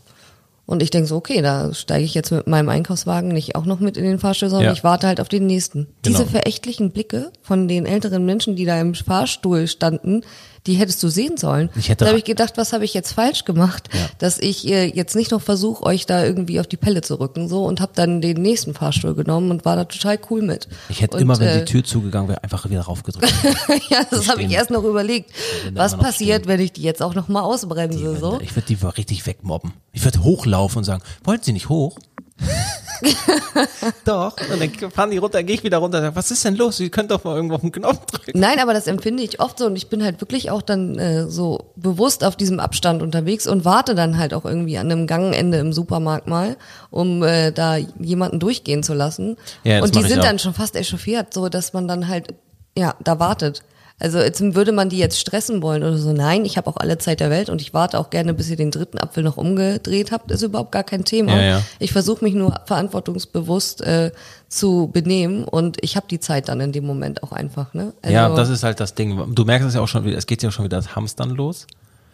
Und 0.67 0.81
ich 0.81 0.89
denke 0.89 1.07
so, 1.07 1.15
okay, 1.15 1.41
da 1.41 1.73
steige 1.73 2.03
ich 2.05 2.15
jetzt 2.15 2.31
mit 2.31 2.47
meinem 2.47 2.69
Einkaufswagen 2.69 3.29
nicht 3.29 3.55
auch 3.55 3.65
noch 3.65 3.79
mit 3.79 3.97
in 3.97 4.03
den 4.03 4.17
Fahrstuhl, 4.19 4.49
sondern 4.49 4.67
Ja. 4.67 4.73
ich 4.73 4.83
warte 4.83 5.05
halt 5.07 5.21
auf 5.21 5.29
den 5.29 5.45
nächsten. 5.45 5.87
Genau. 6.01 6.17
Diese 6.19 6.25
verächtlichen 6.25 6.91
Blicke 6.91 7.31
von 7.43 7.67
den 7.67 7.85
älteren 7.85 8.25
Menschen, 8.25 8.55
die 8.55 8.65
da 8.65 8.79
im 8.81 8.95
Fahrstuhl 8.95 9.67
standen, 9.67 10.21
die 10.67 10.73
hättest 10.73 11.01
du 11.04 11.10
sehen 11.10 11.38
sollen. 11.38 11.69
Ich 11.75 11.89
hätte 11.89 12.06
da 12.06 12.10
habe 12.10 12.17
ich 12.17 12.23
gedacht, 12.23 12.54
was 12.58 12.73
habe 12.73 12.86
ich 12.86 12.93
jetzt 12.93 13.13
falsch 13.13 13.45
gemacht, 13.45 13.89
Ja. 13.93 13.99
dass 14.19 14.39
ich 14.39 14.67
äh, 14.67 14.86
jetzt 14.86 15.15
nicht 15.15 15.32
noch 15.32 15.41
versuche, 15.41 15.84
euch 15.84 16.06
da 16.06 16.23
irgendwie 16.23 16.60
auf 16.60 16.67
die 16.67 16.78
Pelle 16.78 17.01
zu 17.01 17.19
rücken, 17.19 17.47
so 17.47 17.65
und 17.65 17.82
habe 17.82 17.91
dann 17.95 18.21
den 18.21 18.41
nächsten 18.41 18.73
Fahrstuhl 18.73 19.15
genommen 19.15 19.51
und 19.51 19.65
war 19.65 19.75
da 19.75 19.86
total 19.86 20.19
cool 20.30 20.41
mit. 20.41 20.67
Ich 20.89 21.01
hätte 21.01 21.17
und, 21.17 21.21
immer, 21.21 21.39
wenn 21.39 21.47
äh, 21.47 21.60
die 21.60 21.65
Tür 21.65 21.84
zugegangen 21.84 22.30
wäre, 22.30 22.43
einfach 22.43 22.69
wieder 22.69 22.82
raufgedrückt. 22.82 23.34
ja, 23.89 24.04
das 24.10 24.30
habe 24.30 24.43
ich 24.43 24.51
erst 24.51 24.71
noch 24.71 24.84
überlegt. 24.84 25.32
Was 25.73 25.95
passiert, 25.95 26.43
stehen. 26.43 26.47
wenn 26.47 26.60
ich 26.60 26.73
die 26.73 26.82
jetzt 26.82 27.01
auch 27.01 27.15
noch 27.15 27.28
mal 27.28 27.41
ausbremse? 27.41 28.17
so? 28.17 28.39
Ich 28.41 28.56
würde 28.56 28.67
die 28.67 28.78
richtig 28.97 29.25
wegmobben. 29.25 29.73
Ich 29.93 30.04
würde 30.04 30.23
hochlaufen 30.23 30.80
und 30.80 30.84
sagen, 30.84 31.04
wollten 31.23 31.43
Sie 31.43 31.54
nicht 31.54 31.69
hoch? 31.69 31.97
doch. 34.06 34.36
Und 34.52 34.60
dann 34.60 34.91
fahren 34.91 35.12
die 35.12 35.17
runter, 35.17 35.43
gehe 35.43 35.56
ich 35.56 35.63
wieder 35.63 35.78
runter 35.78 35.98
und 36.00 36.04
sage, 36.04 36.15
was 36.15 36.32
ist 36.32 36.43
denn 36.45 36.56
los? 36.56 36.78
Sie 36.78 36.89
können 36.89 37.08
doch 37.08 37.24
mal 37.24 37.36
irgendwo 37.36 37.56
auf 37.56 37.62
den 37.62 37.71
Knopf 37.71 38.06
drücken. 38.06 38.39
Nein, 38.39 38.60
aber 38.60 38.74
das 38.74 38.88
empfinde 38.88 39.24
ich 39.24 39.39
oft 39.39 39.60
so 39.60 39.65
und 39.65 39.76
ich 39.76 39.89
bin 39.89 40.04
halt 40.04 40.21
wirklich 40.21 40.52
auch 40.52 40.62
dann 40.62 40.98
äh, 40.98 41.28
so 41.28 41.71
bewusst 41.76 42.24
auf 42.24 42.36
diesem 42.36 42.60
Abstand 42.60 43.02
unterwegs 43.02 43.48
und 43.48 43.65
warte 43.65 43.95
dann 43.95 44.17
halt 44.17 44.34
auch 44.34 44.45
irgendwie 44.45 44.78
an 44.78 44.91
einem 44.91 45.08
Gangende 45.08 45.58
im 45.58 45.74
Supermarkt 45.74 46.28
mal, 46.28 46.58
um 46.89 47.24
äh, 47.24 47.52
da 47.52 47.78
jemanden 47.78 48.39
durchgehen 48.39 48.84
zu 48.84 48.93
lassen. 48.93 49.38
Ja, 49.63 49.80
das 49.80 49.89
und 49.89 49.95
die 49.95 50.08
sind 50.08 50.19
auch. 50.19 50.26
dann 50.26 50.39
schon 50.39 50.54
fast 50.54 50.76
echauffiert, 50.76 51.34
so 51.34 51.50
dass 51.50 51.74
man 51.74 51.88
dann 51.88 52.08
halt 52.08 52.34
ja 52.78 52.95
da 53.04 53.19
wartet. 53.19 53.63
Also 53.97 54.19
jetzt 54.19 54.41
würde 54.55 54.73
man 54.73 54.89
die 54.89 54.97
jetzt 54.97 55.17
stressen 55.19 55.62
wollen 55.62 55.81
oder 55.81 55.97
so. 55.97 56.12
Nein, 56.12 56.43
ich 56.43 56.58
habe 56.58 56.69
auch 56.69 56.75
alle 56.77 56.97
Zeit 56.97 57.21
der 57.21 57.29
Welt 57.29 57.49
und 57.49 57.62
ich 57.62 57.73
warte 57.73 57.97
auch 57.97 58.10
gerne, 58.10 58.34
bis 58.34 58.49
ihr 58.49 58.58
den 58.58 58.69
dritten 58.69 58.99
Apfel 58.99 59.23
noch 59.23 59.38
umgedreht 59.38 60.12
habt. 60.12 60.31
Ist 60.31 60.41
überhaupt 60.41 60.73
gar 60.73 60.84
kein 60.84 61.05
Thema. 61.05 61.34
Ja, 61.38 61.41
ja. 61.41 61.62
Ich 61.79 61.93
versuche 61.93 62.23
mich 62.23 62.34
nur 62.34 62.60
verantwortungsbewusst 62.65 63.81
äh, 63.81 64.12
zu 64.49 64.89
benehmen 64.91 65.45
und 65.45 65.77
ich 65.81 65.95
habe 65.95 66.08
die 66.10 66.19
Zeit 66.19 66.49
dann 66.49 66.60
in 66.60 66.71
dem 66.73 66.86
Moment 66.86 67.23
auch 67.23 67.31
einfach. 67.31 67.73
Ne? 67.73 67.93
ja, 68.08 68.25
Also- 68.25 68.36
das 68.36 68.49
ist 68.49 68.63
halt 68.63 68.79
das 68.81 68.95
Ding. 68.95 69.34
Du 69.34 69.45
merkst 69.45 69.67
es 69.67 69.75
ja 69.75 69.81
auch 69.81 69.88
schon 69.88 70.03
wieder, 70.03 70.17
es 70.17 70.27
geht 70.27 70.43
ja 70.43 70.51
schon 70.51 70.65
wieder 70.65 70.77
das 70.77 70.95
Hamstern 70.95 71.29
los. 71.29 71.65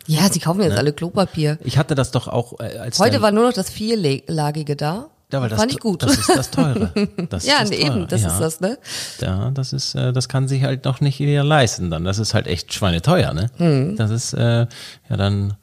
Ja, 0.07 0.31
sie 0.31 0.39
kaufen 0.39 0.61
jetzt 0.61 0.77
alle 0.77 0.93
Klopapier. 0.93 1.57
Ich 1.63 1.77
hatte 1.77 1.95
das 1.95 2.11
doch 2.11 2.27
auch 2.27 2.59
äh, 2.59 2.77
als 2.77 2.99
Heute 2.99 3.21
war 3.21 3.31
nur 3.31 3.45
noch 3.45 3.53
das 3.53 3.69
vierlagige 3.69 4.75
da. 4.75 5.07
Ja, 5.31 5.41
weil 5.41 5.49
das, 5.49 5.59
Fand 5.59 5.71
ich 5.71 5.79
gut. 5.79 6.03
Das 6.03 6.17
ist 6.17 6.29
das 6.29 6.51
Teure. 6.51 6.91
Das 7.29 7.45
ja, 7.45 7.55
ist 7.55 7.61
das 7.61 7.69
nee, 7.69 7.77
eben, 7.77 7.93
Teure. 7.93 8.07
das 8.07 8.21
ja. 8.21 8.27
ist 8.29 8.39
das, 8.39 8.61
ne? 8.61 8.77
Ja, 9.21 9.51
das 9.51 9.73
ist, 9.73 9.95
äh, 9.95 10.11
das 10.11 10.27
kann 10.27 10.47
sich 10.47 10.63
halt 10.63 10.85
noch 10.85 11.01
nicht 11.01 11.19
jeder 11.19 11.43
leisten 11.43 11.89
dann. 11.89 12.03
Das 12.03 12.19
ist 12.19 12.33
halt 12.33 12.47
echt 12.47 12.73
schweineteuer, 12.73 13.33
ne? 13.33 13.49
Hm. 13.57 13.95
Das 13.95 14.11
ist, 14.11 14.33
äh, 14.33 14.67
ja 15.09 15.17
dann, 15.17 15.55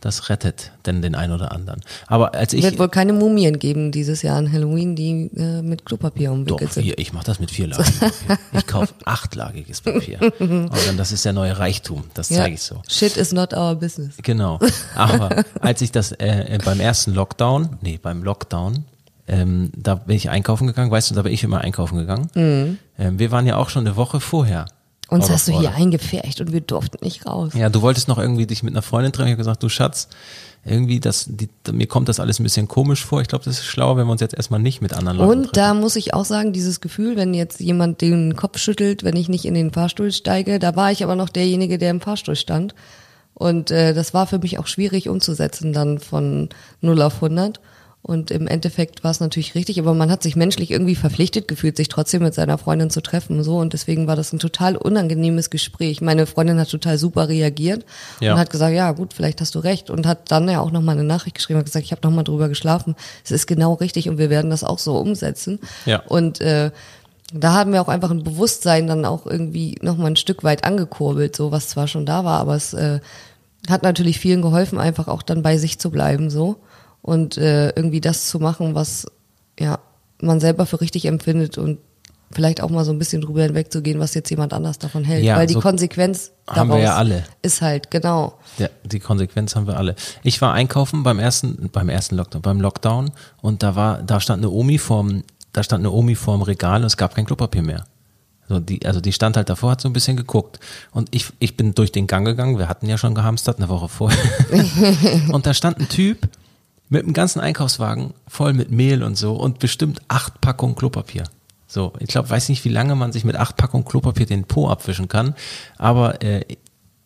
das 0.00 0.30
rettet 0.30 0.72
denn 0.86 1.02
den 1.02 1.14
einen 1.14 1.32
oder 1.32 1.52
anderen. 1.52 1.80
Aber 2.06 2.34
als 2.34 2.54
ich 2.54 2.62
Wird 2.62 2.78
wohl 2.78 2.88
keine 2.88 3.12
Mumien 3.12 3.58
geben 3.58 3.92
dieses 3.92 4.22
Jahr 4.22 4.38
an 4.38 4.50
Halloween, 4.50 4.96
die 4.96 5.30
äh, 5.36 5.62
mit 5.62 5.84
Klopapier 5.84 6.32
umwickelt 6.32 6.70
Doch, 6.70 6.74
sind. 6.74 6.84
hier, 6.84 6.98
ich 6.98 7.12
mache 7.12 7.26
das 7.26 7.38
mit 7.38 7.50
vierlagig. 7.50 7.86
ich 8.52 8.66
kaufe 8.66 8.94
achtlagiges 9.04 9.82
Papier. 9.82 10.20
Und 10.38 10.86
dann, 10.86 10.96
das 10.96 11.12
ist 11.12 11.24
der 11.24 11.34
neue 11.34 11.58
Reichtum. 11.58 12.04
Das 12.14 12.28
zeige 12.28 12.54
ich 12.54 12.62
so. 12.62 12.80
Shit 12.88 13.16
is 13.16 13.32
not 13.32 13.52
our 13.52 13.74
business. 13.74 14.16
Genau. 14.22 14.58
Aber 14.94 15.44
als 15.60 15.82
ich 15.82 15.92
das 15.92 16.12
äh, 16.12 16.58
beim 16.64 16.80
ersten 16.80 17.14
Lockdown, 17.14 17.78
nee, 17.82 17.98
beim 18.02 18.22
Lockdown, 18.22 18.84
ähm, 19.30 19.70
da 19.76 19.94
bin 19.94 20.16
ich 20.16 20.28
einkaufen 20.28 20.66
gegangen, 20.66 20.90
weißt 20.90 21.10
du, 21.10 21.14
da 21.14 21.22
bin 21.22 21.32
ich 21.32 21.44
immer 21.44 21.60
einkaufen 21.60 21.96
gegangen. 21.96 22.28
Ähm, 22.34 23.18
wir 23.18 23.30
waren 23.30 23.46
ja 23.46 23.56
auch 23.56 23.68
schon 23.68 23.86
eine 23.86 23.96
Woche 23.96 24.18
vorher. 24.18 24.66
Uns 25.08 25.28
hast 25.30 25.48
du 25.48 25.58
hier 25.58 25.74
eingepfercht 25.74 26.40
und 26.40 26.52
wir 26.52 26.60
durften 26.60 27.04
nicht 27.04 27.26
raus. 27.26 27.52
Ja, 27.54 27.68
du 27.68 27.82
wolltest 27.82 28.06
noch 28.06 28.18
irgendwie 28.18 28.46
dich 28.46 28.62
mit 28.62 28.74
einer 28.74 28.82
Freundin 28.82 29.12
treffen. 29.12 29.28
Ich 29.28 29.32
habe 29.32 29.38
gesagt, 29.40 29.62
du 29.62 29.68
Schatz, 29.68 30.08
irgendwie, 30.64 31.00
das, 31.00 31.26
die, 31.28 31.48
mir 31.72 31.86
kommt 31.86 32.08
das 32.08 32.20
alles 32.20 32.38
ein 32.38 32.42
bisschen 32.44 32.68
komisch 32.68 33.04
vor. 33.04 33.20
Ich 33.20 33.28
glaube, 33.28 33.44
das 33.44 33.58
ist 33.58 33.64
schlauer, 33.66 33.96
wenn 33.96 34.06
wir 34.06 34.12
uns 34.12 34.20
jetzt 34.20 34.34
erstmal 34.34 34.60
nicht 34.60 34.82
mit 34.82 34.92
anderen 34.92 35.18
Leuten 35.18 35.30
Und 35.30 35.42
treffen. 35.46 35.54
da 35.54 35.74
muss 35.74 35.96
ich 35.96 36.14
auch 36.14 36.24
sagen, 36.24 36.52
dieses 36.52 36.80
Gefühl, 36.80 37.16
wenn 37.16 37.34
jetzt 37.34 37.60
jemand 37.60 38.00
den 38.00 38.36
Kopf 38.36 38.58
schüttelt, 38.58 39.02
wenn 39.02 39.16
ich 39.16 39.28
nicht 39.28 39.46
in 39.46 39.54
den 39.54 39.72
Fahrstuhl 39.72 40.12
steige, 40.12 40.58
da 40.58 40.76
war 40.76 40.92
ich 40.92 41.02
aber 41.02 41.16
noch 41.16 41.28
derjenige, 41.28 41.78
der 41.78 41.90
im 41.90 42.00
Fahrstuhl 42.00 42.36
stand. 42.36 42.74
Und 43.34 43.70
äh, 43.70 43.94
das 43.94 44.12
war 44.12 44.26
für 44.26 44.38
mich 44.38 44.58
auch 44.58 44.66
schwierig 44.66 45.08
umzusetzen 45.08 45.72
dann 45.72 45.98
von 45.98 46.50
0 46.82 47.02
auf 47.02 47.14
100. 47.22 47.60
Und 48.02 48.30
im 48.30 48.46
Endeffekt 48.46 49.04
war 49.04 49.10
es 49.10 49.20
natürlich 49.20 49.54
richtig, 49.54 49.78
aber 49.78 49.92
man 49.92 50.10
hat 50.10 50.22
sich 50.22 50.34
menschlich 50.34 50.70
irgendwie 50.70 50.94
verpflichtet 50.94 51.48
gefühlt, 51.48 51.76
sich 51.76 51.88
trotzdem 51.88 52.22
mit 52.22 52.32
seiner 52.32 52.56
Freundin 52.56 52.88
zu 52.88 53.02
treffen. 53.02 53.42
So 53.44 53.58
und 53.58 53.74
deswegen 53.74 54.06
war 54.06 54.16
das 54.16 54.32
ein 54.32 54.38
total 54.38 54.76
unangenehmes 54.76 55.50
Gespräch. 55.50 56.00
Meine 56.00 56.24
Freundin 56.24 56.58
hat 56.58 56.70
total 56.70 56.96
super 56.96 57.28
reagiert 57.28 57.84
Ja. 58.20 58.32
und 58.32 58.38
hat 58.38 58.48
gesagt, 58.48 58.74
ja 58.74 58.90
gut, 58.92 59.12
vielleicht 59.12 59.42
hast 59.42 59.54
du 59.54 59.58
recht 59.58 59.90
und 59.90 60.06
hat 60.06 60.30
dann 60.30 60.48
ja 60.48 60.60
auch 60.60 60.70
nochmal 60.70 60.94
eine 60.96 61.04
Nachricht 61.04 61.36
geschrieben 61.36 61.58
und 61.58 61.66
gesagt, 61.66 61.84
ich 61.84 61.92
habe 61.92 62.00
nochmal 62.02 62.24
drüber 62.24 62.48
geschlafen. 62.48 62.96
Es 63.22 63.32
ist 63.32 63.46
genau 63.46 63.74
richtig 63.74 64.08
und 64.08 64.16
wir 64.16 64.30
werden 64.30 64.50
das 64.50 64.64
auch 64.64 64.78
so 64.78 64.96
umsetzen. 64.96 65.58
Ja. 65.84 66.00
Und 66.06 66.40
äh, 66.40 66.70
da 67.34 67.52
haben 67.52 67.72
wir 67.74 67.82
auch 67.82 67.88
einfach 67.88 68.10
ein 68.10 68.24
Bewusstsein 68.24 68.86
dann 68.86 69.04
auch 69.04 69.26
irgendwie 69.26 69.76
nochmal 69.82 70.06
ein 70.06 70.16
Stück 70.16 70.42
weit 70.42 70.64
angekurbelt, 70.64 71.36
so 71.36 71.52
was 71.52 71.68
zwar 71.68 71.86
schon 71.86 72.06
da 72.06 72.24
war, 72.24 72.40
aber 72.40 72.54
es 72.56 72.72
äh, 72.72 73.00
hat 73.68 73.82
natürlich 73.82 74.18
vielen 74.18 74.40
geholfen, 74.40 74.78
einfach 74.80 75.06
auch 75.06 75.22
dann 75.22 75.42
bei 75.42 75.58
sich 75.58 75.78
zu 75.78 75.90
bleiben 75.90 76.30
so 76.30 76.56
und 77.02 77.36
äh, 77.38 77.70
irgendwie 77.70 78.00
das 78.00 78.28
zu 78.28 78.38
machen, 78.38 78.74
was 78.74 79.06
ja 79.58 79.78
man 80.20 80.40
selber 80.40 80.66
für 80.66 80.80
richtig 80.80 81.06
empfindet 81.06 81.58
und 81.58 81.78
vielleicht 82.32 82.62
auch 82.62 82.70
mal 82.70 82.84
so 82.84 82.92
ein 82.92 82.98
bisschen 82.98 83.22
drüber 83.22 83.42
hinwegzugehen, 83.42 83.98
was 83.98 84.14
jetzt 84.14 84.30
jemand 84.30 84.52
anders 84.52 84.78
davon 84.78 85.02
hält, 85.02 85.24
Ja, 85.24 85.36
weil 85.36 85.46
die 85.46 85.54
so 85.54 85.60
Konsequenz 85.60 86.30
haben 86.46 86.68
daraus 86.68 86.76
wir 86.76 86.84
ja 86.84 86.96
alle. 86.96 87.24
ist 87.42 87.60
halt 87.60 87.90
genau 87.90 88.38
Ja, 88.58 88.68
die 88.84 89.00
Konsequenz 89.00 89.56
haben 89.56 89.66
wir 89.66 89.76
alle. 89.76 89.96
Ich 90.22 90.40
war 90.40 90.52
einkaufen 90.52 91.02
beim 91.02 91.18
ersten, 91.18 91.70
beim 91.72 91.88
ersten 91.88 92.16
Lockdown, 92.16 92.42
beim 92.42 92.60
Lockdown 92.60 93.10
und 93.42 93.62
da 93.62 93.74
war, 93.74 94.02
da 94.02 94.20
stand 94.20 94.42
eine 94.44 94.50
Omi 94.50 94.78
vorm, 94.78 95.24
da 95.52 95.62
stand 95.64 95.80
eine 95.84 95.90
Omi 95.90 96.14
vorm 96.14 96.42
Regal 96.42 96.80
und 96.82 96.86
es 96.86 96.96
gab 96.96 97.14
kein 97.16 97.26
Klopapier 97.26 97.62
mehr. 97.62 97.84
So, 98.48 98.58
die, 98.58 98.84
also 98.84 99.00
die 99.00 99.12
stand 99.12 99.36
halt 99.36 99.48
davor, 99.48 99.70
hat 99.72 99.80
so 99.80 99.88
ein 99.88 99.92
bisschen 99.92 100.16
geguckt. 100.16 100.58
Und 100.90 101.08
ich, 101.14 101.26
ich 101.38 101.56
bin 101.56 101.72
durch 101.72 101.92
den 101.92 102.08
Gang 102.08 102.26
gegangen, 102.26 102.58
wir 102.58 102.68
hatten 102.68 102.88
ja 102.88 102.98
schon 102.98 103.14
gehamstert, 103.14 103.58
eine 103.58 103.68
Woche 103.68 103.88
vorher. 103.88 104.18
und 105.32 105.46
da 105.46 105.54
stand 105.54 105.78
ein 105.78 105.88
Typ 105.88 106.28
mit 106.90 107.04
einem 107.04 107.14
ganzen 107.14 107.40
Einkaufswagen 107.40 108.12
voll 108.28 108.52
mit 108.52 108.70
Mehl 108.70 109.02
und 109.02 109.16
so 109.16 109.32
und 109.34 109.58
bestimmt 109.60 110.00
acht 110.08 110.40
Packungen 110.42 110.74
Klopapier. 110.74 111.24
So, 111.66 111.92
ich 112.00 112.08
glaube, 112.08 112.28
weiß 112.28 112.48
nicht, 112.48 112.64
wie 112.64 112.68
lange 112.68 112.96
man 112.96 113.12
sich 113.12 113.24
mit 113.24 113.36
acht 113.36 113.56
Packungen 113.56 113.84
Klopapier 113.86 114.26
den 114.26 114.44
Po 114.44 114.68
abwischen 114.68 115.08
kann, 115.08 115.34
aber 115.78 116.22
äh, 116.22 116.44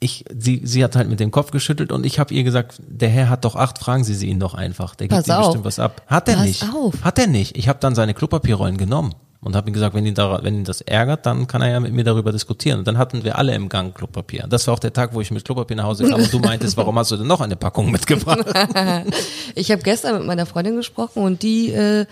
ich, 0.00 0.24
sie, 0.36 0.60
sie 0.64 0.82
hat 0.84 0.96
halt 0.96 1.08
mit 1.08 1.20
dem 1.20 1.30
Kopf 1.30 1.50
geschüttelt 1.50 1.92
und 1.92 2.04
ich 2.04 2.18
habe 2.18 2.34
ihr 2.34 2.44
gesagt, 2.44 2.80
der 2.86 3.08
Herr 3.08 3.28
hat 3.30 3.44
doch 3.44 3.56
acht, 3.56 3.78
fragen 3.78 4.04
Sie 4.04 4.14
sie 4.14 4.26
ihn 4.28 4.38
doch 4.40 4.52
einfach. 4.54 4.94
Der 4.96 5.08
gibt 5.08 5.18
Pass 5.18 5.28
Ihnen 5.28 5.36
auf. 5.38 5.46
bestimmt 5.46 5.64
was 5.64 5.78
ab. 5.78 6.02
Hat 6.06 6.28
er 6.28 6.36
Pass 6.36 6.44
nicht. 6.46 6.62
auf. 6.74 7.02
Hat 7.02 7.18
er 7.18 7.26
nicht. 7.26 7.56
Ich 7.56 7.68
habe 7.68 7.78
dann 7.80 7.94
seine 7.94 8.12
Klopapierrollen 8.12 8.76
genommen 8.76 9.14
und 9.44 9.54
habe 9.54 9.68
ihm 9.68 9.74
gesagt, 9.74 9.94
wenn 9.94 10.06
ihn, 10.06 10.14
da, 10.14 10.42
wenn 10.42 10.54
ihn 10.54 10.64
das 10.64 10.80
ärgert, 10.80 11.26
dann 11.26 11.46
kann 11.46 11.60
er 11.60 11.70
ja 11.70 11.80
mit 11.80 11.92
mir 11.92 12.02
darüber 12.02 12.32
diskutieren. 12.32 12.78
Und 12.78 12.88
dann 12.88 12.96
hatten 12.96 13.24
wir 13.24 13.36
alle 13.36 13.54
im 13.54 13.68
Gang 13.68 13.94
Klopapier. 13.94 14.46
Das 14.48 14.66
war 14.66 14.74
auch 14.74 14.78
der 14.78 14.94
Tag, 14.94 15.12
wo 15.12 15.20
ich 15.20 15.30
mit 15.30 15.44
Klopapier 15.44 15.76
nach 15.76 15.84
Hause 15.84 16.08
kam 16.08 16.20
und 16.20 16.32
du 16.32 16.38
meintest, 16.38 16.78
warum 16.78 16.98
hast 16.98 17.10
du 17.10 17.16
denn 17.18 17.26
noch 17.26 17.42
eine 17.42 17.54
Packung 17.56 17.90
mitgebracht? 17.90 18.44
Ich 19.54 19.70
habe 19.70 19.82
gestern 19.82 20.18
mit 20.18 20.26
meiner 20.26 20.46
Freundin 20.46 20.76
gesprochen 20.76 21.22
und 21.22 21.42
die 21.42 21.70
äh, 21.70 22.06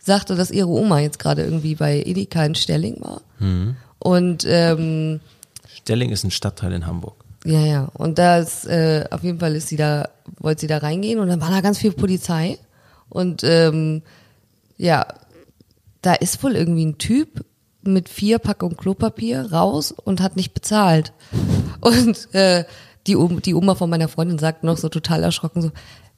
sagte, 0.00 0.34
dass 0.34 0.50
ihre 0.50 0.68
Oma 0.68 1.00
jetzt 1.00 1.18
gerade 1.18 1.44
irgendwie 1.44 1.74
bei 1.74 2.02
Edeka 2.04 2.44
in 2.44 2.54
Stelling 2.54 2.96
war. 3.00 3.20
Mhm. 3.38 3.76
Und 3.98 4.44
ähm, 4.48 5.20
Stelling 5.76 6.10
ist 6.10 6.24
ein 6.24 6.30
Stadtteil 6.30 6.72
in 6.72 6.86
Hamburg. 6.86 7.22
ja, 7.44 7.64
ja. 7.64 7.88
Und 7.94 8.18
da 8.18 8.38
ist, 8.38 8.66
äh, 8.66 9.04
auf 9.10 9.22
jeden 9.22 9.38
Fall 9.38 9.54
ist 9.54 9.68
sie 9.68 9.76
da, 9.76 10.08
wollte 10.38 10.62
sie 10.62 10.66
da 10.66 10.78
reingehen 10.78 11.20
und 11.20 11.28
dann 11.28 11.40
war 11.40 11.50
da 11.50 11.60
ganz 11.60 11.78
viel 11.78 11.92
Polizei. 11.92 12.58
Und 13.10 13.44
ähm, 13.44 14.02
ja, 14.76 15.06
da 16.02 16.14
ist 16.14 16.42
wohl 16.42 16.56
irgendwie 16.56 16.86
ein 16.86 16.98
Typ 16.98 17.44
mit 17.82 18.08
vier 18.08 18.38
Packungen 18.38 18.76
Klopapier 18.76 19.52
raus 19.52 19.92
und 19.92 20.20
hat 20.20 20.36
nicht 20.36 20.52
bezahlt. 20.54 21.12
Und 21.80 22.34
äh, 22.34 22.64
die, 23.06 23.16
Oma- 23.16 23.40
die 23.40 23.54
Oma 23.54 23.74
von 23.74 23.88
meiner 23.90 24.08
Freundin 24.08 24.38
sagt 24.38 24.64
noch 24.64 24.76
so 24.76 24.88
total 24.88 25.22
erschrocken 25.22 25.62
so, 25.62 25.70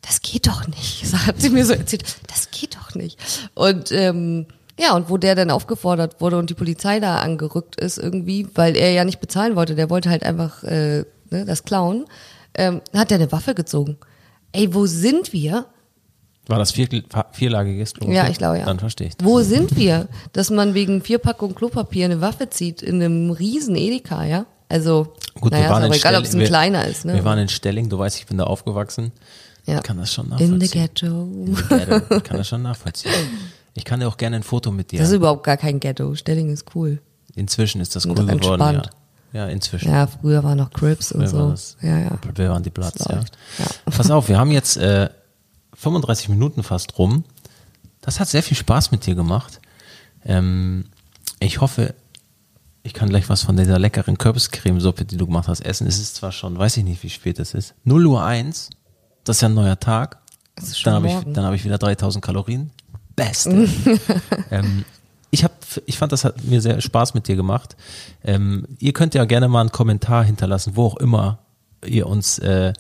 das 0.03 0.23
geht 0.23 0.47
doch 0.47 0.67
nicht. 0.67 1.07
So 1.11 1.19
hat 1.19 1.41
sie 1.41 1.51
mir 1.51 1.65
so 1.67 1.75
erzählt, 1.75 2.05
das 2.29 2.51
geht 2.51 2.77
doch 2.77 2.95
nicht. 2.95 3.19
Und 3.55 3.93
ähm, 3.93 4.47
ja, 4.79 4.95
und 4.97 5.11
wo 5.11 5.19
der 5.19 5.35
dann 5.35 5.51
aufgefordert 5.51 6.21
wurde 6.21 6.39
und 6.39 6.49
die 6.51 6.55
Polizei 6.55 7.01
da 7.01 7.17
angerückt 7.21 7.79
ist 7.79 7.99
irgendwie, 7.99 8.49
weil 8.55 8.77
er 8.77 8.93
ja 8.93 9.05
nicht 9.05 9.21
bezahlen 9.21 9.55
wollte, 9.57 9.75
der 9.75 9.91
wollte 9.91 10.09
halt 10.09 10.23
einfach 10.23 10.63
äh, 10.65 11.05
ne, 11.31 11.45
das 11.45 11.65
klauen, 11.65 12.07
ähm, 12.55 12.81
hat 12.95 13.11
er 13.13 13.17
eine 13.19 13.31
Waffe 13.31 13.55
gezogen. 13.55 13.99
Ey, 14.53 14.73
wo 14.75 14.87
sind 14.87 15.33
wir? 15.35 15.67
War 16.51 16.59
das 16.59 16.73
vier, 16.73 16.89
vierlagiges 17.33 17.95
Klopapier? 17.95 18.17
Ja, 18.25 18.29
ich 18.29 18.39
glaube 18.39 18.59
ja. 18.59 18.65
Dann 18.65 18.79
verstehe 18.79 19.09
ich. 19.09 19.15
Wo 19.23 19.41
sind 19.41 19.77
wir, 19.77 20.09
dass 20.33 20.51
man 20.51 20.75
wegen 20.75 21.01
vier 21.03 21.19
Packungen 21.19 21.55
Klopapier 21.55 22.05
eine 22.07 22.21
Waffe 22.21 22.51
zieht 22.51 22.83
in 22.83 22.97
einem 23.03 23.31
riesen 23.31 23.77
Edeka, 23.77 24.25
ja? 24.25 24.47
Also, 24.69 25.15
Gut, 25.41 25.53
naja, 25.53 25.65
wir 25.65 25.71
waren 25.71 25.83
ist 25.83 25.87
aber 25.87 25.95
in 25.95 26.01
egal, 26.01 26.15
ob 26.17 26.25
es 26.25 26.29
ein 26.29 26.31
Stelling- 26.31 26.41
wir- 26.41 26.47
kleiner 26.49 26.87
ist, 26.87 27.05
ne? 27.05 27.15
Wir 27.15 27.25
waren 27.25 27.39
in 27.39 27.49
Stelling, 27.49 27.89
du 27.89 27.99
weißt, 27.99 28.19
ich 28.19 28.27
bin 28.27 28.39
da 28.39 28.45
aufgewachsen. 28.45 29.13
ja. 29.67 29.77
Ich 29.79 29.83
kann 29.83 29.97
das 29.99 30.13
schon 30.13 30.27
in 30.39 30.61
the 30.61 30.77
nachvollziehen. 30.77 30.81
ghetto. 30.83 31.29
Ghetto. 31.69 32.17
Ich 32.17 32.23
kann 32.25 32.37
das 32.37 32.49
schon 32.49 32.63
nachvollziehen. 32.63 33.13
Ich 33.75 33.85
kann 33.85 34.01
dir 34.01 34.09
auch 34.09 34.17
gerne 34.17 34.37
ein 34.37 34.43
Foto 34.43 34.71
mit 34.73 34.91
dir. 34.93 34.99
Das 35.01 35.09
ist 35.09 35.15
überhaupt 35.15 35.45
gar 35.45 35.57
kein 35.57 35.79
Ghetto. 35.81 36.15
Stelling 36.15 36.51
ist 36.51 36.67
cool. 36.75 37.01
Inzwischen 37.37 37.81
ist 37.81 37.95
das 37.97 38.05
cool 38.07 38.15
doch 38.17 38.27
geworden, 38.27 38.41
ja. 38.61 38.69
entspannt. 38.71 38.91
Ja, 39.33 39.47
inzwischen. 39.47 39.89
Ja, 39.91 40.09
früher 40.09 40.43
war 40.43 40.57
noch 40.57 40.71
Crips 40.73 41.13
und 41.13 41.27
so. 41.29 41.51
das? 41.51 41.77
Ja, 41.81 41.99
ja. 41.99 42.19
Wer 42.35 42.51
waren 42.51 42.65
die 42.65 42.71
Platz, 42.71 42.95
Das 42.95 43.07
ja. 43.09 43.65
Ja. 43.65 43.67
Pass 43.85 44.11
auf, 44.11 44.29
wir 44.29 44.37
haben 44.39 44.51
jetzt 44.51 44.77
äh, 44.77 45.09
35 45.81 46.29
Minuten 46.29 46.63
fast 46.63 46.99
rum. 46.99 47.25
Das 48.03 48.21
hat 48.21 48.29
sehr 48.29 48.43
viel 48.43 48.57
Spaß 48.57 48.91
mit 48.91 49.07
dir 49.07 49.15
gemacht. 49.15 49.61
Ähm, 50.25 50.85
ich 51.39 51.61
hoffe, 51.61 51.95
ich 52.83 52.93
kann 52.93 53.09
gleich 53.09 53.29
was 53.29 53.43
von 53.43 53.57
dieser 53.57 53.79
leckeren 53.79 54.19
Kürbiscremesuppe, 54.19 55.05
die 55.05 55.17
du 55.17 55.27
gemacht 55.27 55.49
hast, 55.49 55.61
essen. 55.61 55.87
Es 55.87 55.99
ist 55.99 56.17
zwar 56.17 56.33
schon, 56.33 56.59
weiß 56.59 56.77
ich 56.77 56.85
nicht, 56.85 57.03
wie 57.03 57.11
spät 57.11 57.39
es 57.39 57.55
ist. 57.55 57.75
0 57.85 58.07
Uhr 58.07 58.23
1. 58.23 58.71
Das 59.25 59.37
ist 59.37 59.41
ja 59.43 59.49
ein 59.49 59.55
neuer 59.55 59.81
Tag. 59.81 60.19
Dann 60.85 60.95
habe 60.95 61.09
ich, 61.09 61.15
dann 61.33 61.45
habe 61.45 61.57
ich 61.57 61.65
wieder 61.65 61.79
3000 61.79 62.23
Kalorien. 62.23 62.71
Beste. 63.17 63.69
ähm, 64.51 64.85
ich, 65.31 65.45
hab, 65.45 65.53
ich 65.87 65.97
fand, 65.97 66.13
das 66.13 66.25
hat 66.25 66.45
mir 66.45 66.61
sehr 66.61 66.81
Spaß 66.81 67.15
mit 67.15 67.29
dir 67.29 67.37
gemacht. 67.37 67.77
Ähm, 68.23 68.67
ihr 68.79 68.93
könnt 68.93 69.15
ja 69.15 69.25
gerne 69.25 69.49
mal 69.49 69.63
einen 69.63 69.73
Kommentar 69.73 70.25
hinterlassen, 70.25 70.77
wo 70.77 70.85
auch 70.85 70.97
immer 70.97 71.39
ihr 71.87 72.07
uns 72.07 72.39
äh, 72.39 72.75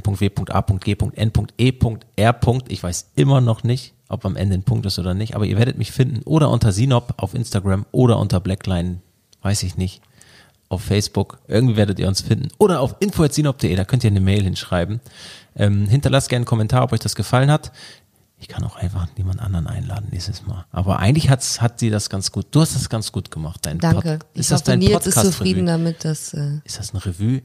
Ich 2.68 2.82
weiß 2.82 3.10
immer 3.14 3.40
noch 3.40 3.62
nicht, 3.62 3.94
ob 4.08 4.24
am 4.24 4.36
Ende 4.36 4.54
ein 4.54 4.62
Punkt 4.62 4.86
ist 4.86 4.98
oder 4.98 5.14
nicht, 5.14 5.34
aber 5.34 5.44
ihr 5.46 5.58
werdet 5.58 5.78
mich 5.78 5.92
finden. 5.92 6.22
Oder 6.24 6.50
unter 6.50 6.72
Sinop 6.72 7.14
auf 7.18 7.34
Instagram 7.34 7.86
oder 7.92 8.18
unter 8.18 8.40
Blackline, 8.40 9.00
weiß 9.42 9.62
ich 9.64 9.76
nicht, 9.76 10.02
auf 10.68 10.82
Facebook. 10.82 11.38
Irgendwie 11.46 11.76
werdet 11.76 11.98
ihr 11.98 12.08
uns 12.08 12.20
finden. 12.22 12.48
Oder 12.58 12.80
auf 12.80 12.96
info.sinop.de, 13.00 13.74
da 13.76 13.84
könnt 13.84 14.04
ihr 14.04 14.10
eine 14.10 14.20
Mail 14.20 14.42
hinschreiben. 14.42 15.00
Ähm, 15.56 15.86
hinterlasst 15.86 16.28
gerne 16.28 16.40
einen 16.40 16.46
Kommentar, 16.46 16.84
ob 16.84 16.92
euch 16.92 17.00
das 17.00 17.14
gefallen 17.14 17.50
hat. 17.50 17.72
Ich 18.38 18.48
kann 18.48 18.64
auch 18.64 18.76
einfach 18.76 19.06
niemand 19.16 19.40
anderen 19.40 19.66
einladen 19.66 20.08
nächstes 20.10 20.46
Mal. 20.46 20.66
Aber 20.70 20.98
eigentlich 20.98 21.30
hat's, 21.30 21.60
hat 21.62 21.78
sie 21.78 21.88
das 21.90 22.10
ganz 22.10 22.32
gut. 22.32 22.46
Du 22.50 22.60
hast 22.60 22.74
das 22.74 22.88
ganz 22.90 23.12
gut 23.12 23.30
gemacht. 23.30 23.60
Dein 23.62 23.78
Danke. 23.78 24.18
Pod, 24.18 24.26
Ich 24.34 24.40
ist 24.40 24.50
das 24.50 24.60
hoffe, 24.60 24.72
dein 24.72 24.80
Nils 24.80 25.06
ist 25.06 25.14
Podcast 25.14 25.26
zufrieden 25.26 25.66
damit, 25.66 26.04
dass 26.04 26.34
äh, 26.34 26.60
Ist 26.64 26.78
das 26.78 26.92
ein 26.92 26.98
Revue? 26.98 27.42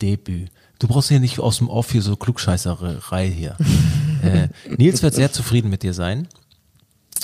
Debüt. 0.00 0.50
Du 0.78 0.88
brauchst 0.88 1.08
hier 1.08 1.20
nicht 1.20 1.38
aus 1.38 1.58
dem 1.58 1.68
Off 1.68 1.92
hier 1.92 2.02
so 2.02 2.16
Klugscheißerei 2.16 3.30
hier. 3.30 3.56
äh, 4.22 4.48
Nils 4.76 5.02
wird 5.02 5.14
sehr 5.14 5.32
zufrieden 5.32 5.70
mit 5.70 5.82
dir 5.82 5.94
sein. 5.94 6.28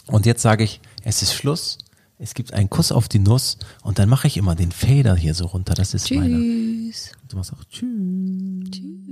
Und 0.07 0.27
jetzt 0.27 0.43
sage 0.43 0.65
ich, 0.65 0.81
es 1.03 1.23
ist 1.23 1.35
Schluss. 1.35 1.79
Es 2.19 2.35
gibt 2.35 2.55
einen 2.55 2.71
Kuss 2.71 2.93
auf 2.93 3.09
die 3.09 3.19
Nuss 3.19 3.59
und 3.83 3.99
dann 3.99 4.09
mache 4.09 4.27
ich 4.27 4.37
immer 4.37 4.55
den 4.55 4.73
Fader 4.73 5.15
hier 5.17 5.35
so 5.35 5.47
runter. 5.47 5.75
Das 5.75 5.93
ist 5.93 6.11
meiner. 6.11 6.39
Tschüss. 6.39 7.13
Du 7.29 7.37
machst 7.37 7.53
auch 7.53 7.65
Tschüss. 7.65 8.71
Tschüss. 8.71 9.07